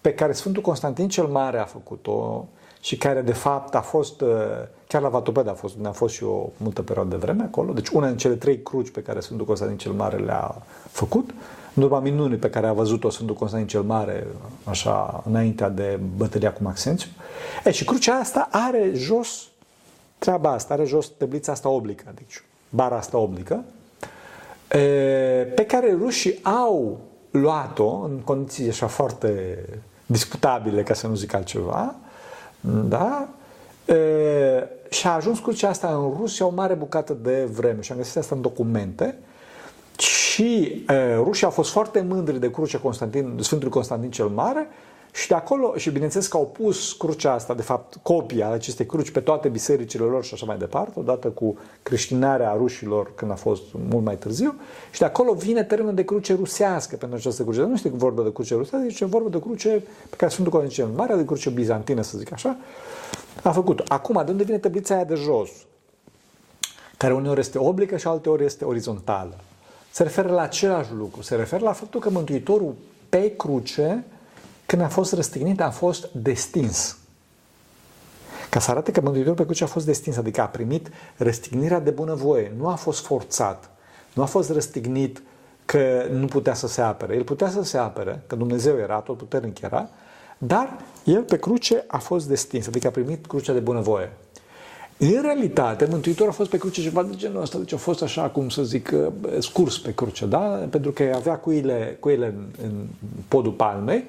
pe 0.00 0.14
care 0.14 0.32
Sfântul 0.32 0.62
Constantin 0.62 1.08
cel 1.08 1.26
Mare 1.26 1.58
a 1.58 1.64
făcut-o 1.64 2.48
și 2.84 2.96
care 2.96 3.20
de 3.20 3.32
fapt 3.32 3.74
a 3.74 3.80
fost, 3.80 4.22
chiar 4.86 5.02
la 5.02 5.08
Vatoped 5.08 5.48
a 5.48 5.52
fost, 5.52 5.74
a 5.82 5.90
fost 5.90 6.14
și 6.14 6.24
o 6.24 6.48
multă 6.56 6.82
perioadă 6.82 7.10
de 7.10 7.16
vreme 7.16 7.42
acolo, 7.42 7.72
deci 7.72 7.88
una 7.88 8.06
din 8.06 8.16
cele 8.16 8.34
trei 8.34 8.62
cruci 8.62 8.90
pe 8.90 9.02
care 9.02 9.20
Sfântul 9.20 9.46
Constantin 9.46 9.78
cel 9.78 9.92
Mare 9.92 10.16
le-a 10.16 10.62
făcut, 10.90 11.30
în 11.74 11.82
urma 11.82 12.00
minunii 12.00 12.36
pe 12.36 12.50
care 12.50 12.66
a 12.66 12.72
văzut-o 12.72 13.10
Sfântul 13.10 13.34
Constantin 13.34 13.68
cel 13.68 13.82
Mare, 13.82 14.26
așa, 14.64 15.22
înaintea 15.26 15.68
de 15.68 16.00
bătălia 16.16 16.52
cu 16.52 16.62
Maxențiu. 16.62 17.08
E, 17.64 17.70
și 17.70 17.84
crucea 17.84 18.14
asta 18.14 18.48
are 18.50 18.90
jos 18.94 19.48
treaba 20.18 20.50
asta, 20.50 20.74
are 20.74 20.84
jos 20.84 21.06
tăblița 21.06 21.52
asta 21.52 21.68
oblică, 21.68 22.12
deci 22.14 22.44
bara 22.68 22.96
asta 22.96 23.18
oblică, 23.18 23.64
e, 24.70 24.78
pe 25.54 25.64
care 25.66 25.96
rușii 25.98 26.38
au 26.42 27.00
luat-o 27.30 28.00
în 28.02 28.18
condiții 28.24 28.68
așa 28.68 28.86
foarte 28.86 29.58
disputabile, 30.06 30.82
ca 30.82 30.94
să 30.94 31.06
nu 31.06 31.14
zic 31.14 31.34
altceva, 31.34 31.94
da? 32.70 33.28
E, 33.86 33.94
și 34.90 35.06
a 35.06 35.10
ajuns 35.10 35.38
crucea 35.38 35.68
asta 35.68 35.88
în 35.88 36.14
Rusia 36.18 36.46
o 36.46 36.50
mare 36.50 36.74
bucată 36.74 37.16
de 37.22 37.48
vreme 37.52 37.80
și 37.80 37.92
am 37.92 37.98
găsit 37.98 38.16
asta 38.16 38.34
în 38.34 38.40
documente 38.40 39.18
și 39.98 40.84
e, 40.88 41.14
rușii 41.14 41.44
au 41.44 41.50
fost 41.50 41.70
foarte 41.70 42.00
mândri 42.00 42.40
de 42.40 42.50
crucea 42.50 42.78
Constantin, 42.78 43.36
Sfântului 43.40 43.74
Constantin 43.74 44.10
cel 44.10 44.26
Mare 44.26 44.66
Și 45.14 45.28
de 45.28 45.34
acolo, 45.34 45.76
și 45.76 45.90
bineînțeles 45.90 46.26
că 46.26 46.36
au 46.36 46.46
pus 46.46 46.92
crucea 46.92 47.32
asta, 47.32 47.54
de 47.54 47.62
fapt 47.62 47.98
copia 48.02 48.50
acestei 48.50 48.86
cruci 48.86 49.10
pe 49.10 49.20
toate 49.20 49.48
bisericile 49.48 50.04
lor 50.04 50.24
și 50.24 50.34
așa 50.34 50.46
mai 50.46 50.58
departe, 50.58 50.98
odată 50.98 51.28
cu 51.28 51.58
creștinarea 51.82 52.54
rușilor 52.56 53.14
când 53.14 53.30
a 53.30 53.34
fost 53.34 53.62
mult 53.88 54.04
mai 54.04 54.16
târziu, 54.16 54.54
și 54.90 54.98
de 54.98 55.04
acolo 55.04 55.32
vine 55.32 55.64
termenul 55.64 55.94
de 55.94 56.04
cruce 56.04 56.34
rusească 56.34 56.96
pentru 56.96 57.16
această 57.16 57.42
cruce. 57.42 57.58
Dar 57.58 57.68
nu 57.68 57.74
este 57.74 57.88
vorba 57.88 58.22
de 58.22 58.32
cruce 58.32 58.54
rusească, 58.54 58.86
este 58.86 59.04
vorba 59.04 59.28
de 59.28 59.40
cruce 59.40 59.82
pe 60.10 60.16
care 60.16 60.30
Sfântul 60.30 60.52
Corintien 60.52 60.88
Mare, 60.94 61.14
de 61.14 61.24
cruce 61.24 61.50
bizantină, 61.50 62.02
să 62.02 62.18
zic 62.18 62.32
așa, 62.32 62.56
a 63.42 63.50
făcut. 63.50 63.82
Acum, 63.88 64.22
de 64.24 64.30
unde 64.30 64.44
vine 64.44 64.58
tăblița 64.58 64.94
aia 64.94 65.04
de 65.04 65.14
jos? 65.14 65.50
Care 66.96 67.14
uneori 67.14 67.40
este 67.40 67.58
oblică 67.58 67.96
și 67.96 68.06
alteori 68.06 68.44
este 68.44 68.64
orizontală. 68.64 69.36
Se 69.90 70.02
referă 70.02 70.32
la 70.32 70.42
același 70.42 70.92
lucru. 70.92 71.22
Se 71.22 71.34
referă 71.34 71.64
la 71.64 71.72
faptul 71.72 72.00
că 72.00 72.10
Mântuitorul 72.10 72.74
pe 73.08 73.36
cruce 73.36 74.04
când 74.66 74.82
a 74.82 74.88
fost 74.88 75.12
răstignit, 75.12 75.60
a 75.60 75.70
fost 75.70 76.08
destins. 76.12 76.96
Ca 78.50 78.60
să 78.60 78.70
arate 78.70 78.92
că 78.92 79.00
Mântuitorul 79.00 79.36
pe 79.36 79.44
cruce 79.44 79.64
a 79.64 79.66
fost 79.66 79.86
destins, 79.86 80.16
adică 80.16 80.40
a 80.40 80.46
primit 80.46 80.90
răstignirea 81.16 81.80
de 81.80 81.90
bunăvoie, 81.90 82.52
nu 82.58 82.68
a 82.68 82.74
fost 82.74 83.04
forțat, 83.04 83.70
nu 84.12 84.22
a 84.22 84.26
fost 84.26 84.50
răstignit 84.50 85.22
că 85.64 86.06
nu 86.12 86.26
putea 86.26 86.54
să 86.54 86.66
se 86.66 86.80
apere. 86.80 87.14
El 87.14 87.22
putea 87.22 87.50
să 87.50 87.62
se 87.62 87.78
apere, 87.78 88.22
că 88.26 88.36
Dumnezeu 88.36 88.78
era, 88.78 88.98
tot 88.98 89.16
puternic 89.16 89.60
era, 89.60 89.88
dar 90.38 90.76
el 91.04 91.22
pe 91.22 91.38
cruce 91.38 91.84
a 91.86 91.98
fost 91.98 92.28
destins, 92.28 92.66
adică 92.66 92.86
a 92.86 92.90
primit 92.90 93.26
crucea 93.26 93.52
de 93.52 93.58
bunăvoie. 93.58 94.12
În 94.98 95.22
realitate, 95.22 95.86
Mântuitorul 95.90 96.30
a 96.30 96.34
fost 96.34 96.50
pe 96.50 96.58
cruce 96.58 96.82
ceva 96.82 97.02
de 97.02 97.16
genul 97.16 97.42
ăsta, 97.42 97.58
deci 97.58 97.72
a 97.72 97.76
fost 97.76 98.02
așa, 98.02 98.28
cum 98.28 98.48
să 98.48 98.62
zic, 98.62 98.92
scurs 99.38 99.78
pe 99.78 99.94
cruce, 99.94 100.26
da? 100.26 100.66
Pentru 100.70 100.90
că 100.90 101.12
avea 101.14 101.36
cuile, 101.36 101.96
cuile 102.00 102.26
în, 102.26 102.44
în 102.62 102.86
podul 103.28 103.52
palmei, 103.52 104.04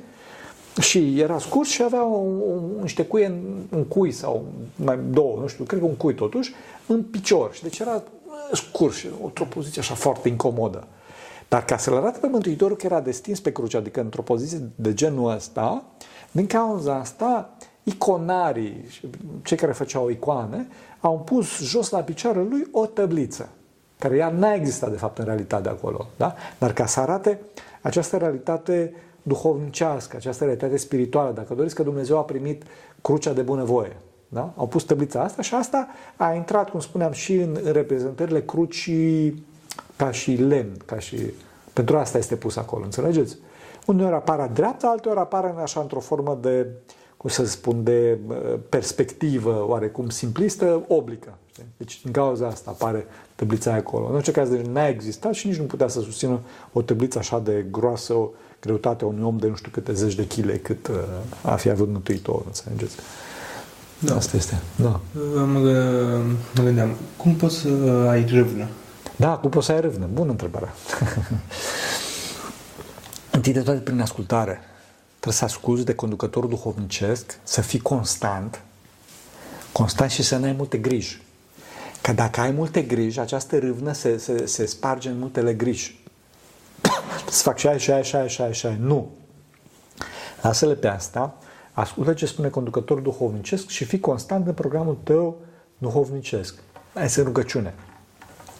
și 0.79 1.19
era 1.19 1.39
scurs 1.39 1.69
și 1.69 1.83
avea 1.83 2.05
o, 2.05 2.15
o, 2.15 2.81
niște 2.81 3.05
cuie 3.05 3.25
în, 3.25 3.41
în 3.69 3.83
cui 3.83 4.11
sau 4.11 4.45
mai 4.75 4.99
două, 5.09 5.37
nu 5.39 5.47
știu, 5.47 5.63
cred 5.63 5.79
că 5.79 5.85
un 5.85 5.95
cui 5.95 6.13
totuși, 6.13 6.53
în 6.87 7.03
picior. 7.03 7.53
Și 7.53 7.63
deci 7.63 7.79
era 7.79 8.03
scurs 8.53 8.95
și 8.95 9.07
într-o 9.23 9.45
poziție 9.45 9.81
așa 9.81 9.93
foarte 9.93 10.27
incomodă. 10.27 10.87
Dar 11.47 11.65
ca 11.65 11.77
să-l 11.77 11.95
arate 11.95 12.19
pe 12.19 12.27
Mântuitorul 12.27 12.75
că 12.75 12.85
era 12.85 13.01
destins 13.01 13.39
pe 13.39 13.51
cruce, 13.51 13.77
adică 13.77 14.01
într-o 14.01 14.21
poziție 14.21 14.61
de 14.75 14.93
genul 14.93 15.31
ăsta, 15.31 15.83
din 16.31 16.47
cauza 16.47 16.95
asta, 16.95 17.49
iconarii, 17.83 18.85
cei 19.43 19.57
care 19.57 19.71
făceau 19.71 20.09
icoane, 20.09 20.67
au 20.99 21.19
pus 21.19 21.59
jos 21.59 21.89
la 21.89 21.99
picioarele 21.99 22.47
lui 22.49 22.67
o 22.71 22.85
tăbliță, 22.85 23.49
care 23.99 24.15
ea 24.15 24.29
n-a 24.29 24.53
existat 24.53 24.89
de 24.91 24.97
fapt 24.97 25.17
în 25.17 25.25
realitate 25.25 25.69
acolo. 25.69 26.07
Da? 26.17 26.35
Dar 26.57 26.73
ca 26.73 26.85
să 26.85 26.99
arate 26.99 27.39
această 27.81 28.17
realitate 28.17 28.93
duhovnicească, 29.27 30.15
această 30.15 30.43
realitate 30.43 30.77
spirituală. 30.77 31.31
Dacă 31.31 31.53
doriți 31.53 31.75
că 31.75 31.83
Dumnezeu 31.83 32.17
a 32.17 32.23
primit 32.23 32.63
crucea 33.01 33.33
de 33.33 33.41
bunăvoie, 33.41 33.97
da? 34.27 34.53
au 34.55 34.67
pus 34.67 34.83
tăblița 34.83 35.21
asta 35.21 35.41
și 35.41 35.53
asta 35.53 35.87
a 36.15 36.33
intrat, 36.33 36.69
cum 36.69 36.79
spuneam, 36.79 37.11
și 37.11 37.33
în 37.33 37.59
reprezentările 37.71 38.41
crucii 38.41 39.45
ca 39.95 40.11
și 40.11 40.31
lemn, 40.31 40.77
ca 40.85 40.99
și... 40.99 41.17
Pentru 41.73 41.97
asta 41.97 42.17
este 42.17 42.35
pus 42.35 42.55
acolo, 42.55 42.83
înțelegeți? 42.83 43.37
Uneori 43.85 44.13
apare 44.13 44.51
dreapta, 44.53 44.87
alteori 44.87 45.19
apare 45.19 45.53
așa 45.61 45.79
într-o 45.79 45.99
formă 45.99 46.37
de, 46.41 46.67
cum 47.17 47.29
să 47.29 47.45
spun, 47.45 47.83
de 47.83 48.17
perspectivă 48.69 49.65
oarecum 49.67 50.09
simplistă, 50.09 50.83
oblică. 50.87 51.37
Știi? 51.51 51.65
Deci, 51.77 52.01
din 52.01 52.11
cauza 52.11 52.47
asta 52.47 52.71
apare 52.71 53.05
tăblița 53.35 53.73
acolo. 53.73 54.07
În 54.07 54.13
orice 54.15 54.31
caz, 54.31 54.49
deci, 54.49 54.65
n-a 54.65 54.87
existat 54.87 55.33
și 55.33 55.47
nici 55.47 55.57
nu 55.57 55.63
putea 55.63 55.87
să 55.87 56.01
susțină 56.01 56.39
o 56.73 56.81
tăbliță 56.81 57.17
așa 57.17 57.39
de 57.39 57.65
groasă, 57.71 58.13
greutatea 58.65 59.07
unui 59.07 59.23
om 59.23 59.37
de 59.37 59.47
nu 59.47 59.55
știu 59.55 59.71
câte 59.71 59.93
zeci 59.93 60.15
de 60.15 60.27
chile 60.27 60.57
cât 60.57 60.87
uh, 60.87 60.95
a 61.41 61.55
fi 61.55 61.69
avut 61.69 61.89
mântuitor, 61.89 62.43
înțelegeți? 62.45 62.95
Da. 63.99 64.15
Asta 64.15 64.37
este. 64.37 64.61
Da. 64.75 64.99
Mă, 65.35 65.59
mă 66.55 66.63
gândeam, 66.63 66.95
cum 67.17 67.35
poți 67.35 67.55
să 67.55 67.67
ai 68.09 68.25
râvnă? 68.25 68.67
Da, 69.15 69.37
cum 69.37 69.49
poți 69.49 69.65
să 69.65 69.71
ai 69.71 69.81
râvnă? 69.81 70.09
Bună 70.13 70.31
întrebare. 70.31 70.73
Întâi 73.31 73.53
de 73.53 73.61
toate 73.61 73.79
prin 73.79 74.01
ascultare. 74.01 74.59
Trebuie 75.09 75.33
să 75.33 75.43
asculți 75.43 75.85
de 75.85 75.93
conducătorul 75.93 76.49
duhovnicesc, 76.49 77.39
să 77.43 77.61
fii 77.61 77.79
constant, 77.79 78.61
constant 79.71 80.11
și 80.11 80.23
să 80.23 80.37
nu 80.37 80.45
ai 80.45 80.53
multe 80.57 80.77
griji. 80.77 81.21
Că 82.01 82.11
dacă 82.11 82.39
ai 82.39 82.51
multe 82.51 82.81
griji, 82.81 83.19
această 83.19 83.57
râvnă 83.57 83.93
se, 83.93 84.17
se, 84.17 84.45
se 84.45 84.65
sparge 84.65 85.09
în 85.09 85.19
multele 85.19 85.53
griji 85.53 86.03
să 87.29 87.41
fac 87.43 87.57
și 87.57 87.67
aia, 87.67 87.77
și 87.77 87.91
aia, 87.91 88.01
și 88.01 88.15
aia, 88.15 88.27
și 88.27 88.41
aia, 88.41 88.51
și 88.51 88.65
aia. 88.65 88.77
Nu. 88.79 89.09
Lasă-le 90.41 90.73
pe 90.73 90.87
asta, 90.87 91.37
ascultă 91.71 92.13
ce 92.13 92.25
spune 92.25 92.49
conducătorul 92.49 93.03
duhovnicesc 93.03 93.67
și 93.67 93.83
fii 93.83 93.99
constant 93.99 94.47
în 94.47 94.53
programul 94.53 94.97
tău 95.03 95.37
duhovnicesc. 95.77 96.55
Mai 96.93 97.03
este 97.03 97.21
rugăciune. 97.21 97.73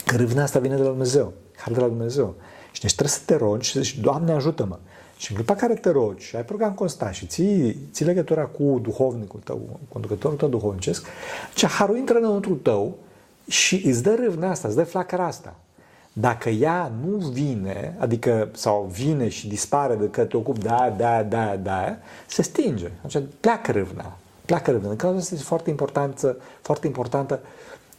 Că 0.06 0.16
râvna 0.16 0.44
asta 0.44 0.60
vine 0.60 0.76
de 0.76 0.82
la 0.82 0.90
Dumnezeu, 0.90 1.34
har 1.56 1.74
de 1.74 1.80
la 1.80 1.88
Dumnezeu. 1.88 2.36
Și 2.72 2.82
deci 2.82 2.96
trebuie 2.96 3.16
să 3.18 3.22
te 3.26 3.36
rogi 3.36 3.68
și 3.68 3.74
să 3.74 3.82
zici, 3.82 4.00
Doamne 4.00 4.32
ajută-mă. 4.32 4.80
Și 5.18 5.32
în 5.32 5.38
clipa 5.38 5.56
care 5.56 5.74
te 5.74 5.90
rogi 5.90 6.26
și 6.26 6.36
ai 6.36 6.46
program 6.46 6.74
constant 6.74 7.14
și 7.14 7.26
ții, 7.26 7.78
ții 7.92 8.06
legătura 8.06 8.46
cu 8.46 8.80
duhovnicul 8.82 9.40
tău, 9.44 9.80
conducătorul 9.90 10.38
tău 10.38 10.50
duhovnicesc, 10.50 11.06
ce 11.54 11.68
harul 11.68 11.98
intră 11.98 12.18
înăuntru 12.18 12.54
tău 12.54 12.98
și 13.48 13.82
îți 13.86 14.04
dă 14.04 14.16
râvna 14.16 14.50
asta, 14.50 14.68
îți 14.68 14.78
dă 14.78 14.84
flacăra 14.84 15.26
asta. 15.26 15.56
Dacă 16.18 16.50
ea 16.50 16.92
nu 17.06 17.18
vine, 17.18 17.96
adică 17.98 18.50
sau 18.54 18.90
vine 18.92 19.28
și 19.28 19.48
dispare 19.48 19.96
de 19.96 20.10
că 20.10 20.24
te 20.24 20.38
ocupi 20.38 20.60
de 20.60 20.70
aia, 20.70 20.90
de 20.90 21.06
aia, 21.06 21.24
de 21.24 21.36
aia, 21.36 21.56
de 21.56 21.70
aia, 21.70 21.98
se 22.28 22.42
stinge. 22.42 22.92
Atunci 23.06 23.26
pleacă 23.40 23.72
râvna. 23.72 24.18
Pleacă 24.46 24.72
râvna. 24.72 24.90
În 24.90 24.96
cazul 24.96 25.18
ăsta 25.18 25.34
este 25.34 25.46
foarte 25.46 25.70
importantă, 25.70 26.38
foarte 26.62 26.88
importantă 26.88 27.40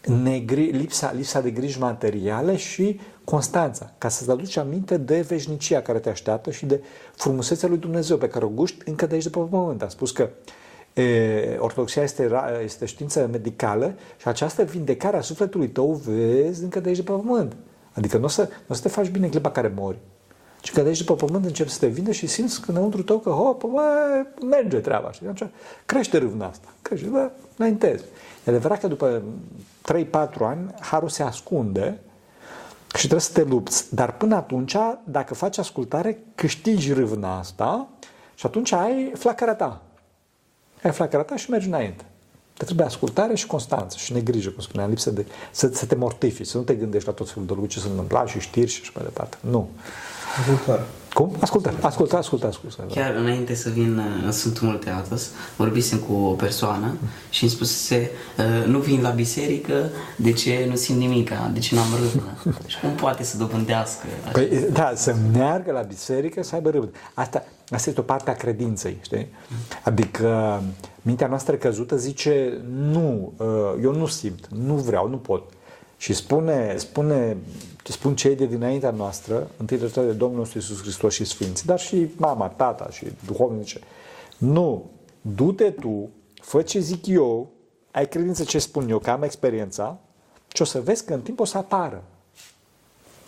negri, 0.04 0.70
lipsa, 0.70 1.12
lipsa 1.12 1.40
de 1.40 1.50
griji 1.50 1.78
materiale 1.78 2.56
și 2.56 3.00
constanța, 3.24 3.92
ca 3.98 4.08
să-ți 4.08 4.30
aduci 4.30 4.56
aminte 4.56 4.96
de 4.96 5.20
veșnicia 5.20 5.80
care 5.80 5.98
te 5.98 6.08
așteaptă 6.08 6.50
și 6.50 6.66
de 6.66 6.82
frumusețea 7.14 7.68
lui 7.68 7.78
Dumnezeu 7.78 8.16
pe 8.16 8.28
care 8.28 8.44
o 8.44 8.48
guști 8.48 8.88
încă 8.88 9.06
de 9.06 9.14
aici 9.14 9.24
de 9.24 9.30
pe 9.30 9.38
pământ. 9.38 9.82
A 9.82 9.88
spus 9.88 10.10
că 10.10 10.28
e, 10.92 11.56
ortodoxia 11.58 12.02
este, 12.02 12.30
este 12.64 12.84
știință 12.84 13.28
medicală 13.32 13.94
și 14.16 14.28
această 14.28 14.62
vindecare 14.62 15.16
a 15.16 15.20
sufletului 15.20 15.68
tău 15.68 15.92
vezi 16.04 16.62
încă 16.62 16.80
de 16.80 16.88
aici 16.88 16.98
de 16.98 17.02
pe 17.02 17.12
pământ. 17.12 17.56
Adică 17.96 18.16
nu 18.16 18.24
o 18.24 18.28
să, 18.28 18.42
nu 18.42 18.66
o 18.68 18.74
să 18.74 18.82
te 18.82 18.88
faci 18.88 19.08
bine 19.08 19.24
în 19.24 19.30
clipa 19.30 19.50
care 19.50 19.72
mori, 19.76 19.98
ci 20.60 20.72
că 20.72 20.82
de 20.82 20.88
aici 20.88 20.98
după 20.98 21.14
pământ 21.14 21.44
începi 21.44 21.70
să 21.70 21.78
te 21.78 21.86
vinde 21.86 22.12
și 22.12 22.26
simți 22.26 22.60
că 22.60 22.70
înăuntru 22.70 23.02
tău 23.02 23.18
că, 23.18 23.30
hop, 23.30 23.64
bă, 23.64 23.82
merge 24.50 24.78
treaba. 24.78 25.12
Și 25.12 25.20
atunci 25.26 25.50
crește 25.86 26.18
râvna 26.18 26.46
asta. 26.46 26.68
Crește, 26.82 27.06
bă, 27.06 27.30
înaintezi. 27.56 28.04
E 28.44 28.50
adevărat 28.50 28.80
că 28.80 28.88
după 28.88 29.22
3-4 29.92 30.38
ani, 30.38 30.74
harul 30.80 31.08
se 31.08 31.22
ascunde 31.22 32.00
și 32.86 32.98
trebuie 32.98 33.20
să 33.20 33.32
te 33.32 33.42
lupți. 33.42 33.94
Dar 33.94 34.16
până 34.16 34.34
atunci, 34.34 34.76
dacă 35.04 35.34
faci 35.34 35.58
ascultare, 35.58 36.18
câștigi 36.34 36.92
râvna 36.92 37.38
asta 37.38 37.88
și 38.34 38.46
atunci 38.46 38.72
ai 38.72 39.12
flacăra 39.14 39.54
ta. 39.54 39.82
Ai 40.82 40.92
flacăra 40.92 41.22
ta 41.22 41.36
și 41.36 41.50
mergi 41.50 41.66
înainte. 41.66 42.04
Te 42.56 42.64
trebuie 42.64 42.86
ascultare 42.86 43.34
și 43.34 43.46
constanță 43.46 43.96
și 43.98 44.12
negrijă, 44.12 44.50
cum 44.50 44.62
spuneam, 44.62 44.88
lipsă 44.88 45.10
de... 45.10 45.26
Să, 45.50 45.70
să 45.72 45.86
te 45.86 45.94
mortifici, 45.94 46.46
să 46.46 46.56
nu 46.56 46.62
te 46.62 46.74
gândești 46.74 47.06
la 47.06 47.14
tot 47.14 47.28
felul 47.28 47.46
de 47.46 47.52
lucruri 47.52 47.72
ce 47.72 47.80
se 47.80 47.88
întâmplă 47.88 48.24
și 48.26 48.40
știri 48.40 48.70
și 48.70 48.78
așa 48.82 48.90
mai 48.94 49.04
departe. 49.04 49.36
Nu. 49.40 49.68
Ascultare. 50.40 50.82
Cum? 51.16 51.36
Ascultă, 51.40 51.72
ascultă, 51.80 52.16
ascultă, 52.16 52.46
ascultă. 52.46 52.84
Chiar 52.90 53.14
înainte 53.14 53.54
să 53.54 53.70
vin 53.70 54.00
în 54.24 54.32
Sfântul 54.32 54.66
Multeatos, 54.66 55.30
vorbisem 55.56 55.98
cu 55.98 56.12
o 56.12 56.32
persoană 56.32 56.96
și 57.30 57.42
îmi 57.42 57.52
spusese, 57.52 58.10
nu 58.66 58.78
vin 58.78 59.02
la 59.02 59.10
biserică, 59.10 59.90
de 60.16 60.32
ce 60.32 60.66
nu 60.68 60.76
simt 60.76 60.98
nimica, 60.98 61.50
de 61.52 61.58
ce 61.58 61.74
n-am 61.74 61.86
râvnă? 62.00 62.36
și 62.66 62.80
cum 62.80 62.90
poate 62.90 63.22
să 63.22 63.36
dobândească? 63.36 64.06
Așa? 64.22 64.32
Păi, 64.32 64.66
da, 64.72 64.92
să 64.94 65.14
meargă 65.32 65.72
la 65.72 65.80
biserică, 65.80 66.42
să 66.42 66.54
aibă 66.54 66.70
râvnă. 66.70 66.90
Asta, 67.14 67.44
asta 67.68 67.88
este 67.88 68.00
o 68.00 68.04
parte 68.04 68.30
a 68.30 68.34
credinței, 68.34 68.96
știi? 69.02 69.26
Adică 69.84 70.62
mintea 71.02 71.26
noastră 71.26 71.54
căzută 71.54 71.96
zice, 71.96 72.60
nu, 72.90 73.32
eu 73.82 73.94
nu 73.94 74.06
simt, 74.06 74.48
nu 74.66 74.74
vreau, 74.74 75.08
nu 75.08 75.16
pot. 75.16 75.42
Și 75.96 76.12
spune, 76.12 76.76
spune 76.76 77.36
spun 77.92 78.16
cei 78.16 78.36
de 78.36 78.46
dinaintea 78.46 78.90
noastră, 78.90 79.50
întâi 79.56 79.78
de 79.78 79.86
toate 79.86 80.12
Domnul 80.12 80.38
nostru 80.38 80.58
Iisus 80.58 80.80
Hristos 80.80 81.14
și 81.14 81.24
Sfinți, 81.24 81.66
dar 81.66 81.78
și 81.78 82.10
mama, 82.16 82.48
tata 82.48 82.90
și 82.90 83.06
duhovnice. 83.26 83.80
Nu, 84.38 84.90
du-te 85.20 85.70
tu, 85.70 86.08
fă 86.34 86.62
ce 86.62 86.78
zic 86.78 87.06
eu, 87.06 87.48
ai 87.90 88.08
credință 88.08 88.44
ce 88.44 88.58
spun 88.58 88.88
eu, 88.88 88.98
că 88.98 89.10
am 89.10 89.22
experiența 89.22 89.98
și 90.54 90.62
o 90.62 90.64
să 90.64 90.80
vezi 90.80 91.04
că 91.04 91.14
în 91.14 91.20
timp 91.20 91.40
o 91.40 91.44
să 91.44 91.58
apară. 91.58 92.02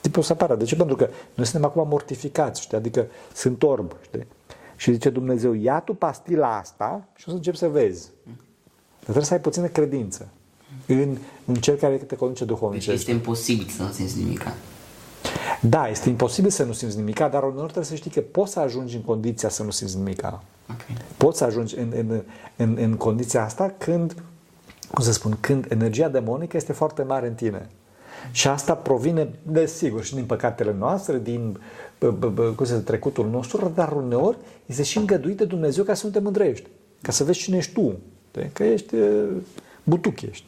Timp 0.01 0.17
o 0.17 0.21
să 0.21 0.33
apară. 0.33 0.55
De 0.55 0.65
ce? 0.65 0.77
Pentru 0.77 0.97
că 0.97 1.09
noi 1.35 1.47
suntem 1.47 1.71
acum 1.71 1.89
mortificați, 1.89 2.61
știi? 2.61 2.77
adică 2.77 3.07
sunt 3.35 3.63
orb. 3.63 3.97
Știi? 4.03 4.27
Și 4.77 4.93
zice 4.93 5.11
Dumnezeu, 5.11 5.53
ia 5.53 5.81
tu 5.81 5.95
pastila 5.95 6.57
asta 6.57 7.09
și 7.17 7.25
o 7.27 7.31
să 7.31 7.37
începi 7.37 7.57
să 7.57 7.69
vezi. 7.69 8.11
Dar 8.25 8.35
trebuie 9.03 9.25
să 9.25 9.33
ai 9.33 9.41
puțină 9.41 9.67
credință 9.67 10.29
în, 10.87 11.17
în 11.45 11.55
cel 11.55 11.75
care 11.77 11.97
te 11.97 12.17
conduce 12.17 12.45
duhovnic. 12.45 12.85
Deci 12.85 12.95
este 12.95 13.11
imposibil 13.11 13.67
să 13.77 13.83
nu 13.83 13.91
simți 13.91 14.19
nimica. 14.19 14.55
Da, 15.61 15.89
este 15.89 16.09
imposibil 16.09 16.51
să 16.51 16.65
nu 16.65 16.73
simți 16.73 16.97
nimica, 16.97 17.29
dar 17.29 17.43
uneori 17.43 17.63
trebuie 17.63 17.85
să 17.85 17.95
știi 17.95 18.11
că 18.11 18.21
poți 18.21 18.53
să 18.53 18.61
ajungi 18.61 18.97
în 18.97 19.03
condiția 19.03 19.49
să 19.49 19.63
nu 19.63 19.71
simți 19.71 19.97
nimica. 19.97 20.43
Okay. 20.73 20.97
Poți 21.17 21.39
să 21.39 21.45
ajungi 21.45 21.79
în, 21.79 21.93
în, 21.97 22.23
în, 22.57 22.77
în 22.81 22.95
condiția 22.95 23.45
asta 23.45 23.75
când, 23.79 24.23
cum 24.91 25.05
să 25.05 25.13
spun, 25.13 25.37
când 25.41 25.67
energia 25.69 26.09
demonică 26.09 26.57
este 26.57 26.73
foarte 26.73 27.03
mare 27.03 27.27
în 27.27 27.35
tine. 27.35 27.69
Și 28.31 28.49
asta 28.49 28.75
provine, 28.75 29.29
desigur, 29.43 30.05
și 30.05 30.15
din 30.15 30.25
păcatele 30.25 30.75
noastre, 30.79 31.19
din 31.19 31.61
cum 32.57 32.65
se 32.65 32.75
trecutul 32.75 33.29
nostru, 33.29 33.73
dar 33.75 33.93
uneori 33.93 34.37
este 34.67 34.83
și 34.83 34.99
îngăduit 34.99 35.37
de 35.37 35.45
Dumnezeu 35.45 35.85
ca 35.85 35.95
să 35.95 36.07
nu 36.07 36.13
te 36.13 36.19
mândrești, 36.19 36.69
ca 37.03 37.13
să 37.13 37.25
vezi 37.25 37.39
cine 37.39 37.57
ești 37.57 37.73
tu, 37.73 37.99
că 38.53 38.65
ești 38.65 38.95
butuc 39.83 40.21
ești. 40.21 40.45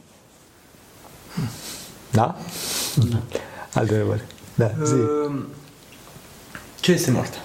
Da? 2.10 2.36
da. 3.10 3.22
Alte 3.74 3.94
întrebări. 3.94 4.22
Da, 4.54 4.70
zi. 4.84 4.94
Uh, 4.94 5.44
ce 6.80 6.92
este 6.92 7.10
moartea? 7.10 7.40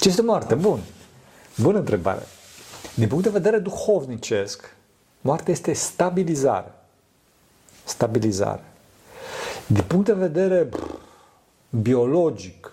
Ce 0.00 0.08
este 0.08 0.22
moartea? 0.22 0.56
Bun. 0.56 0.80
Bună 1.56 1.78
întrebare. 1.78 2.26
Din 2.94 3.08
punct 3.08 3.24
de 3.24 3.30
vedere 3.30 3.58
duhovnicesc, 3.58 4.74
moartea 5.20 5.52
este 5.52 5.72
stabilizare. 5.72 6.72
Stabilizare. 7.84 8.62
Din 9.66 9.84
punct 9.86 10.06
de 10.06 10.12
vedere 10.12 10.68
biologic, 11.70 12.72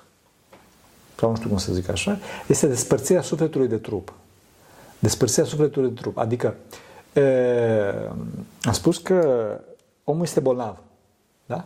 sau 1.19 1.29
nu 1.29 1.35
știu 1.35 1.49
cum 1.49 1.57
să 1.57 1.73
zic 1.73 1.89
așa, 1.89 2.19
este 2.47 2.67
despărțirea 2.67 3.21
sufletului 3.21 3.67
de 3.67 3.77
trup. 3.77 4.13
Despărțirea 4.99 5.45
sufletului 5.45 5.89
de 5.89 6.01
trup. 6.01 6.17
Adică, 6.17 6.55
e, 7.13 7.21
am 8.61 8.71
spus 8.71 8.97
că 8.97 9.47
omul 10.03 10.23
este 10.23 10.39
bolnav. 10.39 10.77
Da? 11.45 11.65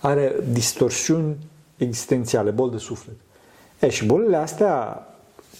Are 0.00 0.34
distorsiuni 0.52 1.36
existențiale, 1.76 2.50
boli 2.50 2.70
de 2.70 2.78
suflet. 2.78 3.14
E, 3.78 3.88
și 3.88 4.06
bolile 4.06 4.36
astea, 4.36 5.06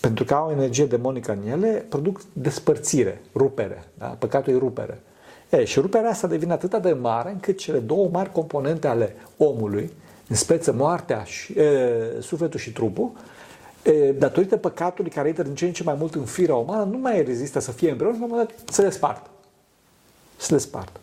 pentru 0.00 0.24
că 0.24 0.34
au 0.34 0.48
o 0.48 0.52
energie 0.52 0.86
demonică 0.86 1.32
în 1.42 1.50
ele, 1.50 1.86
produc 1.88 2.20
despărțire, 2.32 3.20
rupere. 3.34 3.84
Da? 3.98 4.06
Păcatul 4.06 4.52
e 4.52 4.58
rupere. 4.58 5.00
E, 5.50 5.64
și 5.64 5.80
ruperea 5.80 6.10
asta 6.10 6.26
devine 6.26 6.52
atât 6.52 6.82
de 6.82 6.92
mare 6.92 7.30
încât 7.30 7.58
cele 7.58 7.78
două 7.78 8.08
mari 8.12 8.32
componente 8.32 8.86
ale 8.86 9.16
omului, 9.36 9.92
în 10.28 10.36
speță 10.36 10.72
moartea 10.72 11.24
și 11.24 11.52
e, 11.52 11.92
sufletul 12.20 12.60
și 12.60 12.72
trupul, 12.72 13.10
e, 13.82 14.12
datorită 14.12 14.56
păcatului 14.56 15.10
care 15.10 15.28
intră 15.28 15.42
din 15.42 15.54
ce 15.54 15.66
în 15.66 15.72
ce 15.72 15.82
mai 15.82 15.96
mult 15.98 16.14
în 16.14 16.24
firea 16.24 16.54
umană, 16.54 16.84
nu 16.84 16.98
mai 16.98 17.22
rezistă 17.22 17.58
să 17.58 17.72
fie 17.72 17.90
împreună 17.90 18.14
și 18.14 18.20
la 18.20 18.26
un 18.26 18.32
moment 18.32 18.48
dat 18.48 18.74
se 18.74 18.82
despart. 18.82 19.30
Se 20.36 20.52
despart. 20.52 21.00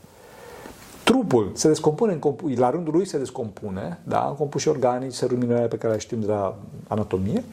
Trupul 1.08 1.52
se 1.54 1.68
descompune, 1.68 2.20
la 2.56 2.70
rândul 2.70 2.94
lui 2.94 3.06
se 3.06 3.18
descompune, 3.18 4.00
da, 4.04 4.28
în 4.30 4.36
compuși 4.36 4.68
organici, 4.68 5.14
seruminoare 5.14 5.68
pe 5.68 5.78
care 5.78 5.94
le 5.94 6.00
știm 6.00 6.20
de 6.20 6.26
la 6.26 6.58
anatomie. 6.88 7.44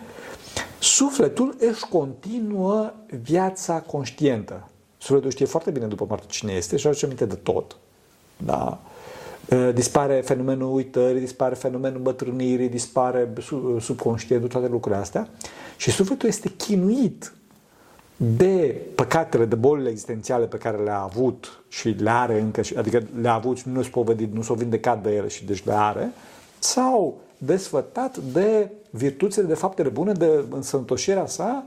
Sufletul 0.79 1.57
își 1.59 1.89
continuă 1.89 2.93
viața 3.23 3.81
conștientă. 3.81 4.69
Sufletul 4.99 5.31
știe 5.31 5.47
foarte 5.47 5.71
bine 5.71 5.87
după 5.87 6.05
moarte 6.09 6.27
cine 6.29 6.53
este 6.53 6.77
și 6.77 6.87
aduce 6.87 7.05
aminte 7.05 7.25
de 7.25 7.35
tot. 7.35 7.77
Da? 8.37 8.81
Dispare 9.75 10.21
fenomenul 10.21 10.75
uitării, 10.75 11.21
dispare 11.21 11.55
fenomenul 11.55 12.01
bătrânirii, 12.01 12.69
dispare 12.69 13.33
subconștientul, 13.81 14.49
toate 14.49 14.69
lucrurile 14.69 15.01
astea. 15.01 15.29
Și 15.77 15.91
sufletul 15.91 16.29
este 16.29 16.49
chinuit 16.49 17.33
de 18.17 18.81
păcatele, 18.95 19.45
de 19.45 19.55
bolile 19.55 19.89
existențiale 19.89 20.45
pe 20.45 20.57
care 20.57 20.77
le-a 20.77 21.01
avut 21.01 21.63
și 21.69 21.89
le 21.89 22.11
are 22.11 22.41
încă, 22.41 22.61
adică 22.77 23.03
le-a 23.21 23.35
avut 23.35 23.57
și 23.57 23.69
nu 23.69 23.83
s-a 23.83 23.89
povedit, 23.93 24.35
nu 24.35 24.43
s-a 24.43 24.55
vindecat 24.55 25.03
de 25.03 25.11
ele 25.11 25.29
și 25.29 25.45
deci 25.45 25.65
le 25.65 25.73
are, 25.73 26.13
sau 26.59 27.21
desfătat 27.39 28.17
de 28.17 28.71
virtuțile, 28.91 29.45
de 29.45 29.55
faptele 29.55 29.89
bune, 29.89 30.13
de 30.13 30.45
însănătoșirea 30.51 31.27
sa 31.27 31.65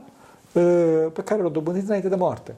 pe 1.12 1.22
care 1.24 1.40
le-a 1.40 1.50
dobândit 1.50 1.86
înainte 1.86 2.08
de 2.08 2.14
moarte. 2.14 2.54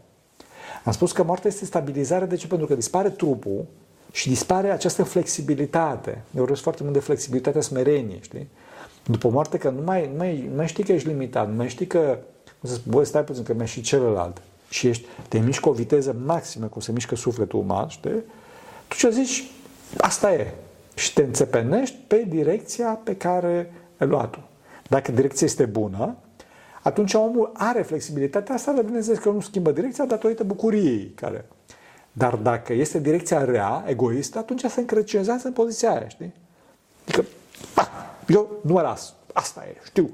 Am 0.85 0.93
spus 0.93 1.13
că 1.13 1.23
moartea 1.23 1.51
este 1.51 1.65
stabilizare, 1.65 2.25
de 2.25 2.37
ce? 2.37 2.47
Pentru 2.47 2.67
că 2.67 2.75
dispare 2.75 3.11
trupul 3.11 3.65
și 4.13 4.29
dispare 4.29 4.71
această 4.71 5.03
flexibilitate. 5.03 6.23
Eu 6.37 6.43
urăsc 6.43 6.63
foarte 6.63 6.83
mult 6.83 6.95
de 6.95 7.01
flexibilitatea 7.01 7.61
smerenie, 7.61 8.19
știi? 8.21 8.49
După 9.07 9.29
moarte 9.29 9.59
că 9.59 9.71
nu 9.71 9.83
mai, 9.85 10.09
nu 10.13 10.17
mai, 10.17 10.47
nu 10.51 10.57
mai 10.57 10.67
știi 10.67 10.85
că 10.85 10.93
ești 10.93 11.09
limitat, 11.09 11.49
nu 11.49 11.55
mai 11.55 11.69
știi 11.69 11.87
că 11.87 12.19
să 12.63 12.75
spui, 12.75 12.93
băi, 12.93 13.07
stai 13.07 13.25
puțin, 13.25 13.43
că 13.43 13.55
mai 13.55 13.67
și 13.67 13.81
celălalt. 13.81 14.43
Și 14.69 14.87
ești, 14.87 15.07
te 15.29 15.39
mișcă 15.39 15.69
o 15.69 15.73
viteză 15.73 16.17
maximă, 16.25 16.67
cum 16.67 16.81
se 16.81 16.93
mișcă 16.93 17.15
sufletul 17.17 17.59
uman, 17.59 17.89
știi? 17.89 18.23
Tu 18.89 18.97
ce 18.97 19.11
zici, 19.11 19.51
asta 19.99 20.33
e. 20.33 20.55
Și 20.95 21.13
te 21.13 21.23
înțepenești 21.23 21.97
pe 22.07 22.25
direcția 22.29 23.01
pe 23.05 23.17
care 23.17 23.73
ai 23.99 24.07
luat-o. 24.07 24.39
Dacă 24.89 25.13
direcția 25.13 25.47
este 25.47 25.65
bună, 25.65 26.17
atunci 26.83 27.15
omul 27.15 27.51
are 27.55 27.83
flexibilitatea 27.83 28.55
asta, 28.55 28.73
dar 28.73 28.85
bineînțeles 28.85 29.19
că 29.19 29.31
nu 29.31 29.41
schimbă 29.41 29.73
direcția 29.73 30.05
datorită 30.05 30.45
bucuriei 30.45 31.13
care... 31.15 31.45
Dar 32.13 32.35
dacă 32.35 32.73
este 32.73 32.99
direcția 32.99 33.45
rea, 33.45 33.85
egoistă, 33.87 34.39
atunci 34.39 34.65
se 34.65 34.81
încrăcinează 34.81 35.47
în 35.47 35.53
poziția 35.53 35.91
aia, 35.91 36.09
știi? 36.09 36.33
Adică, 37.03 37.25
ba, 37.75 37.89
eu 38.29 38.61
nu 38.63 38.73
mă 38.73 38.81
las, 38.81 39.15
asta 39.33 39.65
e, 39.69 39.77
știu. 39.85 40.11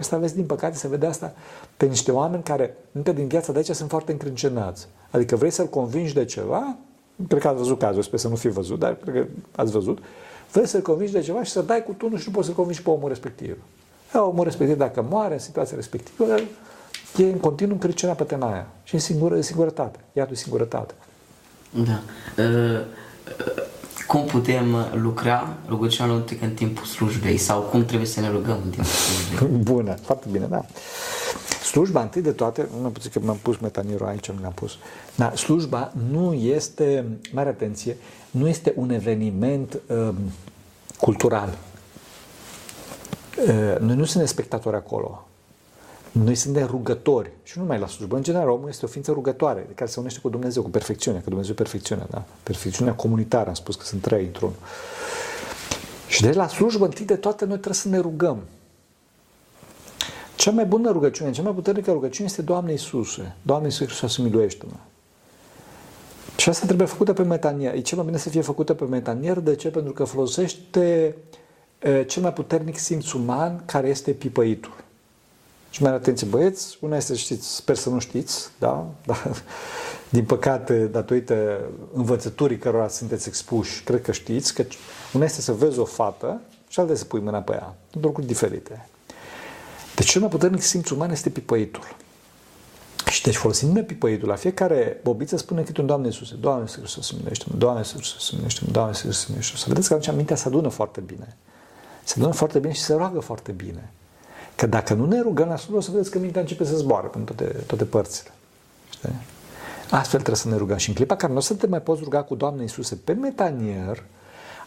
Asta 0.00 0.16
vezi, 0.16 0.34
din 0.34 0.44
păcate, 0.44 0.76
se 0.76 0.88
vede 0.88 1.06
asta 1.06 1.32
pe 1.76 1.86
niște 1.86 2.12
oameni 2.12 2.42
care 2.42 2.76
încă 2.92 3.12
din 3.12 3.26
viața 3.26 3.52
de 3.52 3.58
aici 3.58 3.70
sunt 3.70 3.88
foarte 3.88 4.12
încrâncenați. 4.12 4.88
Adică 5.10 5.36
vrei 5.36 5.50
să-l 5.50 5.66
convingi 5.66 6.14
de 6.14 6.24
ceva, 6.24 6.76
cred 7.28 7.40
că 7.40 7.48
ați 7.48 7.56
văzut 7.56 7.78
cazul, 7.78 8.02
sper 8.02 8.18
să 8.18 8.28
nu 8.28 8.34
fi 8.34 8.48
văzut, 8.48 8.78
dar 8.78 8.94
cred 8.94 9.14
că 9.14 9.26
ați 9.56 9.72
văzut, 9.72 9.98
vrei 10.52 10.66
să-l 10.66 10.80
convingi 10.80 11.12
de 11.12 11.20
ceva 11.20 11.42
și 11.42 11.50
să 11.50 11.62
dai 11.62 11.84
cu 11.84 11.92
tunul 11.92 12.18
și 12.18 12.28
nu 12.28 12.32
poți 12.34 12.46
să-l 12.46 12.56
convingi 12.56 12.82
pe 12.82 12.90
omul 12.90 13.08
respectiv. 13.08 13.56
Ja, 14.12 14.24
omul 14.24 14.44
respectiv, 14.44 14.76
dacă 14.76 15.06
moare 15.10 15.32
în 15.32 15.40
situația 15.40 15.76
respectivă, 15.76 16.34
e 17.16 17.24
în 17.24 17.38
continuu 17.38 17.74
încrâncenat 17.74 18.16
pe 18.16 18.24
tema 18.24 18.52
aia. 18.52 18.66
Și 18.82 18.94
în 18.94 19.00
singură, 19.00 19.40
singurătate. 19.40 19.98
Iată 20.12 20.34
singurătate. 20.34 20.94
Da. 21.70 22.00
Uh, 22.42 22.80
cum 24.06 24.24
putem 24.24 24.76
lucra 24.92 25.56
rugăciunea 25.68 26.12
noastră 26.12 26.36
în 26.40 26.54
timpul 26.54 26.84
slujbei 26.84 27.36
sau 27.36 27.60
cum 27.60 27.84
trebuie 27.84 28.08
să 28.08 28.20
ne 28.20 28.30
rugăm 28.30 28.60
în 28.64 28.70
timpul 28.70 28.84
slujbei? 28.84 29.58
Bună, 29.72 29.94
foarte 30.02 30.26
bine, 30.30 30.46
da. 30.46 30.64
Slujba, 31.62 32.00
întâi 32.00 32.22
de 32.22 32.32
toate, 32.32 32.68
nu 32.82 32.88
puțin 32.88 33.10
că 33.10 33.20
m-am 33.22 33.38
pus 33.42 33.56
metanierul 33.56 34.06
aici, 34.06 34.28
mi 34.28 34.42
l-am 34.42 34.52
pus. 34.52 34.72
Da, 35.14 35.32
slujba 35.34 35.92
nu 36.10 36.32
este, 36.32 37.04
mare 37.32 37.48
atenție, 37.48 37.96
nu 38.30 38.48
este 38.48 38.72
un 38.76 38.90
eveniment 38.90 39.80
um, 39.86 40.14
cultural. 40.98 41.58
Uh, 43.38 43.78
noi 43.78 43.96
nu 43.96 44.04
suntem 44.04 44.26
spectatori 44.26 44.76
acolo. 44.76 45.27
Noi 46.24 46.34
suntem 46.34 46.66
rugători 46.66 47.30
și 47.42 47.52
nu 47.56 47.62
numai 47.62 47.78
la 47.78 47.86
slujbă. 47.86 48.16
În 48.16 48.22
general, 48.22 48.48
omul 48.48 48.68
este 48.68 48.84
o 48.84 48.88
ființă 48.88 49.12
rugătoare, 49.12 49.68
care 49.74 49.90
se 49.90 50.00
unește 50.00 50.20
cu 50.20 50.28
Dumnezeu, 50.28 50.62
cu 50.62 50.70
perfecțiunea, 50.70 51.20
că 51.20 51.28
Dumnezeu 51.28 51.52
e 51.52 51.56
perfecțiunea, 51.56 52.06
da? 52.10 52.24
Perfecțiunea 52.42 52.94
comunitară, 52.94 53.48
am 53.48 53.54
spus 53.54 53.76
că 53.76 53.84
sunt 53.84 54.02
trei 54.02 54.24
într-unul. 54.24 54.54
Și 56.08 56.22
de 56.22 56.32
la 56.32 56.48
slujbă, 56.48 56.84
întâi 56.84 57.04
de 57.04 57.16
toate, 57.16 57.44
noi 57.44 57.54
trebuie 57.54 57.74
să 57.74 57.88
ne 57.88 57.98
rugăm. 57.98 58.38
Cea 60.36 60.50
mai 60.50 60.66
bună 60.66 60.90
rugăciune, 60.90 61.30
cea 61.30 61.42
mai 61.42 61.52
puternică 61.52 61.92
rugăciune 61.92 62.28
este 62.28 62.42
Doamne 62.42 62.70
Iisuse. 62.70 63.36
Doamne 63.42 63.66
Iisuse 63.66 63.84
Hristos, 63.84 64.16
miluiește-mă. 64.16 64.76
Și 66.36 66.48
asta 66.48 66.66
trebuie 66.66 66.86
făcută 66.86 67.12
pe 67.12 67.22
metanier. 67.22 67.74
E 67.74 67.80
cel 67.80 67.96
mai 67.96 68.06
bine 68.06 68.18
să 68.18 68.28
fie 68.28 68.40
făcută 68.40 68.74
pe 68.74 68.84
metanier. 68.84 69.38
De 69.38 69.54
ce? 69.54 69.68
Pentru 69.68 69.92
că 69.92 70.04
folosește 70.04 71.16
e, 71.78 72.04
cel 72.04 72.22
mai 72.22 72.32
puternic 72.32 72.78
simț 72.78 73.12
uman 73.12 73.62
care 73.64 73.88
este 73.88 74.12
pipăitul. 74.12 74.86
Și 75.78 75.84
mai 75.84 75.92
atenție 75.92 76.26
băieți, 76.26 76.78
una 76.80 76.96
este, 76.96 77.14
știți, 77.14 77.54
sper 77.54 77.76
să 77.76 77.88
nu 77.88 77.98
știți, 77.98 78.48
da? 78.58 78.86
Dar, 79.06 79.42
din 80.08 80.24
păcate, 80.24 80.84
datorită 80.84 81.60
învățăturii 81.92 82.58
cărora 82.58 82.88
sunteți 82.88 83.28
expuși, 83.28 83.82
cred 83.82 84.02
că 84.02 84.12
știți, 84.12 84.54
că 84.54 84.64
una 85.12 85.24
este 85.24 85.40
să 85.40 85.52
vezi 85.52 85.78
o 85.78 85.84
fată 85.84 86.40
și 86.68 86.80
alta 86.80 86.94
să 86.94 87.04
pui 87.04 87.20
mâna 87.20 87.38
pe 87.38 87.52
ea. 87.52 87.74
Sunt 87.90 88.04
lucruri 88.04 88.26
diferite. 88.26 88.86
Deci 89.94 90.10
cel 90.10 90.20
mai 90.20 90.30
puternic 90.30 90.60
simț 90.60 90.90
uman 90.90 91.10
este 91.10 91.30
pipăitul. 91.30 91.96
Și 93.10 93.22
deci 93.22 93.36
folosindu-ne 93.36 93.82
pipăitul, 93.82 94.28
la 94.28 94.36
fiecare 94.36 95.00
bobiță 95.02 95.36
spune 95.36 95.62
câte 95.62 95.80
un 95.80 95.86
Doamne 95.86 96.06
Iisuse, 96.06 96.34
Doamne 96.34 96.62
Iisuse 96.62 96.80
Hristos, 96.80 97.06
să 97.06 97.14
minește 97.18 97.44
Doamne 97.56 97.78
Iisuse 97.78 97.98
Hristos, 97.98 98.24
să 98.24 98.32
minește 98.36 98.64
Doamne 98.70 98.90
Iisuse 98.90 99.08
Hristos, 99.08 99.24
să 99.24 99.30
minește 99.30 99.56
Să 99.56 99.64
vedeți 99.68 99.88
că 99.88 99.94
atunci 99.94 100.16
mintea 100.16 100.36
se 100.36 100.48
adună 100.48 100.68
foarte 100.68 101.00
bine. 101.00 101.36
Se 102.04 102.14
adună 102.16 102.32
foarte 102.32 102.58
bine 102.58 102.72
și 102.72 102.80
se 102.80 102.94
roagă 102.94 103.20
foarte 103.20 103.52
bine. 103.52 103.92
Că 104.58 104.66
dacă 104.66 104.94
nu 104.94 105.06
ne 105.06 105.20
rugăm 105.20 105.48
la 105.48 105.56
slujbă, 105.56 105.76
o 105.76 105.80
să 105.80 105.90
vedeți 105.90 106.10
că 106.10 106.18
mintea 106.18 106.40
începe 106.40 106.64
să 106.64 106.76
zboară 106.76 107.06
prin 107.06 107.24
toate, 107.24 107.44
toate 107.44 107.84
părțile. 107.84 108.30
Știi? 108.90 109.10
Astfel 109.90 110.20
trebuie 110.20 110.36
să 110.36 110.48
ne 110.48 110.56
rugăm. 110.56 110.76
Și 110.76 110.88
în 110.88 110.94
clipa 110.94 111.16
care 111.16 111.32
nu 111.32 111.38
o 111.38 111.40
să 111.40 111.54
te 111.54 111.66
mai 111.66 111.80
poți 111.80 112.02
ruga 112.02 112.22
cu 112.22 112.34
Doamne 112.34 112.62
Iisuse 112.62 112.94
pe 112.94 113.12
metanier, 113.12 114.02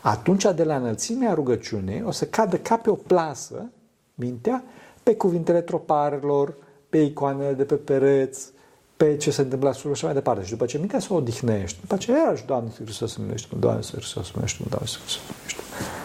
atunci 0.02 0.46
de 0.56 0.64
la 0.64 0.76
înălțimea 0.76 1.34
rugăciunii 1.34 2.04
o 2.04 2.12
să 2.12 2.26
cadă 2.26 2.58
ca 2.58 2.78
pe 2.78 2.90
o 2.90 2.94
plasă 2.94 3.70
mintea 4.16 4.64
pe 5.04 5.16
cuvintele 5.16 5.62
troparelor, 5.62 6.54
pe 6.90 6.98
icoanele 6.98 7.54
de 7.54 7.64
pe 7.64 7.76
pereți, 7.76 8.50
pe 8.98 9.18
ce 9.18 9.32
se 9.32 9.42
întâmplă 9.42 9.68
la 9.68 9.74
slujbă 9.74 9.98
și 9.98 10.06
mai 10.06 10.14
departe. 10.14 10.44
Și 10.44 10.52
după 10.52 10.66
ce 10.66 10.78
mintea 10.78 11.00
se 11.00 11.14
odihnește, 11.14 11.78
după 11.82 11.98
ce 11.98 12.12
iarăși 12.12 12.46
Doamne 12.46 12.70
Hristos 12.84 13.12
să 13.12 13.18
minește, 13.22 13.56
Doamne 13.60 13.82
Hristos 13.82 14.26
să 14.26 14.32
minește, 14.36 14.64
Doamne 14.70 14.88
Hristos 14.88 15.12
să 15.14 15.20
minește. 15.38 15.62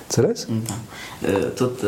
Înțeles? 0.06 0.46
Da. 0.66 0.74
Tot 1.54 1.80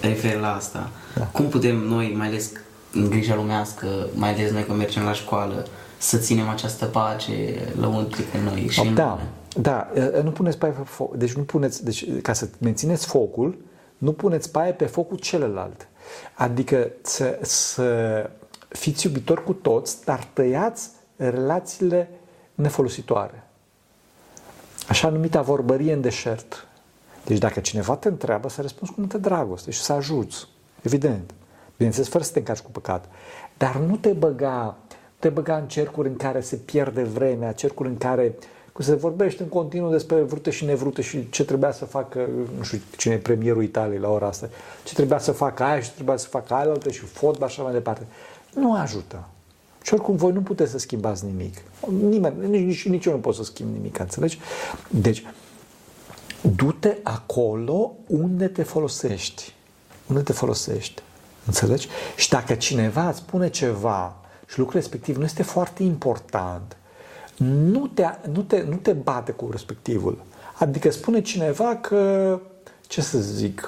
refer 0.00 0.40
la 0.40 0.54
asta. 0.54 0.90
Da. 1.16 1.24
Cum 1.24 1.48
putem 1.48 1.76
noi, 1.76 2.14
mai 2.16 2.26
ales 2.26 2.50
în 2.92 3.10
grija 3.10 3.34
lumească, 3.34 3.86
mai 4.14 4.32
ales 4.32 4.50
noi 4.50 4.64
când 4.64 4.78
mergem 4.78 5.02
la 5.02 5.12
școală, 5.12 5.66
să 5.98 6.16
ținem 6.16 6.48
această 6.48 6.84
pace 6.84 7.32
lăuntrică 7.80 8.36
în 8.38 8.44
noi 8.44 8.68
și 8.68 8.84
da, 8.94 9.18
în 9.54 9.62
da, 9.62 9.88
nu 10.22 10.30
puneți 10.30 10.58
paie 10.58 10.72
pe 10.72 10.82
foc, 10.84 11.16
deci 11.16 11.32
nu 11.32 11.42
puneți, 11.42 11.84
deci 11.84 12.20
ca 12.22 12.32
să 12.32 12.48
mențineți 12.58 13.06
focul, 13.06 13.58
nu 13.98 14.12
puneți 14.12 14.50
paie 14.50 14.72
pe 14.72 14.86
focul 14.86 15.16
celălalt. 15.16 15.88
Adică 16.34 16.90
să, 17.02 17.38
să 17.42 18.30
fiți 18.68 19.06
iubitori 19.06 19.44
cu 19.44 19.52
toți, 19.52 20.04
dar 20.04 20.28
tăiați 20.32 20.88
relațiile 21.16 22.10
nefolositoare. 22.54 23.42
Așa 24.88 25.08
numita 25.08 25.42
vorbărie 25.42 25.92
în 25.92 26.00
deșert. 26.00 26.66
Deci 27.28 27.38
dacă 27.38 27.60
cineva 27.60 27.96
te 27.96 28.08
întreabă, 28.08 28.48
să 28.48 28.60
răspunzi 28.60 28.92
cu 28.92 29.00
multă 29.00 29.18
dragoste 29.18 29.70
și 29.70 29.80
să 29.80 29.92
ajuți. 29.92 30.48
Evident. 30.82 31.34
Bineînțeles, 31.76 32.08
fără 32.08 32.24
să 32.24 32.32
te 32.32 32.38
încarci 32.38 32.60
cu 32.60 32.70
păcat. 32.70 33.08
Dar 33.56 33.76
nu 33.76 33.96
te 33.96 34.08
băga, 34.08 34.76
te 35.18 35.28
băga 35.28 35.56
în 35.56 35.68
cercuri 35.68 36.08
în 36.08 36.16
care 36.16 36.40
se 36.40 36.56
pierde 36.56 37.02
vremea, 37.02 37.52
cercuri 37.52 37.88
în 37.88 37.98
care 37.98 38.34
cu 38.72 38.82
se 38.82 38.94
vorbește 38.94 39.42
în 39.42 39.48
continuu 39.48 39.90
despre 39.90 40.20
vrute 40.20 40.50
și 40.50 40.64
nevrute 40.64 41.02
și 41.02 41.30
ce 41.30 41.44
trebuia 41.44 41.72
să 41.72 41.84
facă, 41.84 42.28
nu 42.56 42.62
știu 42.62 42.80
cine 42.96 43.14
e 43.14 43.18
premierul 43.18 43.62
Italiei 43.62 44.00
la 44.00 44.08
ora 44.08 44.26
asta, 44.26 44.48
ce 44.84 44.94
trebuia 44.94 45.18
să 45.18 45.32
facă 45.32 45.62
aia 45.62 45.80
și 45.80 45.88
ce 45.88 45.94
trebuia 45.94 46.16
să 46.16 46.28
facă 46.28 46.54
aia 46.54 46.74
și 46.90 47.00
fotbal 47.00 47.48
și 47.48 47.54
așa 47.54 47.62
mai 47.62 47.72
departe. 47.72 48.06
Nu 48.54 48.74
ajută. 48.74 49.28
Și 49.82 49.94
oricum 49.94 50.16
voi 50.16 50.32
nu 50.32 50.40
puteți 50.40 50.70
să 50.70 50.78
schimbați 50.78 51.24
nimic. 51.24 51.62
Nimeni, 52.08 52.48
nici, 52.48 52.88
nici 52.88 53.04
eu 53.04 53.12
nu 53.12 53.18
pot 53.18 53.34
să 53.34 53.44
schimb 53.44 53.72
nimic, 53.72 53.98
înțelegi? 53.98 54.38
Deci, 54.90 55.24
du-te 56.40 56.96
acolo 57.02 57.92
unde 58.06 58.48
te 58.48 58.62
folosești. 58.62 59.54
Unde 60.06 60.22
te 60.22 60.32
folosești. 60.32 61.02
Înțelegi? 61.46 61.88
Și 62.16 62.28
dacă 62.28 62.54
cineva 62.54 63.08
îți 63.08 63.18
spune 63.18 63.48
ceva 63.50 64.16
și 64.48 64.58
lucrul 64.58 64.80
respectiv 64.80 65.16
nu 65.16 65.24
este 65.24 65.42
foarte 65.42 65.82
important, 65.82 66.76
nu 67.36 67.86
te, 67.86 68.04
nu 68.32 68.42
te, 68.42 68.64
nu 68.68 68.76
te 68.76 68.92
bate 68.92 69.32
cu 69.32 69.48
respectivul. 69.50 70.18
Adică 70.58 70.90
spune 70.90 71.20
cineva 71.20 71.76
că, 71.76 72.40
ce 72.86 73.00
să 73.00 73.18
zic, 73.18 73.66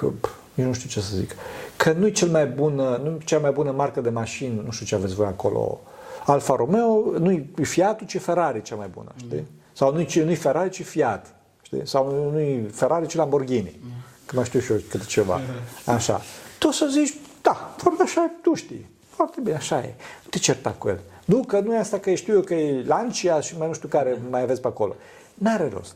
eu 0.55 0.65
nu 0.65 0.73
știu 0.73 0.89
ce 0.89 0.99
să 0.99 1.15
zic, 1.15 1.35
că 1.75 1.91
nu 1.91 2.05
e 2.05 2.11
cel 2.11 2.27
mai 2.27 2.45
bună, 2.45 2.99
nu 3.03 3.09
e 3.09 3.17
cea 3.25 3.39
mai 3.39 3.51
bună 3.51 3.71
marcă 3.71 4.01
de 4.01 4.09
mașini, 4.09 4.61
nu 4.65 4.71
știu 4.71 4.85
ce 4.85 4.95
aveți 4.95 5.15
voi 5.15 5.25
acolo, 5.25 5.79
Alfa 6.25 6.55
Romeo, 6.55 7.03
nu 7.17 7.31
e 7.31 7.49
Fiatul, 7.61 8.07
ci 8.07 8.17
Ferrari 8.17 8.61
cea 8.61 8.75
mai 8.75 8.87
bună, 8.87 9.11
știi? 9.15 9.37
Mm. 9.37 9.47
Sau 9.73 9.93
nu 9.93 9.99
e 10.01 10.35
Ferrari, 10.35 10.69
ci 10.69 10.83
Fiat, 10.83 11.35
știi? 11.71 11.87
Sau 11.87 12.29
nu 12.31 12.39
e 12.39 12.69
Ferrari, 12.73 13.07
ci 13.07 13.15
Lamborghini. 13.15 13.79
Mm. 13.83 13.91
Că 14.25 14.35
mai 14.35 14.45
știu 14.45 14.59
și 14.59 14.71
eu 14.71 14.77
câte 14.89 15.05
ceva. 15.05 15.41
Așa. 15.85 16.21
Tu 16.57 16.71
să 16.71 16.87
zici, 16.91 17.13
da, 17.41 17.73
foarte 17.77 18.03
așa 18.03 18.31
tu 18.41 18.53
știi. 18.53 18.89
Foarte 19.09 19.41
bine, 19.41 19.55
așa 19.55 19.79
e. 19.79 19.93
Nu 20.23 20.29
te 20.29 20.37
certa 20.37 20.69
cu 20.69 20.87
el. 20.87 20.99
Nu, 21.25 21.43
că 21.43 21.59
nu 21.59 21.73
e 21.73 21.77
asta 21.77 21.99
că 21.99 22.13
știu 22.13 22.33
eu 22.33 22.41
că 22.41 22.53
e 22.53 22.83
Lancia 22.83 23.39
și 23.39 23.57
mai 23.57 23.67
nu 23.67 23.73
știu 23.73 23.87
care 23.87 24.17
mai 24.29 24.41
aveți 24.41 24.61
pe 24.61 24.67
acolo. 24.67 24.95
N-are 25.33 25.69
rost. 25.73 25.95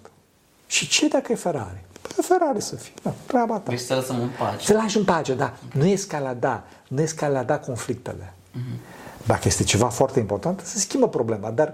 Și 0.67 0.87
ce 0.87 1.07
dacă 1.07 1.31
e 1.31 1.35
Ferrari? 1.35 1.83
Păi 2.01 2.23
Ferrari 2.23 2.61
să 2.61 2.75
fie, 2.75 2.93
da, 3.03 3.13
treaba 3.25 3.55
ta. 3.55 3.63
Vrei 3.65 3.77
să 3.77 3.95
lăsăm 3.95 4.21
în 4.21 4.29
pace. 4.37 4.65
Să 4.65 4.73
lași 4.73 4.97
în 4.97 5.03
pace, 5.03 5.33
da. 5.33 5.53
Nu 5.73 5.85
escalada, 5.85 6.63
nu 6.87 7.01
escalada 7.01 7.59
conflictele. 7.59 8.33
Uh-huh. 8.33 8.94
Dacă 9.25 9.41
este 9.45 9.63
ceva 9.63 9.87
foarte 9.87 10.19
important, 10.19 10.61
se 10.63 10.79
schimbă 10.79 11.07
problema, 11.07 11.49
dar 11.49 11.73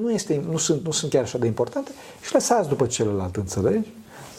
nu, 0.00 0.12
este, 0.12 0.42
nu, 0.50 0.56
sunt, 0.56 0.84
nu 0.84 0.90
sunt 0.90 1.10
chiar 1.10 1.22
așa 1.22 1.38
de 1.38 1.46
importante 1.46 1.90
și 2.24 2.32
lăsați 2.32 2.68
după 2.68 2.86
celălalt, 2.86 3.36
înțelegi? 3.36 3.88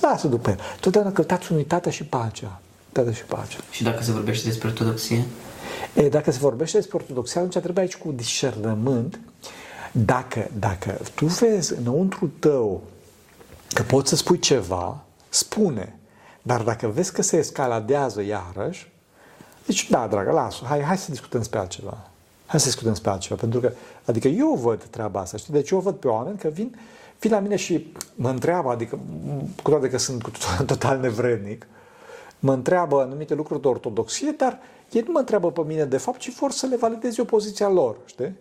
Lasă 0.02 0.28
după 0.28 0.50
el. 0.50 0.60
Totdeauna 0.80 1.12
căutați 1.12 1.52
unitatea 1.52 1.92
și 1.92 2.04
pacea. 2.04 2.62
Unitatea 2.84 3.20
și 3.20 3.26
pacea. 3.26 3.58
Și 3.72 3.84
dacă 3.84 4.04
se 4.04 4.12
vorbește 4.12 4.48
despre 4.48 4.68
ortodoxie? 4.68 5.26
E, 5.94 6.10
dacă 6.10 6.32
se 6.32 6.38
vorbește 6.38 6.78
despre 6.78 6.98
ortodoxie, 6.98 7.40
atunci 7.40 7.64
trebuie 7.64 7.84
aici 7.84 7.98
cu 7.98 8.12
discernământ. 8.12 9.20
Dacă, 9.92 10.50
dacă 10.60 11.00
tu 11.16 11.26
vezi 11.26 11.74
înăuntru 11.74 12.32
tău 12.40 12.82
că 13.74 13.84
poți 13.84 14.10
să 14.10 14.16
spui 14.16 14.40
ceva, 14.40 15.04
spune. 15.30 15.96
Dar 16.42 16.62
dacă 16.62 16.88
vezi 16.88 17.14
că 17.14 17.22
se 17.22 17.38
escaladează 17.38 18.22
iarăși, 18.22 18.91
deci, 19.66 19.90
da, 19.90 20.08
dragă, 20.08 20.32
lasă, 20.32 20.66
hai, 20.66 20.82
hai 20.82 20.98
să 20.98 21.12
discutăm 21.12 21.40
despre 21.40 21.60
altceva. 21.60 21.98
Hai 22.46 22.60
să 22.60 22.66
discutăm 22.66 22.92
despre 22.92 23.12
altceva, 23.12 23.36
pentru 23.40 23.60
că, 23.60 23.72
adică 24.06 24.28
eu 24.28 24.54
văd 24.54 24.84
treaba 24.84 25.20
asta, 25.20 25.38
știi? 25.38 25.54
Deci 25.54 25.70
eu 25.70 25.80
văd 25.80 25.96
pe 25.96 26.08
oameni 26.08 26.38
că 26.38 26.48
vin, 26.48 26.76
vin 27.20 27.32
la 27.32 27.40
mine 27.40 27.56
și 27.56 27.94
mă 28.16 28.30
întreabă, 28.30 28.70
adică, 28.70 29.00
cu 29.64 29.70
toate 29.70 29.90
că 29.90 29.98
sunt 29.98 30.24
total 30.66 31.00
nevrednic, 31.00 31.68
mă 32.40 32.54
întreabă 32.54 33.02
anumite 33.02 33.34
lucruri 33.34 33.62
de 33.62 33.68
ortodoxie, 33.68 34.32
dar 34.38 34.60
ei 34.92 35.04
nu 35.06 35.12
mă 35.12 35.20
întreabă 35.20 35.52
pe 35.52 35.62
mine 35.66 35.86
de 35.86 35.98
fapt, 35.98 36.20
ci 36.20 36.36
vor 36.36 36.52
să 36.52 36.66
le 36.66 36.76
valideze 36.76 37.22
o 37.22 37.26
poziția 37.26 37.70
lor, 37.70 37.98
știi? 38.06 38.36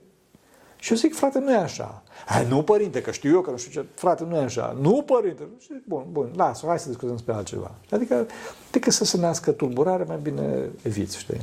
Și 0.81 0.93
eu 0.93 0.97
zic, 0.99 1.15
frate, 1.15 1.39
nu 1.39 1.53
e 1.53 1.57
așa. 1.57 2.03
Hai, 2.27 2.47
nu, 2.49 2.63
părinte, 2.63 3.01
că 3.01 3.11
știu 3.11 3.31
eu 3.31 3.41
că 3.41 3.51
nu 3.51 3.57
știu 3.57 3.81
ce. 3.81 3.87
Frate, 3.95 4.25
nu 4.29 4.37
e 4.37 4.43
așa. 4.43 4.77
Nu, 4.81 5.03
părinte. 5.07 5.43
Bun, 5.85 6.05
bun, 6.11 6.31
lasă, 6.37 6.67
hai 6.67 6.79
să 6.79 6.87
discutăm 6.87 7.15
despre 7.15 7.35
altceva. 7.35 7.71
Adică, 7.91 8.27
decât 8.71 8.93
să 8.93 9.05
se 9.05 9.17
nască 9.17 9.51
tulburare, 9.51 10.05
mai 10.05 10.19
bine 10.23 10.69
eviți, 10.83 11.19
știi? 11.19 11.41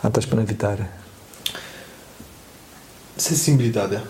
Atât 0.00 0.22
și 0.22 0.28
până 0.28 0.40
evitare. 0.40 0.90
Sensibilitatea. 3.14 4.02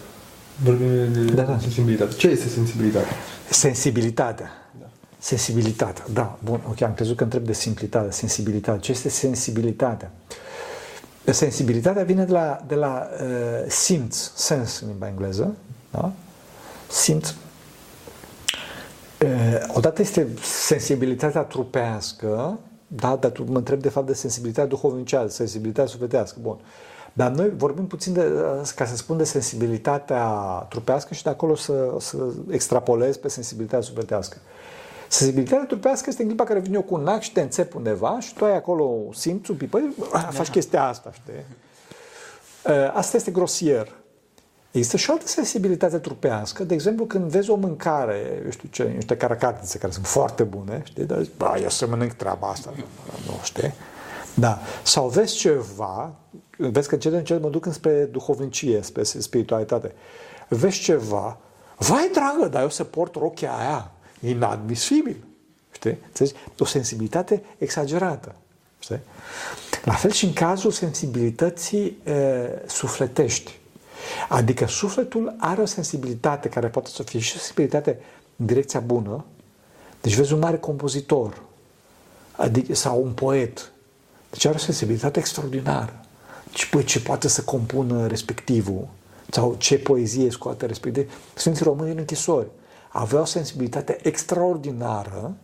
Vorbim 0.64 1.12
de 1.12 1.20
da, 1.20 1.42
da. 1.42 1.58
sensibilitate. 1.58 2.14
Ce 2.14 2.28
este 2.28 2.48
sensibilitatea? 2.48 3.16
Sensibilitatea. 3.50 4.50
Da. 4.80 4.86
Sensibilitatea, 5.18 6.04
da. 6.12 6.38
Bun, 6.44 6.60
ok, 6.68 6.80
am 6.80 6.94
crezut 6.94 7.16
că 7.16 7.22
întreb 7.22 7.44
de 7.44 7.52
simplitate, 7.52 8.10
sensibilitate. 8.10 8.78
Ce 8.78 8.90
este 8.90 9.08
sensibilitatea? 9.08 10.10
Sensibilitatea 11.32 12.02
vine 12.02 12.24
de 12.24 12.32
la, 12.32 12.60
de 12.66 12.74
la 12.74 13.08
uh, 13.22 13.70
simț, 13.70 14.16
sens 14.34 14.80
în 14.80 14.88
limba 14.88 15.08
engleză, 15.08 15.54
da? 15.90 16.12
Simț. 16.90 17.28
Uh, 19.22 19.72
odată 19.74 20.02
este 20.02 20.28
sensibilitatea 20.42 21.42
trupească, 21.42 22.58
da, 22.86 23.16
dar 23.16 23.30
tu 23.30 23.44
mă 23.50 23.56
întreb 23.56 23.80
de 23.80 23.88
fapt 23.88 24.06
de 24.06 24.12
sensibilitatea 24.12 24.68
duhovnicească, 24.68 25.28
sensibilitatea 25.28 25.90
sufletească, 25.90 26.38
bun. 26.42 26.58
Dar 27.12 27.30
noi 27.30 27.52
vorbim 27.56 27.86
puțin 27.86 28.12
de, 28.12 28.20
uh, 28.20 28.70
ca 28.74 28.84
să 28.84 28.96
spun 28.96 29.16
de 29.16 29.24
sensibilitatea 29.24 30.26
trupească 30.68 31.14
și 31.14 31.22
de 31.22 31.30
acolo 31.30 31.54
să, 31.54 31.94
să 31.98 32.16
extrapolez 32.50 33.16
pe 33.16 33.28
sensibilitatea 33.28 33.86
sufletească. 33.86 34.36
Uh, 34.40 34.57
Sensibilitatea 35.08 35.66
trupească 35.66 36.04
este 36.08 36.22
în 36.22 36.28
clipa 36.28 36.44
care 36.44 36.58
vine 36.58 36.74
eu 36.74 36.82
cu 36.82 36.94
un 36.94 37.06
ac 37.06 37.20
și 37.20 37.32
te 37.32 37.40
înțep 37.40 37.74
undeva 37.74 38.20
și 38.20 38.34
tu 38.34 38.44
ai 38.44 38.56
acolo 38.56 39.12
simțul, 39.12 39.54
păi, 39.54 39.94
da. 40.12 40.18
faci 40.18 40.48
chestia 40.50 40.84
asta, 40.84 41.12
știi? 41.12 41.44
Uh, 42.64 42.92
asta 42.94 43.16
este 43.16 43.30
grosier. 43.30 43.88
Există 44.70 44.96
și 44.96 45.10
o 45.10 45.12
altă 45.12 45.26
sensibilitate 45.26 45.98
trupească, 45.98 46.64
de 46.64 46.74
exemplu 46.74 47.04
când 47.04 47.24
vezi 47.24 47.50
o 47.50 47.54
mâncare, 47.54 48.42
eu 48.44 48.50
știu 48.50 48.68
ce, 48.72 48.82
niște 48.82 49.16
caracatițe 49.16 49.78
care 49.78 49.92
sunt 49.92 50.06
foarte 50.06 50.42
bune, 50.42 50.82
știi, 50.84 51.04
dar 51.04 51.22
zici, 51.22 51.32
bă, 51.36 51.58
eu 51.62 51.68
să 51.68 51.86
mănânc 51.86 52.12
treaba 52.12 52.48
asta, 52.48 52.72
nu 53.26 53.32
știi? 53.42 53.74
Da. 54.34 54.58
Sau 54.82 55.08
vezi 55.08 55.34
ceva, 55.34 56.14
vezi 56.56 56.88
că 56.88 56.94
încet 56.94 57.12
încet 57.12 57.42
mă 57.42 57.48
duc 57.48 57.66
înspre 57.66 58.04
duhovnicie, 58.04 58.82
spre 58.82 59.02
spiritualitate. 59.02 59.92
Vezi 60.48 60.78
ceva, 60.78 61.38
vai 61.76 62.10
dragă, 62.12 62.48
dar 62.48 62.62
eu 62.62 62.68
să 62.68 62.84
port 62.84 63.14
rochia 63.14 63.52
aia, 63.52 63.90
inadmisibil. 64.20 65.16
Știi? 65.70 65.98
Înțelegi? 66.06 66.34
O 66.58 66.64
sensibilitate 66.64 67.42
exagerată. 67.58 68.34
Știi? 68.78 69.00
La 69.84 69.92
fel 69.92 70.10
și 70.10 70.24
în 70.24 70.32
cazul 70.32 70.70
sensibilității 70.70 71.96
e, 72.04 72.14
sufletești. 72.66 73.58
Adică 74.28 74.66
sufletul 74.66 75.34
are 75.38 75.60
o 75.60 75.64
sensibilitate 75.64 76.48
care 76.48 76.66
poate 76.66 76.90
să 76.90 77.02
fie 77.02 77.20
și 77.20 77.32
o 77.34 77.38
sensibilitate 77.38 77.98
în 78.36 78.46
direcția 78.46 78.80
bună. 78.80 79.24
Deci 80.00 80.14
vezi 80.14 80.32
un 80.32 80.38
mare 80.38 80.58
compozitor 80.58 81.42
adică, 82.32 82.74
sau 82.74 83.02
un 83.02 83.12
poet. 83.12 83.72
Deci 84.30 84.44
are 84.44 84.54
o 84.54 84.58
sensibilitate 84.58 85.18
extraordinară. 85.18 86.00
Și 86.54 86.68
păi 86.68 86.84
ce 86.84 87.00
poate 87.00 87.28
să 87.28 87.42
compună 87.42 88.06
respectivul 88.06 88.88
sau 89.30 89.54
ce 89.58 89.78
poezie 89.78 90.30
scoate 90.30 90.66
respectiv. 90.66 91.12
Sfinții 91.34 91.64
Români 91.64 91.90
în 91.90 91.98
închisori 91.98 92.46
avea 92.88 93.20
o 93.20 93.24
sensibilitate 93.24 93.98
extraordinară, 94.02 95.36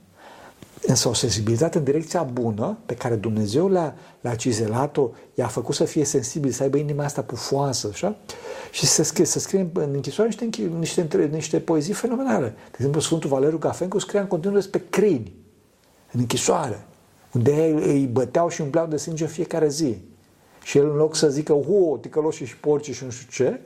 însă 0.86 1.08
o 1.08 1.14
sensibilitate 1.14 1.78
în 1.78 1.84
direcția 1.84 2.22
bună, 2.22 2.78
pe 2.86 2.94
care 2.94 3.14
Dumnezeu 3.14 3.68
le-a, 3.68 3.94
le 4.20 4.36
cizelat-o, 4.36 5.10
i-a 5.34 5.46
făcut 5.46 5.74
să 5.74 5.84
fie 5.84 6.04
sensibil, 6.04 6.50
să 6.50 6.62
aibă 6.62 6.76
inima 6.76 7.04
asta 7.04 7.22
pufoasă, 7.22 7.88
așa? 7.92 8.16
Și 8.70 8.86
să 8.86 9.02
scrie, 9.02 9.24
să 9.24 9.38
scrie 9.38 9.70
în 9.72 9.90
închisoare 9.92 10.30
niște, 10.38 10.68
niște, 10.78 11.28
niște 11.32 11.60
poezii 11.60 11.94
fenomenale. 11.94 12.48
De 12.48 12.74
exemplu, 12.76 13.00
Sfântul 13.00 13.30
Valeriu 13.30 13.58
Gafencu 13.58 13.98
scria 13.98 14.20
în 14.20 14.26
continuu 14.26 14.56
despre 14.56 14.82
crini, 14.90 15.32
în 16.12 16.20
închisoare, 16.20 16.86
unde 17.32 17.50
ei 17.50 17.72
îi 17.72 18.06
băteau 18.06 18.48
și 18.48 18.60
umpleau 18.60 18.86
de 18.86 18.96
sânge 18.96 19.22
în 19.24 19.30
fiecare 19.30 19.68
zi. 19.68 19.96
Și 20.62 20.78
el, 20.78 20.90
în 20.90 20.96
loc 20.96 21.16
să 21.16 21.28
zică, 21.28 21.52
hu, 21.52 21.98
ticăloși 22.00 22.44
și 22.44 22.56
porci 22.56 22.94
și 22.94 23.04
nu 23.04 23.10
știu 23.10 23.26
ce, 23.30 23.60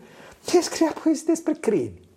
el 0.55 0.63
scria 0.63 0.95
poezii 1.03 1.27
despre 1.27 1.53
crini. 1.53 2.08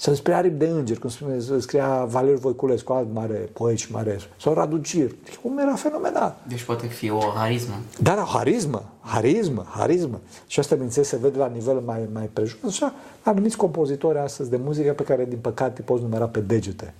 Sau 0.00 0.12
despre 0.12 0.34
aripi 0.34 0.58
de 0.58 0.66
îngeri, 0.66 0.98
cum 0.98 1.10
spune, 1.10 1.38
scria 1.58 2.04
Valeriu 2.04 2.38
Voiculescu, 2.38 2.92
alt 2.92 3.12
mare 3.12 3.34
poet 3.34 3.78
și 3.78 3.92
mare, 3.92 4.18
sau 4.40 4.54
Radu 4.54 4.78
Cir. 4.78 5.14
Cum 5.42 5.58
era 5.58 5.74
fenomenal. 5.74 6.36
Deci 6.48 6.62
poate 6.62 6.86
fi 6.86 7.10
o 7.10 7.18
harismă. 7.34 7.74
Da, 8.00 8.14
da, 8.14 8.22
harismă, 8.22 8.84
harismă, 9.00 9.66
harismă. 9.68 10.20
Și 10.46 10.60
asta, 10.60 10.74
bineînțeles, 10.74 11.08
se 11.08 11.16
vede 11.16 11.38
la 11.38 11.46
nivel 11.46 11.80
mai, 11.84 12.08
mai 12.12 12.30
prejos. 12.32 12.56
Așa, 12.66 12.94
anumiți 13.22 13.56
compozitori 13.56 14.18
astăzi 14.18 14.50
de 14.50 14.56
muzică 14.56 14.92
pe 14.92 15.02
care, 15.02 15.24
din 15.24 15.38
păcate, 15.38 15.82
poți 15.82 16.02
numera 16.02 16.26
pe 16.26 16.40
degete. 16.40 16.94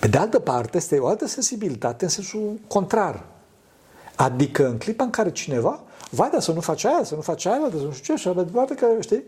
Pe 0.00 0.08
de 0.08 0.18
altă 0.18 0.38
parte, 0.38 0.76
este 0.76 0.98
o 0.98 1.06
altă 1.06 1.26
sensibilitate 1.26 2.04
în 2.04 2.10
sensul 2.10 2.58
contrar. 2.66 3.24
Adică 4.16 4.68
în 4.68 4.78
clipa 4.78 5.04
în 5.04 5.10
care 5.10 5.30
cineva, 5.30 5.80
vai, 6.10 6.28
dar 6.32 6.40
să 6.40 6.52
nu 6.52 6.60
faci 6.60 6.84
aia, 6.84 7.04
să 7.04 7.14
nu 7.14 7.20
faci 7.20 7.46
aia, 7.46 7.68
să 7.70 7.84
nu 7.84 7.92
știu 7.92 8.14
ce, 8.14 8.20
și 8.20 8.34
de 8.34 8.42
departe, 8.42 8.74
că, 8.74 8.86
știi? 9.00 9.24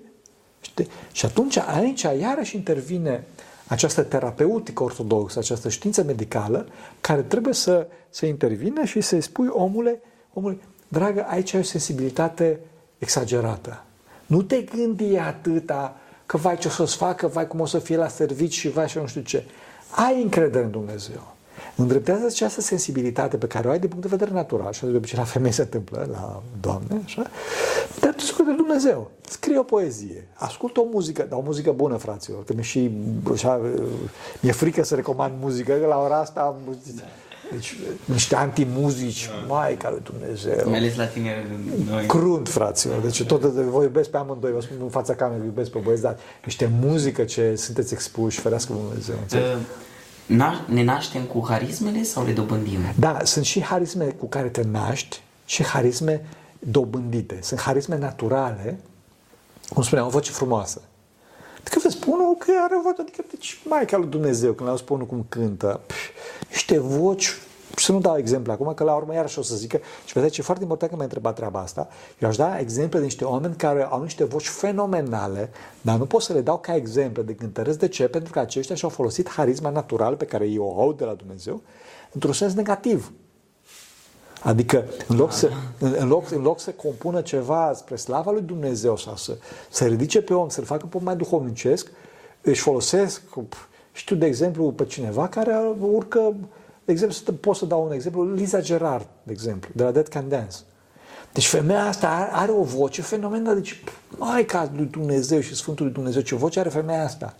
Știi? 0.62 0.88
Și 1.12 1.26
atunci 1.26 1.56
aici 1.56 2.02
iarăși 2.02 2.56
intervine 2.56 3.24
această 3.66 4.02
terapeutică 4.02 4.82
ortodoxă, 4.82 5.38
această 5.38 5.68
știință 5.68 6.02
medicală, 6.02 6.66
care 7.00 7.22
trebuie 7.22 7.54
să, 7.54 7.86
să 8.10 8.26
intervină 8.26 8.84
și 8.84 9.00
să-i 9.00 9.20
spui 9.20 9.48
omule, 9.50 10.00
omule, 10.32 10.58
dragă, 10.88 11.24
aici 11.28 11.54
ai 11.54 11.60
o 11.60 11.64
sensibilitate 11.64 12.60
exagerată. 12.98 13.84
Nu 14.26 14.42
te 14.42 14.60
gândi 14.60 15.16
atâta 15.16 15.96
că 16.26 16.36
vai 16.36 16.58
ce 16.58 16.68
o 16.68 16.70
să-ți 16.70 16.96
facă, 16.96 17.26
vai 17.26 17.46
cum 17.46 17.60
o 17.60 17.66
să 17.66 17.78
fie 17.78 17.96
la 17.96 18.08
servici 18.08 18.54
și 18.54 18.68
vai 18.68 18.88
și 18.88 18.98
nu 18.98 19.06
știu 19.06 19.20
ce. 19.20 19.44
Ai 19.90 20.22
încredere 20.22 20.64
în 20.64 20.70
Dumnezeu. 20.70 21.34
Îndreptează 21.76 22.26
această 22.26 22.60
sensibilitate 22.60 23.36
pe 23.36 23.46
care 23.46 23.68
o 23.68 23.70
ai 23.70 23.78
de 23.78 23.86
punct 23.86 24.02
de 24.02 24.16
vedere 24.16 24.30
natural, 24.30 24.72
și 24.72 24.84
de 24.84 24.96
obicei 24.96 25.18
la 25.18 25.24
femei 25.24 25.52
se 25.52 25.62
întâmplă, 25.62 26.08
la 26.12 26.42
doamne, 26.60 27.02
așa, 27.04 27.30
dar 28.00 28.14
tu 28.14 28.42
de 28.44 28.52
Dumnezeu. 28.56 29.10
Scrie 29.28 29.58
o 29.58 29.62
poezie, 29.62 30.26
ascultă 30.34 30.80
o 30.80 30.86
muzică, 30.92 31.26
dar 31.28 31.38
o 31.38 31.42
muzică 31.42 31.72
bună, 31.72 31.96
fraților, 31.96 32.44
că 32.44 32.52
mi-e 32.52 32.62
și, 32.62 32.90
așa, 33.32 33.60
mi-e 34.40 34.52
frică 34.52 34.84
să 34.84 34.94
recomand 34.94 35.32
muzică, 35.40 35.72
că 35.72 35.86
la 35.86 35.98
ora 35.98 36.18
asta 36.18 36.40
am, 36.40 36.76
deci, 37.52 37.76
niște 38.04 38.36
antimuzici, 38.36 39.28
mai 39.48 39.76
care 39.76 40.02
Dumnezeu. 40.02 40.70
Mai 40.70 40.78
ales 40.78 40.96
la 40.96 41.06
tineri 41.06 41.46
noi. 41.90 42.06
Crunt, 42.06 42.48
fraților. 42.48 43.00
Deci 43.00 43.24
tot 43.24 43.40
vă 43.42 43.82
iubesc 43.82 44.08
pe 44.08 44.16
amândoi, 44.16 44.52
vă 44.52 44.60
spun 44.60 44.76
în 44.80 44.88
fața 44.88 45.14
camerei, 45.14 45.44
iubesc 45.44 45.70
pe 45.70 45.78
băieți, 45.78 46.02
dar 46.02 46.16
niște 46.44 46.70
muzică 46.80 47.24
ce 47.24 47.54
sunteți 47.56 47.92
expuși, 47.92 48.40
ferească 48.40 48.72
Dumnezeu. 48.72 49.14
Uh, 50.28 50.64
ne 50.66 50.82
naștem 50.82 51.22
cu 51.22 51.44
harismele 51.48 52.02
sau 52.02 52.24
le 52.24 52.32
dobândim? 52.32 52.78
Da, 52.98 53.18
sunt 53.24 53.44
și 53.44 53.62
harisme 53.62 54.04
cu 54.04 54.26
care 54.26 54.48
te 54.48 54.62
naști 54.62 55.22
și 55.44 55.64
harisme 55.64 56.24
dobândite. 56.58 57.38
Sunt 57.42 57.60
harisme 57.60 57.98
naturale, 57.98 58.78
cum 59.68 59.82
spuneam, 59.82 60.06
o 60.06 60.10
voce 60.10 60.30
frumoasă. 60.30 60.82
Adică 61.60 61.78
vă 61.82 61.88
spun 61.88 62.36
că 62.38 62.52
are 62.62 62.74
o 62.78 62.82
voce, 62.82 63.00
adică 63.00 63.24
deci, 63.30 63.60
mai 63.64 63.86
ca 63.86 63.96
lui 63.96 64.08
Dumnezeu, 64.08 64.52
când 64.52 64.68
le 64.70 64.76
spun 64.76 65.06
cum 65.06 65.26
cântă, 65.28 65.80
pf, 65.86 65.96
niște 66.48 66.78
voci 66.78 67.36
să 67.76 67.92
nu 67.92 68.00
dau 68.00 68.16
exemple 68.16 68.52
acum, 68.52 68.74
că 68.74 68.84
la 68.84 68.94
urmă 68.94 69.14
iarăși 69.14 69.38
o 69.38 69.42
să 69.42 69.56
zică, 69.56 69.80
și 70.04 70.12
vedeți, 70.12 70.40
e 70.40 70.42
foarte 70.42 70.62
important 70.62 70.90
că 70.90 70.96
m-a 70.96 71.02
întrebat 71.04 71.34
treaba 71.34 71.60
asta, 71.60 71.88
eu 72.18 72.28
aș 72.28 72.36
da 72.36 72.58
exemple 72.58 72.98
de 72.98 73.04
niște 73.04 73.24
oameni 73.24 73.54
care 73.56 73.82
au 73.82 74.02
niște 74.02 74.24
voci 74.24 74.48
fenomenale, 74.48 75.50
dar 75.80 75.98
nu 75.98 76.06
pot 76.06 76.22
să 76.22 76.32
le 76.32 76.40
dau 76.40 76.58
ca 76.58 76.74
exemple 76.74 77.22
de 77.22 77.34
cântăresc. 77.34 77.78
De 77.78 77.88
ce? 77.88 78.08
Pentru 78.08 78.32
că 78.32 78.38
aceștia 78.38 78.74
și-au 78.74 78.90
folosit 78.90 79.30
harisma 79.30 79.70
naturală 79.70 80.16
pe 80.16 80.24
care 80.24 80.46
eu 80.46 80.64
o 80.64 80.80
au 80.80 80.92
de 80.92 81.04
la 81.04 81.14
Dumnezeu 81.14 81.62
într-un 82.12 82.32
sens 82.32 82.54
negativ. 82.54 83.12
Adică, 84.42 84.84
în 85.08 85.16
loc, 85.16 85.32
să, 85.32 85.50
în, 85.78 85.94
în, 85.98 86.08
loc, 86.08 86.30
în 86.30 86.42
loc 86.42 86.60
să 86.60 86.70
compună 86.70 87.20
ceva 87.20 87.72
spre 87.74 87.96
slava 87.96 88.30
lui 88.30 88.42
Dumnezeu 88.42 88.96
sau 88.96 89.16
să, 89.16 89.36
să 89.70 89.86
ridice 89.86 90.22
pe 90.22 90.34
om, 90.34 90.48
să-l 90.48 90.64
facă 90.64 90.86
pe 90.86 90.98
mai 91.00 91.16
duhovnicesc, 91.16 91.90
își 92.40 92.60
folosesc, 92.60 93.22
știu 93.92 94.16
de 94.16 94.26
exemplu, 94.26 94.72
pe 94.72 94.84
cineva 94.84 95.28
care 95.28 95.56
urcă 95.80 96.34
de 96.84 96.92
exemplu, 96.92 97.32
pot 97.32 97.56
să 97.56 97.64
dau 97.64 97.84
un 97.84 97.92
exemplu, 97.92 98.34
Liza 98.34 98.60
Gerard, 98.60 99.06
de 99.22 99.32
exemplu, 99.32 99.70
de 99.74 99.82
la 99.82 99.90
Dead 99.90 100.08
Can 100.08 100.28
Dance. 100.28 100.56
Deci 101.32 101.46
femeia 101.46 101.84
asta 101.84 102.08
are, 102.08 102.30
are 102.32 102.52
o 102.52 102.62
voce 102.62 103.02
fenomenală, 103.02 103.54
deci 103.54 103.84
Maica 104.18 104.70
lui 104.76 104.86
Dumnezeu 104.86 105.40
și 105.40 105.54
Sfântul 105.54 105.84
lui 105.84 105.94
Dumnezeu, 105.94 106.22
ce 106.22 106.34
voce 106.34 106.60
are 106.60 106.68
femeia 106.68 107.04
asta. 107.04 107.34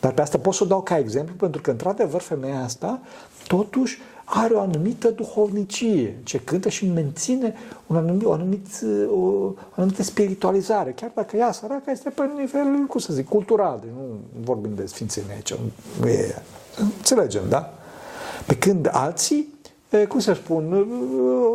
Dar 0.00 0.12
pe 0.12 0.20
asta 0.20 0.38
pot 0.38 0.54
să 0.54 0.64
o 0.64 0.66
dau 0.66 0.82
ca 0.82 0.98
exemplu, 0.98 1.34
pentru 1.34 1.60
că, 1.60 1.70
într-adevăr, 1.70 2.20
femeia 2.20 2.62
asta, 2.62 3.00
totuși, 3.46 3.98
are 4.24 4.54
o 4.54 4.60
anumită 4.60 5.10
duhovnicie, 5.10 6.18
ce 6.22 6.38
cântă 6.38 6.68
și 6.68 6.86
menține 6.86 7.54
un 7.86 7.96
anumit, 7.96 8.24
o, 8.24 8.32
anumit, 8.32 8.66
o 9.10 9.52
anumită 9.70 10.02
spiritualizare, 10.02 10.92
chiar 10.92 11.10
dacă 11.14 11.36
ea, 11.36 11.52
săraca, 11.52 11.90
este 11.90 12.10
pe 12.10 12.22
nivel, 12.38 12.86
cum 12.88 13.00
să 13.00 13.12
zic, 13.12 13.28
cultural, 13.28 13.78
deci 13.80 13.90
nu 13.96 14.18
vorbim 14.44 14.74
de 14.74 14.86
sfințenie 14.86 15.34
aici, 15.34 15.54
nu 16.00 16.08
e, 16.08 16.42
înțelegem, 16.78 17.42
da? 17.48 17.75
Pe 18.46 18.56
când 18.56 18.88
alții, 18.92 19.54
cum 20.08 20.18
să 20.18 20.32
spun, 20.32 20.88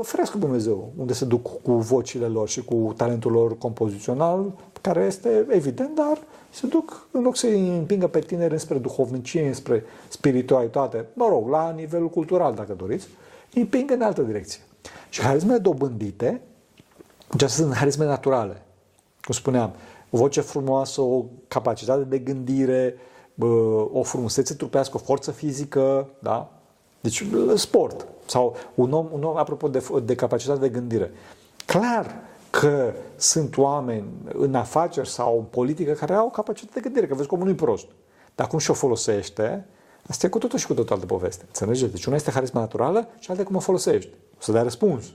ferească 0.01 0.38
Dumnezeu, 0.38 0.91
unde 0.97 1.13
se 1.13 1.25
duc 1.25 1.61
cu 1.61 1.71
vocile 1.71 2.25
lor 2.25 2.49
și 2.49 2.63
cu 2.63 2.93
talentul 2.97 3.32
lor 3.32 3.57
compozițional, 3.57 4.53
care 4.82 5.05
este 5.05 5.45
evident, 5.49 5.95
dar 5.95 6.17
se 6.49 6.67
duc, 6.67 7.07
în 7.11 7.21
loc 7.21 7.36
să-i 7.36 7.77
împingă 7.77 8.07
pe 8.07 8.19
tineri 8.19 8.59
spre 8.59 8.77
duhovnicie, 8.77 9.53
spre 9.53 9.84
spiritualitate, 10.07 11.05
mă 11.13 11.27
rog, 11.29 11.49
la 11.49 11.71
nivelul 11.71 12.09
cultural, 12.09 12.53
dacă 12.53 12.73
doriți, 12.73 13.07
îi 13.53 13.61
împing 13.61 13.91
în 13.91 14.01
altă 14.01 14.21
direcție. 14.21 14.61
Și 15.09 15.21
harismele 15.21 15.57
dobândite, 15.57 16.41
acestea 17.27 17.65
sunt 17.65 17.73
harisme 17.75 18.05
naturale. 18.05 18.61
Cum 19.21 19.34
spuneam, 19.34 19.71
o 20.09 20.17
voce 20.17 20.41
frumoasă, 20.41 21.01
o 21.01 21.25
capacitate 21.47 22.03
de 22.03 22.17
gândire, 22.17 22.95
o 23.91 24.03
frumusețe 24.03 24.53
trupească, 24.53 24.97
o 24.97 24.99
forță 24.99 25.32
fizică, 25.32 26.09
da? 26.19 26.61
Deci 27.01 27.25
sport 27.55 28.07
sau 28.25 28.55
un 28.75 28.91
om, 28.91 29.07
un 29.11 29.23
om 29.23 29.37
apropo 29.37 29.67
de, 29.67 29.83
de 30.03 30.15
capacitate 30.15 30.59
de 30.59 30.69
gândire. 30.69 31.11
Clar 31.65 32.15
că 32.49 32.93
sunt 33.15 33.57
oameni 33.57 34.05
în 34.33 34.55
afaceri 34.55 35.09
sau 35.09 35.37
în 35.37 35.43
politică 35.43 35.91
care 35.91 36.13
au 36.13 36.29
capacitate 36.29 36.73
de 36.73 36.79
gândire, 36.79 37.07
că 37.07 37.15
vezi 37.15 37.27
cum 37.27 37.39
nu-i 37.39 37.53
prost. 37.53 37.85
Dar 38.35 38.47
cum 38.47 38.59
și-o 38.59 38.73
folosește, 38.73 39.65
asta 40.07 40.25
e 40.25 40.29
cu 40.29 40.37
totul 40.37 40.59
și 40.59 40.67
cu 40.67 40.73
totul 40.73 40.93
altă 40.93 41.05
poveste. 41.05 41.43
Înțelegeți? 41.47 41.91
Deci 41.91 42.05
una 42.05 42.15
este 42.15 42.31
harisma 42.31 42.59
naturală 42.59 43.07
și 43.19 43.31
alta 43.31 43.43
cum 43.43 43.55
o 43.55 43.59
folosești. 43.59 44.09
O 44.33 44.37
să 44.39 44.51
dai 44.51 44.63
răspuns. 44.63 45.05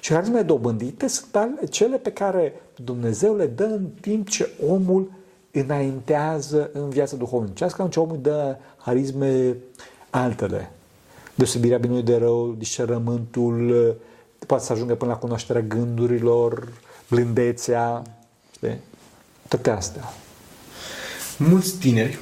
Și 0.00 0.12
harismele 0.12 0.42
dobândite 0.42 1.06
sunt 1.06 1.70
cele 1.70 1.96
pe 1.96 2.12
care 2.12 2.60
Dumnezeu 2.76 3.36
le 3.36 3.46
dă 3.46 3.64
în 3.64 3.86
timp 4.00 4.28
ce 4.28 4.50
omul 4.68 5.10
înaintează 5.50 6.70
în 6.72 6.88
viața 6.88 7.16
duhovnicească, 7.16 7.82
în 7.82 7.90
ce 7.90 8.00
omul 8.00 8.18
dă 8.20 8.56
harisme 8.76 9.56
altele. 10.14 10.70
Deosebirea 11.34 11.78
binului 11.78 12.02
de 12.02 12.16
rău, 12.16 12.54
discernământul, 12.58 13.96
poate 14.46 14.64
să 14.64 14.72
ajungă 14.72 14.94
până 14.94 15.10
la 15.10 15.16
cunoașterea 15.16 15.62
gândurilor, 15.62 16.68
blândețea, 17.08 18.02
știi? 18.54 18.78
toate 19.48 19.70
astea. 19.70 20.12
Mulți 21.38 21.76
tineri 21.76 22.18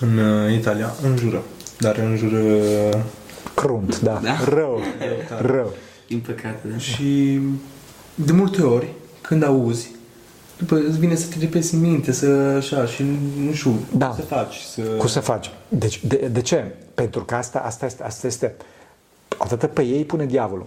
în 0.00 0.18
uh, 0.18 0.52
Italia 0.54 0.94
înjură, 1.02 1.42
dar 1.78 1.96
înjură... 1.96 2.44
Crunt, 3.54 4.00
da, 4.00 4.20
da. 4.22 4.44
rău, 4.44 4.80
da. 5.28 5.40
rău. 5.40 5.72
Din 6.08 6.20
păcate, 6.20 6.68
da. 6.68 6.78
Și 6.78 7.40
de 8.14 8.32
multe 8.32 8.62
ori, 8.62 8.92
când 9.20 9.42
auzi, 9.42 9.95
după 10.58 10.76
îți 10.76 10.98
vine 10.98 11.14
să 11.14 11.28
te 11.28 11.38
repezi 11.38 11.74
în 11.74 11.80
minte, 11.80 12.12
să 12.12 12.26
așa, 12.26 12.86
și 12.86 13.02
nu 13.44 13.52
știu, 13.52 13.78
da. 13.96 14.14
să 14.16 14.22
faci. 14.22 14.56
Să... 14.56 14.82
Cum 14.82 15.08
să 15.08 15.20
faci? 15.20 15.50
Deci, 15.68 16.04
de, 16.04 16.16
de 16.16 16.40
ce? 16.40 16.74
Pentru 16.94 17.24
că 17.24 17.34
asta, 17.34 17.58
asta, 17.58 17.86
este, 17.86 18.02
asta 18.02 18.26
este, 18.26 18.54
atât 19.38 19.70
pe 19.70 19.82
ei 19.82 20.04
pune 20.04 20.26
diavolul. 20.26 20.66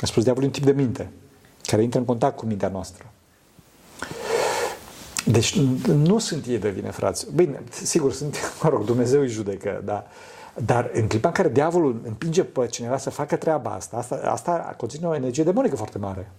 A 0.00 0.06
spus 0.06 0.22
diavolul 0.22 0.46
un 0.48 0.52
tip 0.54 0.64
de 0.64 0.72
minte, 0.72 1.10
care 1.62 1.82
intră 1.82 1.98
în 1.98 2.04
contact 2.04 2.36
cu 2.36 2.46
mintea 2.46 2.68
noastră. 2.68 3.04
Deci 5.24 5.58
nu 5.86 6.18
sunt 6.18 6.46
ei 6.46 6.58
de 6.58 6.70
vine, 6.70 6.90
frați. 6.90 7.26
Bine, 7.34 7.62
sigur, 7.70 8.12
sunt, 8.12 8.36
mă 8.62 8.68
rog, 8.68 8.84
Dumnezeu 8.84 9.20
îi 9.20 9.28
judecă, 9.28 9.82
da. 9.84 10.06
Dar 10.64 10.90
în 10.92 11.06
clipa 11.06 11.28
în 11.28 11.34
care 11.34 11.48
diavolul 11.48 12.00
împinge 12.06 12.44
pe 12.44 12.66
cineva 12.66 12.98
să 12.98 13.10
facă 13.10 13.36
treaba 13.36 13.70
asta, 13.70 13.96
asta, 13.96 14.20
asta 14.24 14.74
conține 14.76 15.06
o 15.06 15.14
energie 15.14 15.44
demonică 15.44 15.76
foarte 15.76 15.98
mare. 15.98 16.30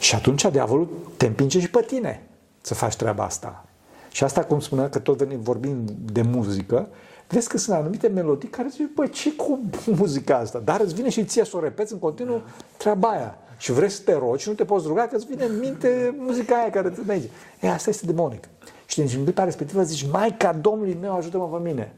Și 0.00 0.14
atunci 0.14 0.50
diavolul 0.50 0.88
te 1.16 1.26
împinge 1.26 1.60
și 1.60 1.70
pe 1.70 1.82
tine 1.86 2.22
să 2.60 2.74
faci 2.74 2.96
treaba 2.96 3.24
asta. 3.24 3.64
Și 4.10 4.24
asta, 4.24 4.44
cum 4.44 4.60
spunea, 4.60 4.88
că 4.88 4.98
tot 4.98 5.16
venim, 5.16 5.40
vorbim 5.40 5.84
de 6.12 6.22
muzică, 6.22 6.88
vezi 7.28 7.48
că 7.48 7.58
sunt 7.58 7.76
anumite 7.76 8.08
melodii 8.08 8.48
care 8.48 8.68
zici, 8.70 8.88
băi, 8.94 9.08
ce 9.08 9.34
cu 9.34 9.60
muzica 10.00 10.36
asta? 10.36 10.58
Dar 10.58 10.80
îți 10.80 10.94
vine 10.94 11.08
și 11.08 11.24
ție 11.24 11.44
să 11.44 11.56
o 11.56 11.60
repeți 11.60 11.92
în 11.92 11.98
continuu 11.98 12.42
treaba 12.76 13.08
aia. 13.08 13.38
Și 13.58 13.72
vrei 13.72 13.90
să 13.90 14.02
te 14.04 14.12
rogi 14.12 14.42
și 14.42 14.48
nu 14.48 14.54
te 14.54 14.64
poți 14.64 14.86
ruga 14.86 15.06
că 15.06 15.16
îți 15.16 15.26
vine 15.26 15.44
în 15.44 15.58
minte 15.58 16.14
muzica 16.18 16.56
aia 16.56 16.70
care 16.70 16.90
te 16.90 17.00
merge. 17.06 17.28
E, 17.60 17.70
asta 17.70 17.90
este 17.90 18.06
demonic. 18.06 18.48
Și 18.86 19.02
din 19.02 19.22
clipa 19.22 19.44
respectivă 19.44 19.82
zici, 19.82 20.10
Maica 20.10 20.52
Domnului 20.52 20.96
meu, 21.00 21.16
ajută-mă 21.16 21.48
pe 21.48 21.68
mine. 21.68 21.94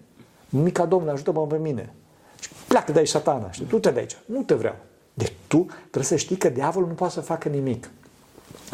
Mica 0.49 0.87
Domnului, 0.87 1.15
ajută-mă 1.15 1.47
pe 1.47 1.59
mine. 1.59 1.95
Și 2.41 2.49
pleacă 2.69 2.93
de 2.93 2.99
aici 2.99 3.09
satana. 3.09 3.51
Și 3.51 3.63
tu 3.63 3.79
te 3.79 3.91
de 3.91 3.99
aici. 3.99 4.17
Nu 4.27 4.43
te 4.43 4.55
vreau. 4.55 4.77
Deci 5.15 5.33
tu 5.47 5.67
trebuie 5.81 6.05
să 6.05 6.17
știi 6.17 6.37
că 6.37 6.49
diavolul 6.49 6.89
nu 6.89 6.95
poate 6.95 7.13
să 7.13 7.21
facă 7.21 7.49
nimic. 7.49 7.91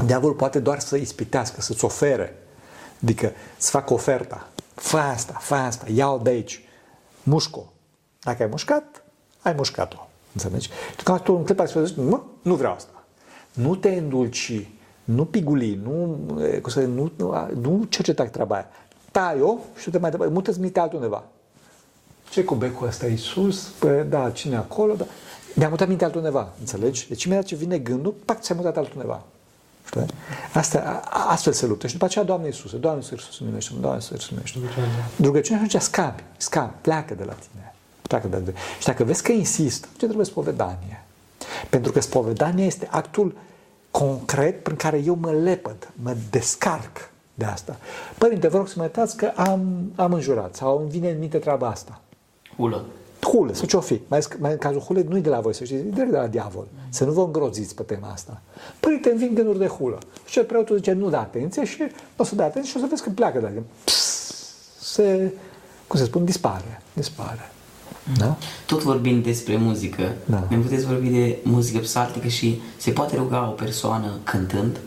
Diavolul 0.05 0.36
poate 0.36 0.59
doar 0.59 0.78
să 0.78 0.97
ispitească, 0.97 1.61
să-ți 1.61 1.84
ofere. 1.84 2.43
Adică 3.03 3.32
îți 3.59 3.70
fac 3.70 3.91
oferta. 3.91 4.49
Fă 4.74 4.97
asta, 4.97 5.32
fă 5.41 5.55
asta, 5.55 5.86
ia-o 5.95 6.18
de 6.18 6.30
aici. 6.30 6.62
Mușco. 7.22 7.72
Dacă 8.20 8.43
ai 8.43 8.49
mușcat, 8.49 9.03
ai 9.43 9.53
mușcat-o. 9.53 10.09
Înțelegi? 10.32 10.70
Tu 10.97 11.03
ca 11.03 11.16
tu 11.16 11.32
în 11.34 11.45
clipa 11.45 11.66
să 11.66 11.84
zici, 11.84 11.97
nu, 11.97 12.26
nu 12.43 12.55
vreau 12.55 12.72
asta. 12.72 13.05
Nu 13.53 13.76
te 13.76 13.89
îndulci, 13.89 14.68
nu 15.05 15.24
piguli, 15.24 15.80
nu, 15.82 16.18
e, 16.43 16.59
cum 16.59 16.72
să, 16.72 16.80
nu, 16.80 17.12
nu, 17.16 17.49
nu 17.61 17.84
cerceta 17.89 18.24
treaba 18.24 18.55
aia. 18.55 18.68
Tai-o 19.11 19.59
și 19.76 19.84
tu 19.84 19.91
te 19.91 19.99
mai 19.99 20.11
departe, 20.11 20.32
mută-ți 20.32 20.61
minte 20.61 20.80
altundeva. 20.80 21.24
Ce 22.30 22.45
cu 22.45 22.55
becul 22.55 22.86
ăsta 22.86 23.07
e 23.07 23.16
sus? 23.16 23.62
Păi, 23.78 24.05
da, 24.05 24.30
cine 24.30 24.55
e 24.55 24.59
acolo? 24.59 24.95
Da. 24.95 25.05
Mi-a 25.59 25.68
mutat 25.68 25.88
minte 25.88 26.04
altundeva, 26.04 26.48
înțelegi? 26.59 27.09
Deci 27.09 27.24
imediat 27.24 27.44
ce 27.44 27.54
vine 27.54 27.78
gândul, 27.78 28.14
pac, 28.24 28.40
ți-a 28.40 28.54
mutat 28.54 28.76
altundeva. 28.76 29.22
Știi? 29.86 30.06
Asta, 30.52 31.02
a, 31.04 31.30
astfel 31.30 31.52
se 31.52 31.66
luptă. 31.66 31.86
Și 31.86 31.92
după 31.92 32.04
aceea, 32.04 32.24
Doamne 32.24 32.46
Iisuse, 32.46 32.76
Doamne 32.76 33.02
Iisuse, 33.11 33.44
numește 33.44 33.72
Doamne 33.80 34.00
Iisuse, 34.00 34.26
numește 34.30 34.59
Rugăciunea 35.20 35.62
atunci 35.62 35.82
scapi, 35.82 36.22
scapi, 36.36 36.74
pleacă 36.80 37.14
de 37.14 37.24
la 37.24 37.32
tine. 37.32 37.74
Pleacă 38.02 38.28
de 38.28 38.36
la 38.36 38.42
tine. 38.42 38.54
Și 38.78 38.86
dacă 38.86 39.04
vezi 39.04 39.22
că 39.22 39.32
insist, 39.32 39.88
ce 39.96 40.04
trebuie 40.04 40.26
spovedanie? 40.26 41.04
Pentru 41.70 41.92
că 41.92 42.00
spovedania 42.00 42.64
este 42.64 42.88
actul 42.90 43.34
concret 43.90 44.62
prin 44.62 44.76
care 44.76 45.02
eu 45.04 45.14
mă 45.20 45.30
lepăd, 45.30 45.90
mă 46.02 46.16
descarc 46.30 47.11
de 47.34 47.44
asta. 47.44 47.76
Părinte, 48.18 48.48
vă 48.48 48.56
rog 48.56 48.68
să 48.68 48.74
mă 48.76 48.82
iertați 48.82 49.16
că 49.16 49.32
am, 49.36 49.92
am 49.96 50.12
înjurat 50.12 50.54
sau 50.54 50.78
îmi 50.78 50.90
vine 50.90 51.11
în 51.11 51.18
minte 51.18 51.38
treaba 51.38 51.68
asta. 51.68 52.00
Hulă. 52.56 52.84
Hule, 53.20 53.52
sau 53.52 53.66
ce-o 53.66 53.80
fi. 53.80 54.00
Mai, 54.06 54.20
mai 54.38 54.50
în 54.50 54.58
cazul 54.58 54.80
hule 54.80 55.04
nu 55.08 55.16
e 55.16 55.20
de 55.20 55.28
la 55.28 55.40
voi, 55.40 55.54
să 55.54 55.64
știți, 55.64 55.80
e 55.80 56.04
de 56.04 56.08
la 56.10 56.26
diavol. 56.26 56.66
Să 56.88 57.04
nu 57.04 57.12
vă 57.12 57.20
îngroziți 57.20 57.74
pe 57.74 57.82
tema 57.82 58.08
asta. 58.12 58.40
Părinte, 58.80 59.10
îmi 59.10 59.18
vin 59.18 59.34
gânduri 59.34 59.58
de 59.58 59.66
hulă. 59.66 59.98
Și 60.26 60.32
cel 60.32 60.44
preotul 60.44 60.76
zice, 60.76 60.92
nu 60.92 61.08
da 61.10 61.20
atenție 61.20 61.64
și 61.64 61.80
nu 61.80 61.86
o 62.16 62.24
să 62.24 62.34
dea 62.34 62.44
atenție 62.44 62.70
și 62.70 62.76
o 62.76 62.80
să 62.80 62.86
vezi 62.88 63.02
că 63.02 63.10
pleacă 63.10 63.38
de 63.38 63.52
la 63.54 63.62
Se, 64.80 65.32
cum 65.86 65.98
se 65.98 66.04
spun, 66.04 66.24
dispare. 66.24 66.82
Dispare. 66.92 67.50
Da? 68.18 68.36
Tot 68.66 68.82
vorbind 68.82 69.24
despre 69.24 69.56
muzică, 69.56 70.12
Da. 70.24 70.46
ne 70.50 70.56
puteți 70.56 70.86
vorbi 70.86 71.08
de 71.08 71.38
muzică 71.42 71.78
psaltică 71.78 72.26
și 72.28 72.60
se 72.76 72.90
poate 72.90 73.16
ruga 73.16 73.48
o 73.48 73.52
persoană 73.52 74.18
cântând? 74.24 74.78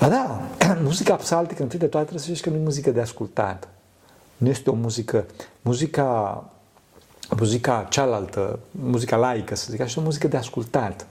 A, 0.00 0.08
da, 0.08 0.40
muzica 0.82 1.14
psaltică, 1.14 1.62
întâi 1.62 1.78
de 1.78 1.86
toate, 1.86 2.06
trebuie 2.06 2.26
să 2.26 2.32
știți 2.32 2.48
că 2.48 2.54
nu 2.54 2.62
e 2.62 2.64
muzică 2.64 2.90
de 2.90 3.00
ascultat. 3.00 3.68
Nu 4.36 4.48
este 4.48 4.70
o 4.70 4.74
muzică, 4.74 5.26
muzica, 5.62 6.44
muzica 7.38 7.86
cealaltă, 7.90 8.58
muzica 8.70 9.16
laică, 9.16 9.54
să 9.54 9.66
zic 9.70 9.80
așa, 9.80 9.94
e 9.98 10.02
o 10.02 10.04
muzică 10.04 10.28
de 10.28 10.36
ascultat. 10.36 11.06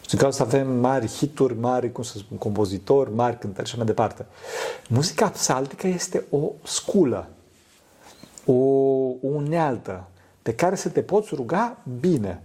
Și 0.00 0.08
din 0.08 0.18
cauza 0.18 0.44
asta 0.44 0.56
avem 0.56 0.72
mari 0.72 1.06
hituri, 1.06 1.58
mari, 1.58 1.92
cum 1.92 2.02
să 2.02 2.18
spun, 2.18 2.36
compozitori, 2.36 3.14
mari 3.14 3.38
cântări 3.38 3.66
și 3.68 3.74
așa 3.74 3.84
mai 3.84 3.94
departe. 3.94 4.26
Muzica 4.88 5.28
psaltică 5.28 5.86
este 5.86 6.24
o 6.30 6.50
sculă, 6.64 7.28
o, 8.44 8.52
o 8.52 9.16
unealtă 9.20 10.04
pe 10.42 10.54
care 10.54 10.74
să 10.74 10.88
te 10.88 11.02
poți 11.02 11.34
ruga 11.34 11.76
bine. 12.00 12.42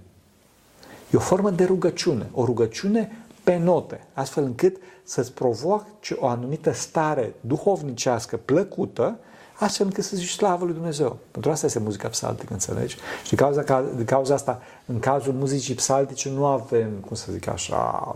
E 1.12 1.18
o 1.18 1.20
formă 1.20 1.50
de 1.50 1.64
rugăciune, 1.64 2.30
o 2.32 2.46
rugăciune 2.46 3.18
pe 3.44 3.58
note, 3.58 4.08
astfel 4.14 4.44
încât 4.44 4.78
să-ți 5.04 5.34
provoace 5.34 6.16
o 6.20 6.28
anumită 6.28 6.72
stare 6.72 7.34
duhovnicească 7.42 8.38
plăcută, 8.38 9.20
astfel 9.54 9.86
încât 9.86 10.04
să 10.04 10.16
zici 10.16 10.30
slavă 10.30 10.66
lui 10.66 10.74
Dumnezeu. 10.74 11.18
Pentru 11.32 11.52
asta 11.52 11.66
este 11.66 11.80
muzica 11.80 12.08
psaltică, 12.08 12.54
înțelegi? 12.54 12.96
Și 13.24 13.30
din 13.30 13.38
cauza, 13.38 13.64
ca, 13.64 13.86
din 13.96 14.06
cauza 14.06 14.34
asta, 14.34 14.62
în 14.86 15.00
cazul 15.00 15.34
muzicii 15.34 15.76
psaltice, 15.76 16.30
nu 16.30 16.46
avem, 16.46 16.90
cum 17.08 17.16
să 17.16 17.32
zic 17.32 17.48
așa, 17.48 18.16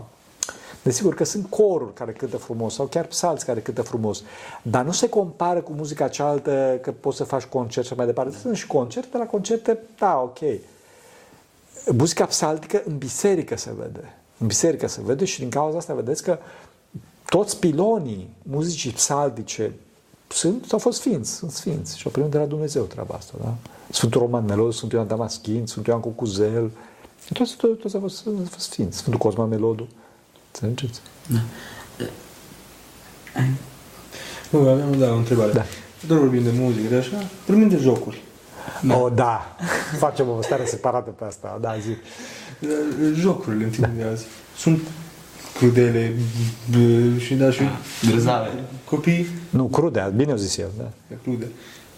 Desigur 0.82 1.14
că 1.14 1.24
sunt 1.24 1.46
coruri 1.50 1.94
care 1.94 2.12
cântă 2.12 2.36
frumos 2.36 2.74
sau 2.74 2.86
chiar 2.86 3.04
psalți 3.04 3.44
care 3.44 3.60
cântă 3.60 3.82
frumos, 3.82 4.22
dar 4.62 4.84
nu 4.84 4.92
se 4.92 5.08
compară 5.08 5.60
cu 5.60 5.72
muzica 5.72 6.08
cealaltă 6.08 6.78
că 6.82 6.92
poți 6.92 7.16
să 7.16 7.24
faci 7.24 7.44
concert 7.44 7.86
și 7.86 7.94
mai 7.94 8.06
departe. 8.06 8.36
Sunt 8.36 8.56
și 8.56 8.66
concerte, 8.66 9.18
la 9.18 9.26
concerte, 9.26 9.78
da, 9.98 10.20
ok. 10.20 10.38
Muzica 11.96 12.24
psaltică 12.24 12.82
în 12.86 12.98
biserică 12.98 13.56
se 13.56 13.70
vede. 13.78 14.16
În 14.38 14.46
biserică 14.46 14.86
se 14.86 15.00
vede 15.04 15.24
și 15.24 15.38
din 15.38 15.50
cauza 15.50 15.78
asta 15.78 15.94
vedeți 15.94 16.22
că 16.22 16.38
toți 17.28 17.58
pilonii 17.58 18.36
muzicii 18.42 18.90
psaltice 18.90 19.72
sunt, 20.28 20.72
au 20.72 20.78
fost 20.78 20.98
sfinți, 21.00 21.34
sunt 21.34 21.50
sfinți 21.50 21.98
și 21.98 22.02
au 22.06 22.10
primit 22.12 22.30
de 22.30 22.38
la 22.38 22.44
Dumnezeu 22.44 22.82
treaba 22.82 23.14
asta. 23.14 23.32
Da? 23.42 23.54
Sfântul 23.90 24.20
Roman 24.20 24.44
Melod, 24.44 24.72
Sfântul 24.72 24.98
Ioan 24.98 25.08
Damaschin, 25.10 25.66
Sfântul 25.66 25.92
Ioan 25.92 26.02
Cucuzel, 26.04 26.70
toți, 27.32 27.56
toți, 27.56 27.74
toți 27.80 27.94
au 27.94 28.00
fost, 28.00 28.26
au 28.26 28.46
fost 28.50 28.70
sfinți. 28.70 28.96
Sfântul 28.98 29.20
Cosma 29.20 29.44
Melodu. 29.44 29.88
Înțelegeți? 30.52 31.00
Da. 31.26 31.38
Ai- 33.36 33.50
Nu, 34.50 34.58
aveam 34.68 34.98
da, 34.98 35.12
o 35.12 35.16
întrebare. 35.16 35.52
Da. 35.52 35.64
Doar 36.06 36.20
vorbim 36.20 36.42
de 36.42 36.50
muzică, 36.58 36.88
de 36.88 36.94
așa, 36.96 37.16
vorbim 37.46 37.68
de 37.68 37.76
jocuri. 37.76 38.22
Da. 38.82 38.96
O, 38.96 39.08
da. 39.08 39.56
Facem 39.98 40.28
o 40.28 40.42
stare 40.42 40.64
separată 40.64 41.10
pe 41.10 41.24
asta. 41.24 41.58
Da, 41.60 41.74
zi. 41.80 41.90
Jocurile 43.14 43.64
în 43.64 43.70
timpul 43.70 43.92
de 43.96 44.02
azi 44.02 44.24
sunt 44.56 44.80
crudele 45.56 46.12
b- 46.70 47.20
și 47.20 47.34
da, 47.34 47.50
și 47.50 47.62
Grozave. 48.10 48.48
Copii 48.88 49.26
Nu, 49.50 49.64
crude, 49.64 50.12
bine 50.16 50.30
au 50.30 50.36
zis 50.36 50.56
eu. 50.56 50.70
Da. 50.76 50.90
e 51.10 51.16
crude. 51.22 51.46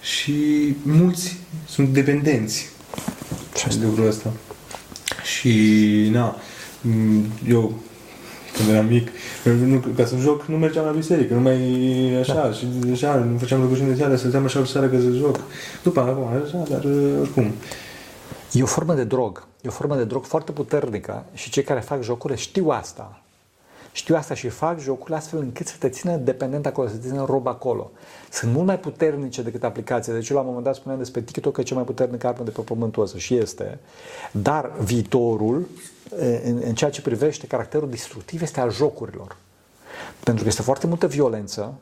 Și 0.01 0.34
mulți 0.82 1.36
sunt 1.68 1.88
dependenți 1.88 2.68
Ce 3.55 3.78
de 3.78 3.84
lucrul 3.84 4.07
ăsta. 4.07 4.32
Și, 5.24 6.09
na, 6.12 6.36
m, 6.80 7.24
eu, 7.49 7.72
când 8.57 8.68
eram 8.68 8.86
mic, 8.86 9.09
nu, 9.45 9.84
ca 9.97 10.05
să 10.05 10.16
joc, 10.16 10.45
nu 10.45 10.57
mergeam 10.57 10.84
la 10.84 10.91
biserică, 10.91 11.34
nu 11.34 11.41
mai 11.41 11.57
așa, 12.20 12.34
da. 12.34 12.53
și 12.53 12.66
așa, 12.93 13.14
nu 13.14 13.38
făceam 13.38 13.61
rugăciune 13.61 13.88
de 13.88 13.97
seară, 13.97 14.16
stăteam 14.16 14.45
așa 14.45 14.61
o 14.61 14.64
seară 14.64 14.86
că 14.86 15.01
să 15.01 15.11
joc. 15.11 15.41
După 15.82 16.01
acum, 16.01 16.43
așa, 16.45 16.64
dar 16.68 16.84
oricum. 17.20 17.53
E 18.53 18.62
o 18.62 18.66
formă 18.66 18.95
de 18.95 19.05
drog. 19.05 19.47
E 19.62 19.68
o 19.68 19.70
formă 19.70 19.97
de 19.97 20.05
drog 20.05 20.24
foarte 20.24 20.53
puternică 20.53 21.24
și 21.34 21.51
cei 21.51 21.62
care 21.62 21.80
fac 21.80 22.03
jocurile 22.03 22.38
știu 22.38 22.68
asta. 22.68 23.19
Știu 23.93 24.16
asta 24.16 24.34
și 24.34 24.49
fac 24.49 24.80
jocurile 24.80 25.16
astfel 25.16 25.38
încât 25.38 25.66
să 25.66 25.74
te 25.78 25.88
țină 25.88 26.16
dependent 26.16 26.66
acolo, 26.66 26.88
să 26.88 26.95
te 26.95 27.07
țină 27.09 27.24
rob 27.24 27.47
acolo. 27.47 27.91
Sunt 28.30 28.53
mult 28.53 28.66
mai 28.66 28.78
puternice 28.78 29.43
decât 29.43 29.64
aplicația. 29.64 30.12
Deci 30.12 30.28
eu 30.28 30.36
la 30.36 30.43
un 30.43 30.49
moment 30.49 30.66
dat 30.66 30.74
spuneam 30.74 30.99
despre 30.99 31.20
TikTok 31.20 31.53
că 31.53 31.61
e 31.61 31.64
cea 31.64 31.74
mai 31.74 31.84
puternică 31.84 32.26
armă 32.26 32.45
de 32.45 32.51
pe 32.51 32.61
pământul 32.61 33.03
ăsta 33.03 33.18
și 33.18 33.36
este. 33.36 33.78
Dar 34.32 34.72
viitorul, 34.80 35.68
în, 36.45 36.62
în 36.64 36.74
ceea 36.74 36.91
ce 36.91 37.03
privește 37.03 37.47
caracterul 37.47 37.91
destructiv, 37.91 38.43
este 38.43 38.61
al 38.61 38.72
jocurilor. 38.72 39.36
Pentru 40.24 40.43
că 40.43 40.49
este 40.49 40.62
foarte 40.62 40.86
multă 40.86 41.07
violență, 41.07 41.74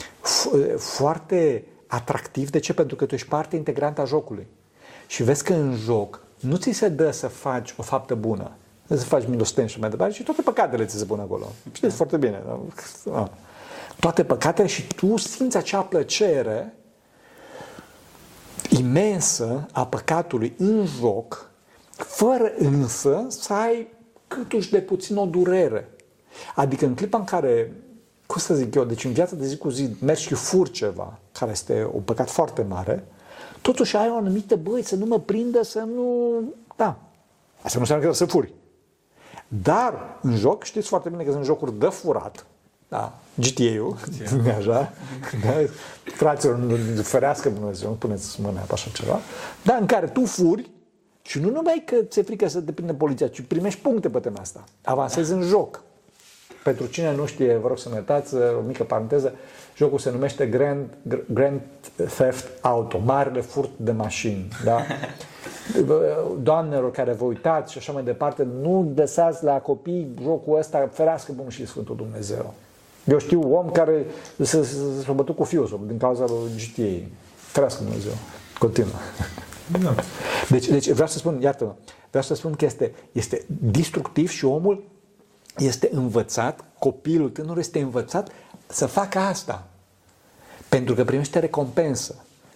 f- 0.00 0.76
foarte 0.76 1.64
atractiv. 1.86 2.50
De 2.50 2.58
ce? 2.58 2.74
Pentru 2.74 2.96
că 2.96 3.04
tu 3.04 3.14
ești 3.14 3.28
parte 3.28 3.56
integrantă 3.56 4.00
a 4.00 4.04
jocului. 4.04 4.46
Și 5.06 5.22
vezi 5.22 5.44
că 5.44 5.52
în 5.52 5.74
joc 5.74 6.20
nu 6.40 6.56
ți 6.56 6.70
se 6.70 6.88
dă 6.88 7.10
să 7.10 7.26
faci 7.26 7.74
o 7.76 7.82
faptă 7.82 8.14
bună, 8.14 8.50
să 8.88 9.04
faci 9.04 9.26
milostenie 9.26 9.70
și 9.70 9.80
mai 9.80 9.90
departe 9.90 10.14
și 10.14 10.22
toate 10.22 10.42
păcatele 10.42 10.84
ți 10.84 10.98
se 10.98 11.04
pun 11.04 11.20
acolo. 11.20 11.52
Știți 11.72 11.94
foarte 11.96 12.16
bine. 12.16 12.42
Da? 13.04 13.30
Toate 14.00 14.24
păcatele 14.24 14.68
și 14.68 14.86
tu 14.86 15.16
simți 15.16 15.56
acea 15.56 15.80
plăcere 15.80 16.74
imensă 18.70 19.66
a 19.72 19.86
păcatului 19.86 20.54
în 20.58 20.86
joc, 20.98 21.50
fără 21.90 22.52
însă 22.58 23.26
să 23.28 23.52
ai 23.52 23.88
câtuși 24.28 24.70
de 24.70 24.80
puțin 24.80 25.16
o 25.16 25.26
durere. 25.26 25.90
Adică 26.54 26.86
în 26.86 26.94
clipa 26.94 27.18
în 27.18 27.24
care, 27.24 27.72
cum 28.26 28.40
să 28.40 28.54
zic 28.54 28.74
eu, 28.74 28.84
deci 28.84 29.04
în 29.04 29.12
viața 29.12 29.36
de 29.36 29.46
zi 29.46 29.56
cu 29.56 29.68
zi 29.68 29.88
mergi 30.00 30.22
și 30.22 30.34
fur 30.34 30.70
ceva, 30.70 31.18
care 31.32 31.50
este 31.50 31.90
un 31.92 32.00
păcat 32.00 32.30
foarte 32.30 32.62
mare, 32.62 33.04
totuși 33.60 33.96
ai 33.96 34.10
o 34.10 34.16
anumită, 34.16 34.56
băi, 34.56 34.82
să 34.82 34.96
nu 34.96 35.06
mă 35.06 35.18
prindă, 35.18 35.62
să 35.62 35.78
nu... 35.78 36.32
Da. 36.76 36.98
Asta 37.62 37.74
nu 37.74 37.80
înseamnă 37.80 38.06
că 38.06 38.12
să 38.12 38.24
furi. 38.24 38.52
Dar 39.48 40.18
în 40.22 40.36
joc, 40.36 40.64
știți 40.64 40.88
foarte 40.88 41.08
bine 41.08 41.22
că 41.22 41.32
sunt 41.32 41.44
jocuri 41.44 41.78
de 41.78 41.86
furat, 41.86 42.46
da, 42.88 43.18
GTA-ul, 43.34 43.96
așa, 44.58 44.92
da, 45.44 45.52
fraților, 46.04 46.56
nu 46.56 47.02
ferească 47.02 47.48
Dumnezeu, 47.48 47.88
nu 47.88 47.94
puneți 47.94 48.40
mâna 48.40 48.60
pe 48.60 48.72
așa 48.72 48.90
ceva, 48.94 49.18
dar 49.62 49.78
în 49.80 49.86
care 49.86 50.06
tu 50.06 50.24
furi 50.24 50.70
și 51.22 51.40
nu 51.40 51.50
numai 51.50 51.82
că 51.86 51.96
ți-e 52.02 52.22
frică 52.22 52.48
să 52.48 52.60
te 52.60 52.72
prinde 52.72 52.94
poliția, 52.94 53.28
ci 53.28 53.40
primești 53.40 53.80
puncte 53.80 54.08
pe 54.08 54.18
tema 54.18 54.40
asta. 54.40 54.64
Avansezi 54.84 55.32
în 55.32 55.42
joc. 55.42 55.82
Pentru 56.62 56.86
cine 56.86 57.14
nu 57.14 57.26
știe, 57.26 57.56
vă 57.56 57.68
rog 57.68 57.78
să-mi 57.78 57.94
iertați, 57.94 58.34
o 58.34 58.60
mică 58.66 58.82
paranteză, 58.82 59.32
jocul 59.76 59.98
se 59.98 60.10
numește 60.10 60.46
Grand, 60.46 60.86
Grand 61.32 61.60
Theft 61.96 62.48
Auto, 62.60 62.98
marele 63.04 63.40
furt 63.40 63.70
de 63.76 63.92
mașini. 63.92 64.48
Da? 64.64 64.80
Doamnelor 66.42 66.90
care 66.90 67.12
vă 67.12 67.24
uitați 67.24 67.72
și 67.72 67.78
așa 67.78 67.92
mai 67.92 68.02
departe, 68.02 68.46
nu 68.60 68.92
lăsați 68.96 69.44
la 69.44 69.52
copii 69.52 70.08
jocul 70.22 70.58
ăsta, 70.58 70.88
ferească 70.92 71.32
Bunul 71.36 71.50
și 71.50 71.66
Sfântul 71.66 71.96
Dumnezeu. 71.96 72.54
Eu 73.04 73.18
știu 73.18 73.54
om 73.54 73.70
care 73.70 74.06
s-a, 74.42 74.62
s-a 75.04 75.12
bătut 75.12 75.36
cu 75.36 75.44
fiul 75.44 75.80
din 75.86 75.98
cauza 75.98 76.24
lui 76.28 76.72
GTA. 76.74 77.08
Ferească 77.34 77.82
Dumnezeu. 77.82 78.12
Continuă. 78.58 78.94
Da. 79.82 79.94
Deci, 80.48 80.68
deci 80.68 80.90
vreau 80.90 81.08
să 81.08 81.18
spun, 81.18 81.40
iartă-mă, 81.40 81.74
vreau 82.08 82.24
să 82.24 82.34
spun 82.34 82.52
că 82.52 82.64
este, 82.64 82.92
este 83.12 83.44
destructiv 83.48 84.28
și 84.28 84.44
omul 84.44 84.84
este 85.56 85.88
învățat, 85.92 86.64
copilul 86.78 87.30
tânăr 87.30 87.58
este 87.58 87.80
învățat 87.80 88.28
să 88.66 88.86
facă 88.86 89.18
asta. 89.18 89.66
Pentru 90.68 90.94
că 90.94 91.04
primește 91.04 91.38
recompensă. 91.38 92.14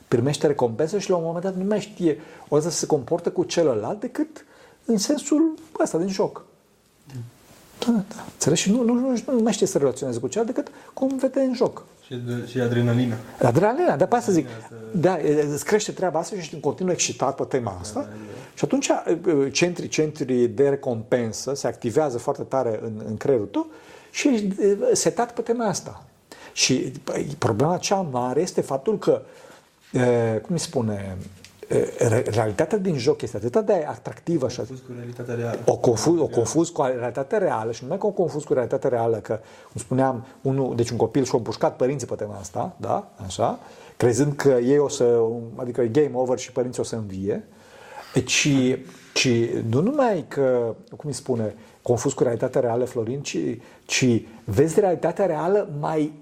Primește 0.09 0.46
recompensă 0.46 0.98
și 0.98 1.11
la 1.11 1.16
un 1.16 1.24
moment 1.24 1.44
dat 1.44 1.55
nu 1.55 1.64
mai 1.64 1.80
știe 1.80 2.20
o 2.48 2.61
să 2.61 2.70
se 2.70 2.86
comportă 2.86 3.30
cu 3.30 3.44
celălalt 3.44 4.01
decât 4.01 4.44
în 4.84 4.98
sensul 4.98 5.55
ăsta 5.80 5.98
din 5.98 6.09
joc. 6.09 6.44
Da, 7.78 7.92
da. 7.92 8.24
Înțelegi? 8.32 8.62
Și 8.62 8.70
nu, 8.70 8.82
nu, 8.82 8.94
nu, 8.94 9.22
nu 9.26 9.42
mai 9.42 9.53
știe 9.53 9.66
să 9.66 9.78
relaționeze 9.78 10.18
cu 10.18 10.28
celălalt 10.28 10.57
decât 10.57 10.72
cum 10.94 11.16
vede 11.16 11.40
în 11.40 11.55
joc. 11.55 11.84
Și, 12.11 12.16
de, 12.16 12.46
și 12.46 12.61
adrenalina. 12.61 13.14
Adrenalina, 13.42 13.96
de 13.96 14.06
pe 14.06 14.16
asta 14.16 14.32
zic. 14.32 14.48
Da, 14.92 15.18
îți 15.52 15.64
crește 15.64 15.92
treaba 15.92 16.18
asta 16.18 16.34
și 16.34 16.40
ești 16.40 16.54
în 16.54 16.61
continuu 16.61 16.92
excitat 16.92 17.34
pe 17.34 17.44
tema 17.44 17.76
asta. 17.80 18.08
Și 18.54 18.64
atunci 18.64 18.90
centrii, 19.50 19.88
centrii 19.88 20.48
de 20.48 20.68
recompensă 20.68 21.54
se 21.54 21.66
activează 21.66 22.18
foarte 22.18 22.42
tare 22.42 22.80
în, 22.82 22.92
în 23.06 23.16
creierul 23.16 23.46
tău 23.46 23.66
și 24.11 24.28
ești 24.28 24.54
setat 24.92 25.34
pe 25.34 25.40
tema 25.40 25.66
asta. 25.66 26.04
Și 26.52 26.92
băi, 27.04 27.26
problema 27.38 27.76
cea 27.76 28.00
mare 28.00 28.40
este 28.40 28.61
faptul 28.61 28.98
că, 28.98 29.22
e, 29.92 30.38
cum 30.42 30.54
îi 30.54 30.58
spune, 30.58 31.16
e, 31.16 31.24
realitatea 32.24 32.78
din 32.78 32.98
joc 32.98 33.22
este 33.22 33.36
atât 33.36 33.66
de 33.66 33.84
atractivă 33.88 34.48
și 34.48 34.56
Confuz 34.56 34.78
cu 34.78 34.92
realitatea 34.96 35.34
reală. 35.34 35.58
o 35.66 35.76
confuz, 35.76 36.20
o 36.20 36.26
confuz 36.26 36.68
cu 36.68 36.82
realitatea 36.82 37.38
reală 37.38 37.72
și 37.72 37.78
nu 37.80 37.88
numai 37.88 37.98
că 37.98 38.06
o 38.06 38.10
confuz 38.10 38.42
cu 38.42 38.52
realitatea 38.52 38.90
reală, 38.90 39.16
că, 39.16 39.40
cum 39.72 39.80
spuneam, 39.80 40.24
unul, 40.42 40.76
deci 40.76 40.90
un 40.90 40.96
copil 40.96 41.24
și-a 41.24 41.38
împușcat 41.38 41.76
părinții 41.76 42.06
pe 42.06 42.14
tema 42.14 42.36
asta, 42.40 42.76
da, 42.76 43.10
așa, 43.26 43.58
crezând 43.96 44.32
că 44.32 44.48
ei 44.48 44.78
o 44.78 44.88
să, 44.88 45.20
adică 45.56 45.80
e 45.80 45.86
game 45.86 46.10
over 46.12 46.38
și 46.38 46.52
părinții 46.52 46.80
o 46.80 46.84
să 46.84 46.96
învie, 46.96 47.44
ci, 48.24 48.48
ci 49.14 49.28
nu 49.68 49.80
numai 49.80 50.24
că, 50.28 50.74
cum 50.96 51.08
îi 51.08 51.12
spune, 51.12 51.54
confuz 51.82 52.12
cu 52.12 52.22
realitatea 52.22 52.60
reală, 52.60 52.84
Florin, 52.84 53.20
ci, 53.20 53.38
ci 53.84 54.22
vezi 54.44 54.80
realitatea 54.80 55.26
reală 55.26 55.68
mai, 55.80 56.12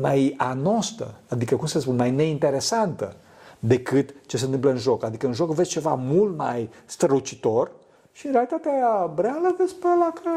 mai 0.00 0.34
anostă, 0.36 1.14
adică, 1.28 1.56
cum 1.56 1.66
să 1.66 1.80
spun, 1.80 1.96
mai 1.96 2.10
neinteresantă 2.10 3.16
decât 3.60 4.14
ce 4.26 4.36
se 4.36 4.44
întâmplă 4.44 4.70
în 4.70 4.76
joc. 4.76 5.04
Adică 5.04 5.26
în 5.26 5.32
joc 5.32 5.50
vezi 5.50 5.70
ceva 5.70 5.94
mult 5.94 6.36
mai 6.36 6.70
strălucitor 6.84 7.70
și 8.12 8.26
în 8.26 8.32
realitatea 8.32 8.72
reală 9.16 9.54
vezi 9.58 9.74
pe 9.74 9.86
ăla 9.94 10.12
că 10.22 10.30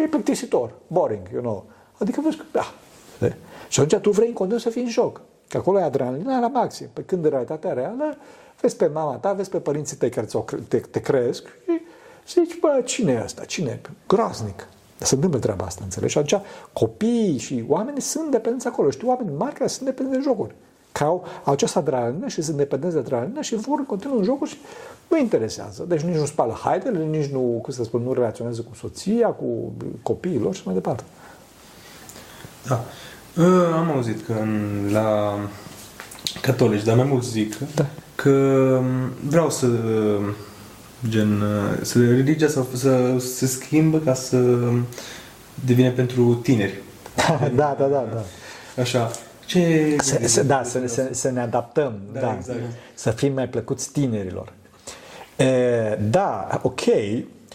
e 0.00 0.06
plictisitor, 0.06 0.72
boring, 0.86 1.28
you 1.32 1.42
know. 1.42 1.64
Adică 1.98 2.20
vezi 2.20 2.36
că, 2.36 2.44
da. 2.52 2.74
De? 3.18 3.36
Și 3.68 3.80
atunci 3.80 4.02
tu 4.02 4.10
vrei 4.10 4.28
în 4.28 4.34
continuu 4.34 4.60
să 4.60 4.70
fii 4.70 4.82
în 4.82 4.88
joc. 4.88 5.20
Că 5.48 5.56
acolo 5.56 5.78
e 5.78 5.82
adrenalina 5.82 6.38
la 6.38 6.48
maxim. 6.48 6.86
Pe 6.92 7.02
când 7.02 7.24
în 7.24 7.30
realitatea 7.30 7.72
reală 7.72 8.16
vezi 8.60 8.76
pe 8.76 8.86
mama 8.86 9.16
ta, 9.16 9.32
vezi 9.32 9.50
pe 9.50 9.58
părinții 9.58 9.96
tăi 9.96 10.10
care 10.10 10.26
te, 10.68 10.78
te 10.78 11.00
cresc 11.00 11.48
și 12.26 12.40
zici, 12.40 12.58
bă, 12.60 12.82
cine 12.84 13.12
e 13.12 13.22
ăsta? 13.24 13.44
Cine 13.44 13.80
e? 13.82 13.90
Groaznic. 14.06 14.68
Se 14.98 15.14
întâmplă 15.14 15.38
treaba 15.38 15.64
asta, 15.64 15.80
înțelegi? 15.84 16.12
Și 16.12 16.18
atunci 16.18 16.42
copiii 16.72 17.38
și 17.38 17.64
oamenii 17.68 18.00
sunt 18.00 18.30
dependenți 18.30 18.66
acolo. 18.66 18.90
Știu 18.90 19.08
oameni 19.08 19.36
mari 19.36 19.54
care 19.54 19.68
sunt 19.68 19.84
dependenți 19.84 20.18
de 20.18 20.24
jocuri. 20.28 20.54
Că 20.98 21.04
au, 21.04 21.24
au 21.44 21.52
această 21.52 21.78
adrenalină 21.78 22.28
și 22.28 22.42
sunt 22.42 22.56
dependenți 22.56 22.94
de 22.94 23.00
adrenalină 23.00 23.40
și 23.40 23.54
vor 23.54 23.78
în 23.78 23.84
continuu 23.84 24.18
în 24.18 24.24
jocuri 24.24 24.50
și 24.50 24.56
nu 25.08 25.18
interesează. 25.18 25.84
Deci 25.88 26.00
nici 26.00 26.16
nu 26.16 26.24
spală 26.24 26.58
haidele, 26.62 27.04
nici 27.04 27.30
nu, 27.30 27.58
cum 27.62 27.72
să 27.72 27.84
spun, 27.84 28.02
nu 28.02 28.12
relaționează 28.12 28.60
cu 28.60 28.74
soția, 28.74 29.28
cu 29.28 29.72
copiii 30.02 30.38
lor 30.38 30.54
și 30.54 30.62
mai 30.64 30.74
departe. 30.74 31.02
Da. 32.66 32.84
Am 33.76 33.90
auzit 33.90 34.26
că 34.26 34.32
în, 34.40 34.88
la 34.92 35.38
catolici, 36.40 36.84
dar 36.84 36.96
mai 36.96 37.06
mulți 37.06 37.30
zic 37.30 37.58
Da. 37.74 37.86
că 38.14 38.80
vreau 39.26 39.50
să 39.50 39.68
gen, 41.08 41.42
să 41.82 41.98
religia 41.98 42.48
să, 42.48 42.64
să 42.74 43.18
se 43.18 43.46
schimbă 43.46 43.98
ca 43.98 44.14
să 44.14 44.58
devine 45.64 45.90
pentru 45.90 46.34
tineri. 46.34 46.82
da, 47.54 47.76
da, 47.78 47.86
da, 47.86 48.06
da. 48.12 48.24
Așa. 48.82 49.10
Ce 49.46 49.96
Să, 50.00 50.18
să, 50.24 50.42
da, 50.42 50.62
să, 50.64 50.80
să, 50.86 51.08
să 51.10 51.30
ne 51.30 51.40
adaptăm, 51.40 51.92
Da, 52.12 52.20
da, 52.20 52.34
exact. 52.38 52.58
să 52.94 53.10
fim 53.10 53.32
mai 53.32 53.48
plăcuți 53.48 53.90
tinerilor. 53.92 54.52
E, 55.36 55.98
da, 56.10 56.60
ok, 56.62 56.80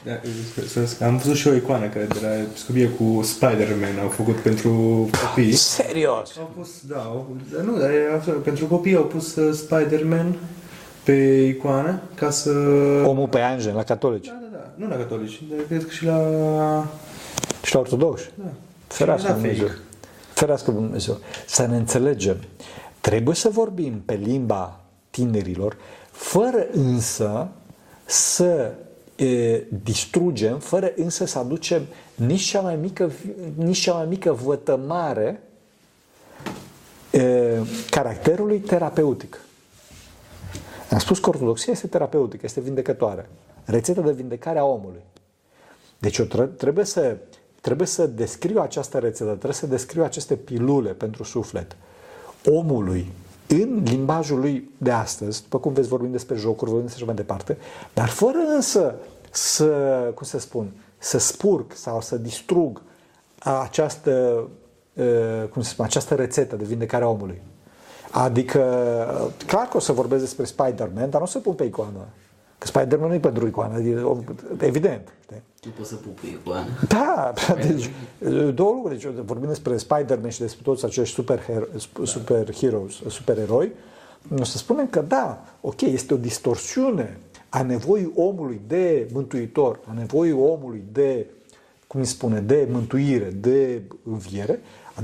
Da, 0.05 0.11
să, 0.67 0.85
să, 0.85 1.03
am 1.03 1.17
văzut 1.17 1.35
și 1.35 1.47
o 1.47 1.53
icoană 1.53 1.85
care 1.87 2.05
de 2.05 2.19
la 2.21 2.29
scopie 2.53 2.87
cu 2.89 3.21
Spider-Man 3.23 3.99
au 4.01 4.07
făcut 4.09 4.35
pentru 4.35 4.71
copii. 5.23 5.53
serios. 5.77 6.37
Au 6.39 6.51
pus, 6.57 6.69
da, 6.87 6.95
au, 6.97 7.27
dar 7.53 7.61
nu, 7.63 7.77
dar 7.79 7.89
e 7.89 8.13
absolut- 8.13 8.43
pentru 8.43 8.65
copii 8.65 8.95
au 8.95 9.03
pus 9.03 9.35
uh, 9.35 9.53
Spider-Man 9.55 10.35
pe 11.03 11.13
icoană 11.55 12.01
ca 12.15 12.29
să... 12.29 12.49
Omul 13.05 13.27
pe 13.27 13.39
Angen, 13.39 13.75
la 13.75 13.83
catolici 13.83 14.27
Da, 14.27 14.39
da, 14.51 14.57
da. 14.57 14.71
Nu 14.75 14.87
la 14.87 14.95
catolici, 14.95 15.41
dar 15.49 15.59
cred 15.67 15.83
că 15.85 15.91
și 15.91 16.05
la... 16.05 16.17
și 17.63 17.73
la 17.73 17.79
ortodoxi. 17.79 18.29
Da. 18.35 18.43
Ferească 18.87 19.25
Și 19.27 19.31
la 19.33 19.37
Dumnezeu. 19.39 19.67
fake. 19.67 19.79
Ferească 20.39 20.71
Dumnezeu. 20.71 21.17
Să 21.47 21.65
ne 21.65 21.77
înțelegem. 21.77 22.37
Trebuie 23.01 23.35
să 23.35 23.49
vorbim 23.49 24.01
pe 24.05 24.13
limba 24.13 24.79
tinerilor, 25.09 25.77
fără 26.11 26.67
însă 26.71 27.47
să 28.05 28.71
e, 29.15 29.63
distrugem, 29.83 30.59
fără 30.59 30.91
însă 30.95 31.25
să 31.25 31.39
aducem 31.39 31.81
nici 32.15 32.41
cea 32.41 32.61
mai 32.61 32.75
mică, 32.75 33.11
nici 33.55 33.77
cea 33.77 33.93
mai 33.93 34.05
mică 34.05 34.33
vătămare 34.33 35.43
e, 37.11 37.57
caracterului 37.89 38.59
terapeutic. 38.59 39.41
Am 40.91 40.99
spus 40.99 41.19
că 41.19 41.29
ortodoxia 41.29 41.73
este 41.73 41.87
terapeutică, 41.87 42.41
este 42.45 42.59
vindecătoare. 42.59 43.29
Rețeta 43.65 44.01
de 44.01 44.11
vindecare 44.11 44.59
a 44.59 44.63
omului. 44.63 45.01
Deci 45.97 46.17
eu 46.17 46.25
tre- 46.25 46.45
trebuie 46.45 46.85
să, 46.85 47.17
trebuie 47.61 47.87
să 47.87 48.07
descriu 48.07 48.61
această 48.61 48.97
rețetă, 48.97 49.29
trebuie 49.29 49.53
să 49.53 49.67
descriu 49.67 50.03
aceste 50.03 50.35
pilule 50.35 50.89
pentru 50.89 51.23
suflet 51.23 51.75
omului 52.45 53.11
în 53.47 53.83
limbajul 53.83 54.39
lui 54.39 54.69
de 54.77 54.91
astăzi, 54.91 55.41
după 55.41 55.59
cum 55.59 55.73
veți 55.73 55.87
vorbim 55.87 56.11
despre 56.11 56.35
jocuri, 56.35 56.69
vorbim 56.69 56.87
despre 56.87 57.03
așa 57.03 57.13
mai 57.13 57.23
departe, 57.23 57.57
dar 57.93 58.07
fără 58.07 58.37
însă 58.55 58.95
să, 59.29 59.65
cum 60.15 60.25
să 60.25 60.39
spun, 60.39 60.71
să 60.97 61.17
spurg 61.17 61.71
sau 61.73 62.01
să 62.01 62.17
distrug 62.17 62.81
această, 63.39 64.47
uh, 64.93 65.43
cum 65.51 65.61
să 65.61 65.69
spun, 65.69 65.85
această 65.85 66.15
rețetă 66.15 66.55
de 66.55 66.63
vindecare 66.63 67.03
a 67.03 67.07
omului. 67.07 67.41
Adică, 68.11 68.61
clar 69.45 69.67
că 69.67 69.77
o 69.77 69.79
să 69.79 69.91
vorbesc 69.91 70.21
despre 70.23 70.45
Spider-Man, 70.45 71.09
dar 71.09 71.19
nu 71.19 71.25
o 71.25 71.29
să 71.29 71.39
pun 71.39 71.53
pe 71.53 71.63
icoană. 71.63 72.07
Că 72.57 72.67
Spider-Man 72.67 73.07
nu 73.07 73.13
e 73.13 73.19
pentru 73.19 73.47
icoană, 73.47 73.79
e 73.79 74.05
evident. 74.59 75.13
Știi? 75.23 75.43
Nu 75.63 75.71
poți 75.77 75.89
să 75.89 75.95
pupui 75.95 76.39
cu 76.43 76.51
Ana. 76.51 76.67
Da, 76.87 77.33
deci 77.67 77.89
două 78.53 78.73
lucruri. 78.73 78.99
Deci, 78.99 79.23
vorbim 79.25 79.47
despre 79.47 79.77
Spider-Man 79.77 80.29
și 80.29 80.39
despre 80.39 80.61
toți 80.63 80.85
acești 80.85 81.13
super, 81.13 81.67
super 82.03 82.53
heroes, 82.53 82.93
supereroi. 83.07 83.71
O 84.39 84.43
să 84.43 84.57
spunem 84.57 84.87
că 84.87 85.01
da, 85.01 85.45
ok, 85.61 85.81
este 85.81 86.13
o 86.13 86.17
distorsiune 86.17 87.17
a 87.49 87.61
nevoii 87.61 88.11
omului 88.15 88.61
de 88.67 89.09
mântuitor, 89.13 89.79
a 89.85 89.93
nevoii 89.93 90.31
omului 90.31 90.83
de, 90.91 91.25
cum 91.87 91.99
îi 91.99 92.05
spune, 92.05 92.39
de 92.39 92.67
mântuire, 92.71 93.33
de 93.41 93.81
înviere, 94.03 94.59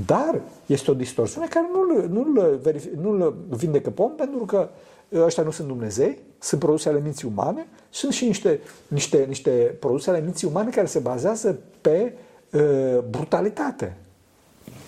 dar 0.06 0.40
este 0.66 0.90
o 0.90 0.94
distorsiune 0.94 1.46
care 1.46 1.66
nu-l, 1.72 2.08
nu-l, 2.08 2.58
verific, 2.62 2.92
nu-l 2.92 3.34
vindecă 3.48 3.90
pe 3.90 4.02
om 4.02 4.12
pentru 4.14 4.44
că 4.44 4.68
ăștia 5.14 5.42
nu 5.42 5.50
sunt 5.50 5.68
Dumnezei, 5.68 6.18
sunt 6.38 6.60
produse 6.60 6.88
ale 6.88 7.00
minții 7.00 7.28
umane, 7.28 7.66
sunt 7.90 8.12
și 8.12 8.24
niște, 8.24 8.60
niște, 8.88 9.24
niște 9.28 9.50
produse 9.50 10.10
ale 10.10 10.20
minții 10.20 10.48
umane 10.48 10.70
care 10.70 10.86
se 10.86 10.98
bazează 10.98 11.58
pe 11.80 12.12
uh, 12.52 12.98
brutalitate, 13.10 13.96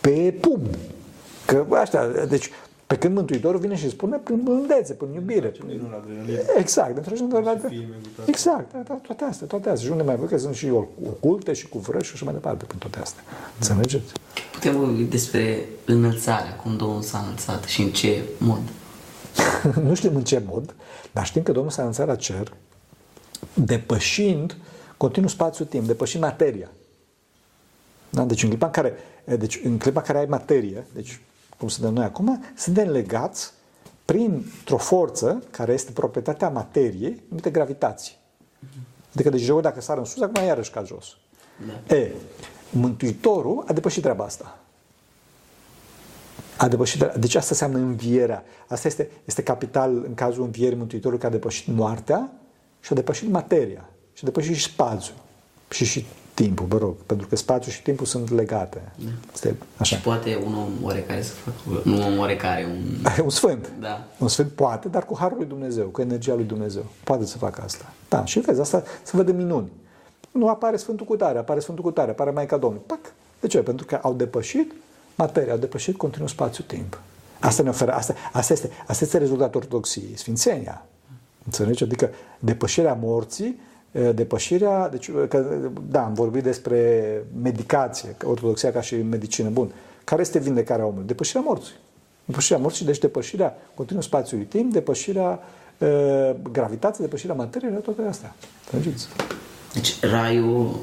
pe 0.01 0.35
pumn. 0.41 0.69
Că 1.47 1.67
ăștia, 1.71 2.07
deci, 2.29 2.51
pe 2.87 2.97
când 2.97 3.15
Mântuitorul 3.15 3.61
vine 3.61 3.77
și 3.77 3.91
spune 3.91 4.17
prin 4.17 4.41
blândețe, 4.43 4.93
prin 4.93 5.13
iubire. 5.13 5.53
Nu 5.67 5.89
la 5.91 5.97
adrenalină. 5.97 6.39
Exact, 6.59 6.97
într-o 6.97 7.15
filme 7.15 7.35
cu 7.35 7.41
toate. 7.41 7.89
Exact, 8.27 8.73
da, 8.73 8.79
da, 8.89 8.95
toate 8.95 9.25
astea, 9.25 9.47
toate 9.47 9.69
astea. 9.69 9.87
Și 9.87 9.93
unde 9.93 10.05
mai 10.05 10.17
văd 10.17 10.29
că 10.29 10.39
sunt 10.39 10.55
și 10.55 10.71
oculte 11.09 11.53
și 11.53 11.69
cu 11.69 11.79
vrăși 11.79 12.09
și 12.09 12.13
așa 12.15 12.25
mai 12.25 12.35
departe 12.35 12.65
prin 12.65 12.79
toate 12.79 12.99
astea. 12.99 13.23
Înțelegeți? 13.59 14.13
Putem 14.53 14.77
vorbi 14.79 15.03
despre 15.03 15.65
înălțarea, 15.85 16.57
cum 16.57 16.77
Domnul 16.77 17.03
s-a 17.03 17.19
înălțat 17.19 17.65
și 17.65 17.83
în 17.83 17.91
ce 17.91 18.23
mod. 18.39 18.61
nu 19.87 19.95
știm 19.95 20.17
în 20.17 20.25
ce 20.25 20.43
mod, 20.47 20.75
dar 21.13 21.27
știm 21.27 21.43
că 21.43 21.53
Domnul 21.53 21.73
s-a 21.73 21.83
înălțat 21.83 22.07
la 22.07 22.17
cer, 22.17 22.53
depășind 23.55 24.57
continuu 24.97 25.29
spațiu-timp, 25.29 25.87
depășind 25.87 26.23
materia. 26.23 26.69
Da? 28.11 28.25
Deci 28.25 28.43
în 28.43 28.49
clipa 28.49 28.67
în 28.67 28.73
care, 28.73 28.95
deci 29.25 29.61
în 29.65 29.79
clipa 29.79 30.01
în 30.01 30.07
care 30.07 30.19
ai 30.19 30.27
materie, 30.27 30.87
deci 30.95 31.21
cum 31.59 31.69
suntem 31.69 31.93
noi 31.93 32.05
acum, 32.05 32.45
suntem 32.57 32.89
legați 32.89 33.53
printr-o 34.05 34.77
forță 34.77 35.43
care 35.51 35.73
este 35.73 35.93
proprietatea 35.93 36.49
materiei, 36.49 37.23
numită 37.29 37.51
gravitație. 37.51 38.13
Adică 39.15 39.31
deci 39.31 39.49
eu 39.49 39.61
dacă 39.61 39.81
sar 39.81 39.99
în 39.99 40.05
sus, 40.05 40.23
acum 40.23 40.45
iarăși 40.45 40.71
ca 40.71 40.83
jos. 40.83 41.07
Da. 41.67 41.95
E, 41.95 42.13
Mântuitorul 42.71 43.65
a 43.67 43.73
depășit 43.73 44.03
treaba 44.03 44.25
asta. 44.25 44.59
A 46.59 46.69
depășit, 46.69 47.05
deci 47.05 47.35
asta 47.35 47.49
înseamnă 47.51 47.79
învierea. 47.79 48.45
Asta 48.69 48.89
este, 48.89 49.11
este 49.25 49.43
capital 49.43 50.05
în 50.07 50.15
cazul 50.15 50.45
învierii 50.45 50.79
Mântuitorului 50.79 51.21
că 51.21 51.27
a 51.27 51.31
depășit 51.31 51.75
moartea 51.75 52.33
și 52.81 52.93
a 52.93 52.95
depășit 52.95 53.31
materia 53.31 53.89
și 54.13 54.21
a 54.23 54.27
depășit 54.27 54.57
și 54.57 54.63
spațiul 54.63 55.17
și, 55.71 55.85
și 55.85 56.07
timpul, 56.35 56.67
vă 56.67 56.79
rog, 56.79 56.95
pentru 56.95 57.27
că 57.27 57.37
spațiul 57.37 57.73
și 57.73 57.83
timpul 57.83 58.07
sunt 58.07 58.31
legate. 58.31 58.93
Da. 58.97 59.11
Este 59.33 59.57
așa. 59.77 59.97
Și 59.97 60.03
poate 60.03 60.39
un 60.47 60.55
om 60.55 60.71
oarecare 60.83 61.23
să 61.23 61.33
facă, 61.33 61.81
nu 61.85 61.95
un 61.95 62.03
om 62.03 62.19
oarecare, 62.19 62.65
un... 62.65 62.81
Un 63.25 63.31
sfânt. 63.31 63.71
Da. 63.81 64.05
Un 64.19 64.29
sfânt 64.29 64.53
poate, 64.53 64.89
dar 64.89 65.05
cu 65.05 65.17
harul 65.19 65.37
lui 65.37 65.47
Dumnezeu, 65.47 65.87
cu 65.87 66.01
energia 66.01 66.35
lui 66.35 66.45
Dumnezeu. 66.45 66.87
Poate 67.05 67.27
să 67.27 67.39
facă 67.39 67.63
asta. 67.65 67.93
Da, 68.09 68.25
și 68.25 68.41
vezi, 68.41 68.61
asta 68.61 68.83
să 69.03 69.17
vede 69.17 69.33
minuni. 69.33 69.71
Nu 70.31 70.49
apare 70.49 70.77
Sfântul 70.77 71.07
cu 71.07 71.17
tare, 71.17 71.39
apare 71.39 71.61
Sfântul 71.61 71.85
cu 71.85 71.91
tare, 71.91 72.11
apare 72.11 72.31
Maica 72.31 72.57
Domnului. 72.57 72.85
Pac! 72.87 73.01
De 73.41 73.47
ce? 73.47 73.59
Pentru 73.59 73.87
că 73.87 73.99
au 74.03 74.15
depășit 74.15 74.73
materia, 75.19 75.53
au 75.53 75.59
depășit 75.59 75.97
continuu 75.97 76.29
spațiu-timp. 76.29 77.01
Asta 77.41 77.63
ne 77.63 77.69
oferă, 77.69 77.93
asta, 77.93 78.15
asta, 78.33 78.53
este, 78.53 78.71
asta 78.87 79.05
este 79.05 79.19
rezultatul 79.19 79.61
ortodoxiei, 79.61 80.17
sfințenia. 80.17 80.87
Înțelegi? 81.45 81.83
Adică 81.83 82.11
depășirea 82.39 82.99
morții, 83.01 83.61
eh, 83.93 84.11
depășirea, 84.15 84.89
deci, 84.89 85.11
că, 85.29 85.61
da, 85.91 86.05
am 86.05 86.15
vorbit 86.15 86.43
despre 86.43 87.13
medicație, 87.43 88.15
că 88.17 88.29
ortodoxia 88.29 88.73
ca 88.73 88.81
și 88.81 88.97
medicină, 88.97 89.49
bun. 89.49 89.73
Care 90.05 90.21
este 90.21 90.39
vindecarea 90.39 90.87
omului? 90.87 91.07
Depășirea 91.07 91.43
morții. 91.43 91.75
Depășirea 92.25 92.61
morții, 92.61 92.85
deci 92.85 92.99
depășirea 92.99 93.57
continuă 93.75 94.03
spațiului 94.03 94.47
timp, 94.47 94.73
depășirea 94.73 95.41
uh, 95.79 96.31
gravitației, 96.53 97.07
depășirea 97.07 97.35
materiei, 97.35 97.81
toate 97.81 98.03
astea. 98.09 98.35
Înțelegeți? 98.65 99.09
Deci 99.73 100.01
raiul 100.01 100.75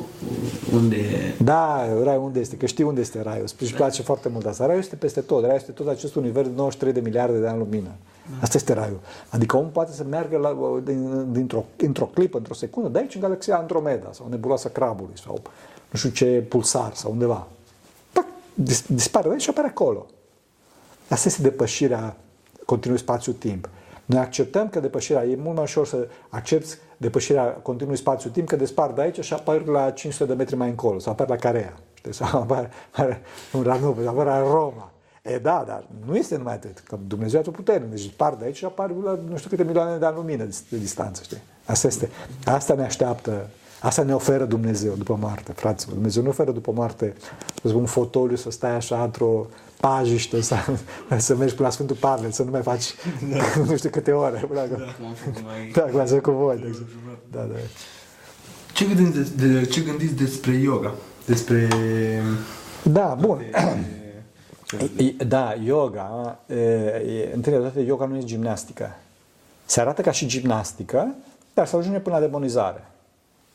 unde... 0.74 0.98
Da, 1.44 1.86
raiul 2.04 2.24
unde 2.24 2.40
este? 2.40 2.58
Că 2.58 2.66
știi 2.66 2.84
unde 2.84 3.02
este 3.02 3.22
raiul. 3.22 3.48
Îți 3.60 3.74
place 3.74 4.02
foarte 4.02 4.30
mult 4.30 4.46
asta. 4.46 4.66
Raiul 4.66 4.82
este 4.82 4.96
peste 4.96 5.22
tot. 5.22 5.42
Raiul 5.42 5.56
este 5.56 5.72
tot 5.72 5.88
acest 5.88 6.16
univers 6.16 6.48
de 6.48 6.54
93 6.56 6.94
de 6.94 7.00
miliarde 7.00 7.40
de 7.40 7.48
ani 7.48 7.58
lumină. 7.58 7.90
Asta 8.42 8.58
este 8.58 8.74
raiul. 8.74 9.00
Adică 9.30 9.58
omul 9.58 9.70
poate 9.70 9.92
să 9.92 10.04
meargă 10.04 10.38
la, 10.38 10.82
din, 10.84 11.32
dintr-o, 11.32 11.66
într-o 11.78 12.06
clipă, 12.06 12.38
într-o 12.38 12.54
secundă, 12.54 12.90
de 12.90 13.00
aici 13.00 13.16
în 13.16 13.22
galaxia 13.22 13.58
Andromeda 13.58 14.10
sau 14.12 14.28
nebuloasa 14.30 14.70
Crabului 14.70 15.14
sau 15.24 15.42
nu 15.92 15.98
știu 15.98 16.10
ce 16.10 16.46
pulsar 16.50 16.94
sau 16.94 17.12
undeva. 17.12 17.48
Pac, 18.12 18.26
dis, 18.54 18.84
dispare 18.88 19.28
de 19.28 19.34
aici 19.34 19.42
și 19.42 19.50
apare 19.50 19.68
acolo. 19.68 20.06
Asta 21.08 21.28
este 21.28 21.42
depășirea 21.42 22.18
continui 22.66 22.98
spațiu-timp. 22.98 23.70
Noi 24.06 24.20
acceptăm 24.20 24.70
că 24.70 24.80
depășirea, 24.80 25.26
e 25.26 25.36
mult 25.36 25.56
mai 25.56 25.64
ușor 25.64 25.88
să 25.88 26.08
accepti 26.30 26.76
depășirea 26.98 27.44
continui 27.44 27.98
spațiu-timp, 27.98 28.48
că 28.48 28.56
despar 28.56 28.92
de 28.92 29.02
aici 29.02 29.20
și 29.20 29.34
apar 29.34 29.66
la 29.66 29.92
500 29.92 30.30
de 30.30 30.36
metri 30.36 30.56
mai 30.56 30.70
încolo, 30.70 31.00
sau 31.00 31.12
apar 31.12 31.30
la 31.30 31.36
Carea, 31.36 31.74
știi, 31.94 32.14
sau 32.14 32.42
apar, 32.42 32.72
apar 32.92 33.20
în 33.52 33.64
Ranov, 33.64 34.04
sau 34.04 34.20
apar 34.20 34.42
în 34.42 34.52
Roma. 34.52 34.90
E 35.22 35.38
da, 35.38 35.64
dar 35.68 35.86
nu 36.06 36.16
este 36.16 36.38
numai 36.38 36.54
atât, 36.54 36.80
că 36.80 36.98
Dumnezeu 37.08 37.44
e 37.48 37.52
puternic, 37.52 37.90
deci 37.90 38.02
dispar 38.02 38.34
de 38.34 38.46
aici 38.46 38.56
și 38.56 38.66
apar 38.66 38.90
la 39.04 39.20
nu 39.30 39.38
știu 39.38 39.50
câte 39.50 39.64
milioane 39.64 39.98
de 39.98 40.06
ani 40.06 40.16
lumină 40.16 40.44
de 40.44 40.78
distanță, 40.78 41.22
știi? 41.24 41.42
Asta 41.66 41.88
este, 41.88 42.10
asta 42.46 42.74
ne 42.74 42.84
așteaptă, 42.84 43.48
asta 43.86 44.04
ne 44.04 44.14
oferă 44.14 44.46
Dumnezeu 44.46 44.94
după 44.98 45.18
moarte, 45.22 45.52
fraților. 45.52 45.94
Dumnezeu 45.94 46.24
nu 46.24 46.30
oferă 46.30 46.52
după 46.52 46.72
moarte, 46.72 47.14
să 47.62 47.68
spun, 47.68 47.80
un 47.80 47.86
fotoliu, 47.86 48.36
să 48.36 48.52
stai 48.52 48.76
așa 48.76 49.04
într-o 49.04 49.48
pajiște, 49.80 50.42
să, 50.42 50.56
să 51.18 51.36
mergi 51.36 51.56
până 51.56 51.68
la 51.68 51.74
Sfântul 51.74 51.96
Pavel, 51.96 52.32
să 52.32 52.44
nu 52.44 52.52
mai 52.52 52.62
faci 52.62 52.94
da. 53.30 53.44
nu 53.68 53.78
știu 53.78 53.90
câte 53.90 54.12
ore. 54.12 54.44
Până 54.48 54.60
da. 54.60 54.76
Cum 54.76 55.06
am 55.06 55.14
făcut 55.14 55.42
noi... 55.42 55.72
Da, 55.74 55.82
cum 55.82 56.00
am 56.00 56.20
cu 56.20 56.32
voi. 56.32 56.58
De 56.58 56.68
exemplu. 56.68 56.96
da, 57.32 57.40
da. 57.40 57.56
Ce 58.74 58.86
gândiți, 58.86 59.38
de, 59.38 59.48
de, 59.48 59.66
ce 59.66 59.82
gândiți 59.82 60.14
despre 60.14 60.52
yoga? 60.52 60.94
Despre... 61.26 61.68
Da, 62.84 63.18
bun. 63.20 63.42
Da, 65.28 65.54
yoga, 65.64 66.40
e, 66.48 67.32
întâi 67.34 67.52
de 67.52 67.58
toate, 67.58 67.80
yoga 67.80 68.06
nu 68.06 68.18
e 68.18 68.24
gimnastică. 68.24 68.96
Se 69.66 69.80
arată 69.80 70.02
ca 70.02 70.12
și 70.12 70.26
gimnastică, 70.26 71.16
dar 71.54 71.68
se 71.68 71.76
ajunge 71.76 72.00
până 72.00 72.16
la 72.16 72.22
demonizare. 72.22 72.84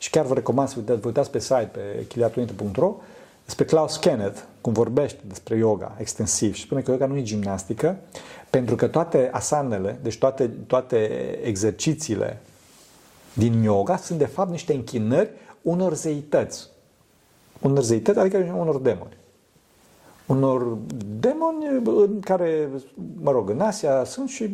Și 0.01 0.09
chiar 0.09 0.25
vă 0.25 0.33
recomand 0.33 0.69
să 0.69 0.79
vă 0.85 0.99
uitați 1.03 1.31
pe 1.31 1.39
site, 1.39 1.69
pe 1.71 2.05
chiliatunite.ro, 2.07 2.95
despre 3.45 3.65
Klaus 3.65 3.97
Kenneth, 3.97 4.39
cum 4.61 4.73
vorbește 4.73 5.19
despre 5.27 5.57
yoga 5.57 5.95
extensiv 5.97 6.53
și 6.53 6.61
spune 6.61 6.81
că 6.81 6.91
yoga 6.91 7.05
nu 7.05 7.17
e 7.17 7.21
gimnastică, 7.21 7.97
pentru 8.49 8.75
că 8.75 8.87
toate 8.87 9.29
asanele, 9.31 9.99
deci 10.01 10.17
toate, 10.17 10.47
toate 10.67 10.97
exercițiile 11.43 12.41
din 13.33 13.63
yoga 13.63 13.97
sunt 13.97 14.17
de 14.17 14.25
fapt 14.25 14.49
niște 14.49 14.73
închinări 14.73 15.29
unor 15.61 15.93
zeități. 15.93 16.67
Unor 17.61 17.83
zeități, 17.83 18.19
adică 18.19 18.37
unor 18.57 18.79
demoni. 18.79 19.17
Unor 20.31 20.77
demoni 21.19 21.65
în 21.85 22.19
care, 22.19 22.69
mă 23.21 23.31
rog, 23.31 23.49
în 23.49 23.59
Asia 23.59 24.03
sunt 24.03 24.29
și 24.29 24.53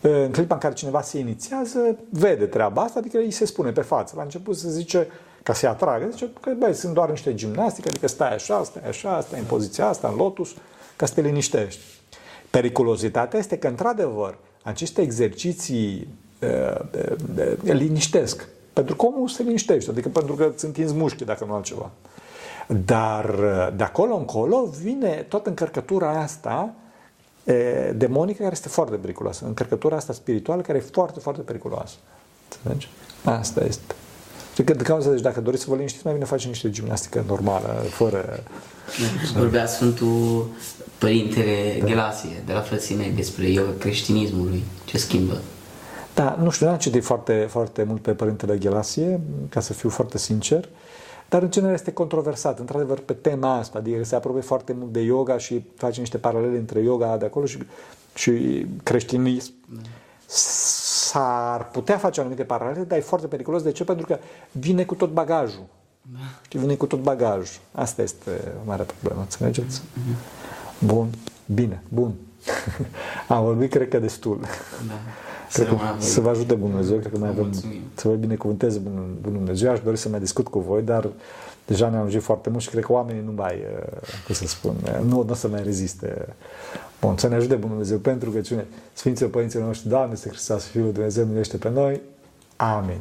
în 0.00 0.30
clipa 0.30 0.54
în 0.54 0.60
care 0.60 0.74
cineva 0.74 1.02
se 1.02 1.18
inițiază, 1.18 1.96
vede 2.08 2.44
treaba 2.44 2.82
asta, 2.82 2.98
adică 2.98 3.18
îi 3.18 3.30
se 3.30 3.44
spune 3.44 3.70
pe 3.70 3.80
față. 3.80 4.14
La 4.16 4.22
început 4.22 4.56
se 4.56 4.70
zice, 4.70 5.06
ca 5.42 5.52
să-i 5.52 5.68
atragă, 5.68 6.08
zice 6.10 6.30
că 6.40 6.50
băi, 6.58 6.74
sunt 6.74 6.94
doar 6.94 7.10
niște 7.10 7.34
gimnastică, 7.34 7.88
adică 7.88 8.06
stai 8.06 8.34
așa, 8.34 8.64
stai 8.64 8.88
așa, 8.88 9.20
stai 9.20 9.38
în 9.38 9.44
poziția 9.44 9.88
asta, 9.88 10.08
în 10.08 10.16
lotus, 10.16 10.54
ca 10.96 11.06
să 11.06 11.14
te 11.14 11.20
liniștești. 11.20 11.80
Periculozitatea 12.50 13.38
este 13.38 13.58
că, 13.58 13.66
într-adevăr, 13.66 14.38
aceste 14.62 15.00
exerciții 15.00 16.08
uh, 16.42 16.80
uh, 17.36 17.72
liniștesc. 17.72 18.48
Pentru 18.72 18.96
că 18.96 19.06
omul 19.06 19.28
se 19.28 19.42
liniștește, 19.42 19.90
adică 19.90 20.08
pentru 20.08 20.34
că 20.34 20.50
îți 20.54 20.64
întinzi 20.64 20.94
mușchi, 20.94 21.24
dacă 21.24 21.44
nu 21.44 21.54
altceva. 21.54 21.90
Dar 22.66 23.34
de 23.76 23.82
acolo 23.82 24.16
încolo 24.16 24.68
vine 24.82 25.26
toată 25.28 25.48
încărcătura 25.48 26.20
asta 26.20 26.74
e, 27.44 27.92
demonică 27.96 28.38
care 28.42 28.54
este 28.54 28.68
foarte 28.68 28.96
periculoasă. 28.96 29.44
Încărcătura 29.46 29.96
asta 29.96 30.12
spirituală 30.12 30.62
care 30.62 30.78
e 30.78 30.90
foarte, 30.92 31.20
foarte 31.20 31.40
periculoasă. 31.40 31.94
Înțelegi? 32.48 32.88
Asta 33.24 33.64
este. 33.64 33.94
De, 34.56 34.62
de 34.62 34.82
cauza, 34.82 35.10
deci 35.10 35.20
dacă 35.20 35.40
doriți 35.40 35.62
să 35.62 35.70
vă 35.70 35.76
liniștiți, 35.76 36.04
mai 36.04 36.14
bine 36.14 36.24
faceți 36.26 36.48
niște 36.48 36.70
gimnastică 36.70 37.24
normală, 37.26 37.84
fără... 37.90 38.42
Vorbea 39.36 39.66
Sfântul 39.66 40.46
Părintele 40.98 41.76
da. 41.80 41.86
Gelasie 41.86 42.42
de 42.46 42.52
la 42.52 42.60
frății 42.60 42.96
mei 42.96 43.10
despre 43.10 43.48
yoga 43.48 43.72
creștinismului. 43.78 44.64
Ce 44.84 44.98
schimbă? 44.98 45.40
Da, 46.14 46.38
nu 46.42 46.50
știu, 46.50 46.66
n-am 46.66 46.76
citit 46.76 47.04
foarte, 47.04 47.46
foarte 47.50 47.82
mult 47.82 48.02
pe 48.02 48.12
Părintele 48.12 48.58
Gelasie, 48.58 49.20
ca 49.48 49.60
să 49.60 49.72
fiu 49.72 49.88
foarte 49.88 50.18
sincer, 50.18 50.68
dar 51.34 51.42
în 51.42 51.50
general 51.50 51.74
este 51.74 51.92
controversat, 51.92 52.58
într-adevăr, 52.58 52.98
pe 52.98 53.12
tema 53.12 53.56
asta, 53.56 53.78
adică 53.78 54.04
se 54.04 54.14
apropie 54.14 54.40
foarte 54.40 54.72
mult 54.72 54.92
de 54.92 55.00
yoga 55.00 55.38
și 55.38 55.64
face 55.76 56.00
niște 56.00 56.18
paralele 56.18 56.58
între 56.58 56.80
yoga 56.80 57.16
de 57.16 57.24
acolo 57.24 57.46
și, 57.46 57.58
și 58.14 58.66
creștinism. 58.82 59.52
Da 59.68 59.80
s-ar 61.14 61.68
putea 61.70 61.98
face 61.98 62.20
anumite 62.20 62.42
paralele, 62.42 62.84
dar 62.84 62.98
e 62.98 63.00
foarte 63.00 63.26
periculos. 63.26 63.62
De 63.62 63.72
ce? 63.72 63.84
Pentru 63.84 64.06
că 64.06 64.18
vine 64.52 64.84
cu 64.84 64.94
tot 64.94 65.10
bagajul. 65.10 65.64
Da. 66.02 66.18
Știi, 66.44 66.58
vine 66.58 66.74
cu 66.74 66.86
tot 66.86 67.00
bagajul. 67.00 67.60
Asta 67.72 68.02
este 68.02 68.30
o 68.62 68.66
mare 68.66 68.82
problemă, 68.82 69.20
înțelegeți? 69.20 69.80
Mm-hmm. 69.80 70.86
Bun, 70.86 71.08
bine, 71.46 71.82
bun. 71.88 72.12
Am 73.28 73.44
vorbit, 73.44 73.70
cred 73.70 73.88
că 73.88 73.98
destul. 73.98 74.40
Da. 74.86 74.94
Cred 75.54 75.68
că 75.68 75.76
să 75.98 76.20
vă 76.20 76.28
ajute 76.28 76.54
Bunul 76.54 76.70
Dumnezeu, 76.70 76.98
cred 76.98 77.12
că 77.12 77.18
mai 77.18 77.28
avem, 77.28 77.52
să 77.94 78.08
vă 78.08 78.14
binecuvânteze 78.14 78.78
Bunul, 78.78 79.16
Bunul 79.20 79.38
Dumnezeu. 79.38 79.70
Aș 79.70 79.80
dori 79.80 79.96
să 79.96 80.08
mai 80.08 80.20
discut 80.20 80.48
cu 80.48 80.58
voi, 80.58 80.82
dar 80.82 81.08
deja 81.66 81.88
ne-am 81.88 82.02
auzit 82.02 82.22
foarte 82.22 82.50
mult 82.50 82.62
și 82.62 82.68
cred 82.68 82.84
că 82.84 82.92
oamenii 82.92 83.22
nu 83.24 83.32
mai, 83.32 83.54
uh, 83.54 83.98
cum 84.26 84.34
să 84.34 84.46
spun, 84.46 84.74
uh, 84.84 84.98
nu, 85.02 85.22
nu 85.22 85.30
o 85.30 85.34
să 85.34 85.48
mai 85.48 85.62
reziste 85.62 86.34
Bun, 87.00 87.16
să 87.16 87.28
ne 87.28 87.34
ajute 87.34 87.54
Bunul 87.54 87.68
Dumnezeu 87.68 87.98
pentru 87.98 88.30
căciune. 88.30 88.66
Sfinților 88.92 89.30
Părinților 89.30 89.66
noștri, 89.66 89.88
Doamne, 89.88 90.12
este 90.12 90.28
Hristos, 90.28 90.64
Fiul 90.64 90.92
Dumnezeu, 90.92 91.24
miluiește 91.24 91.56
pe 91.56 91.70
noi. 91.70 92.00
Amin. 92.56 93.00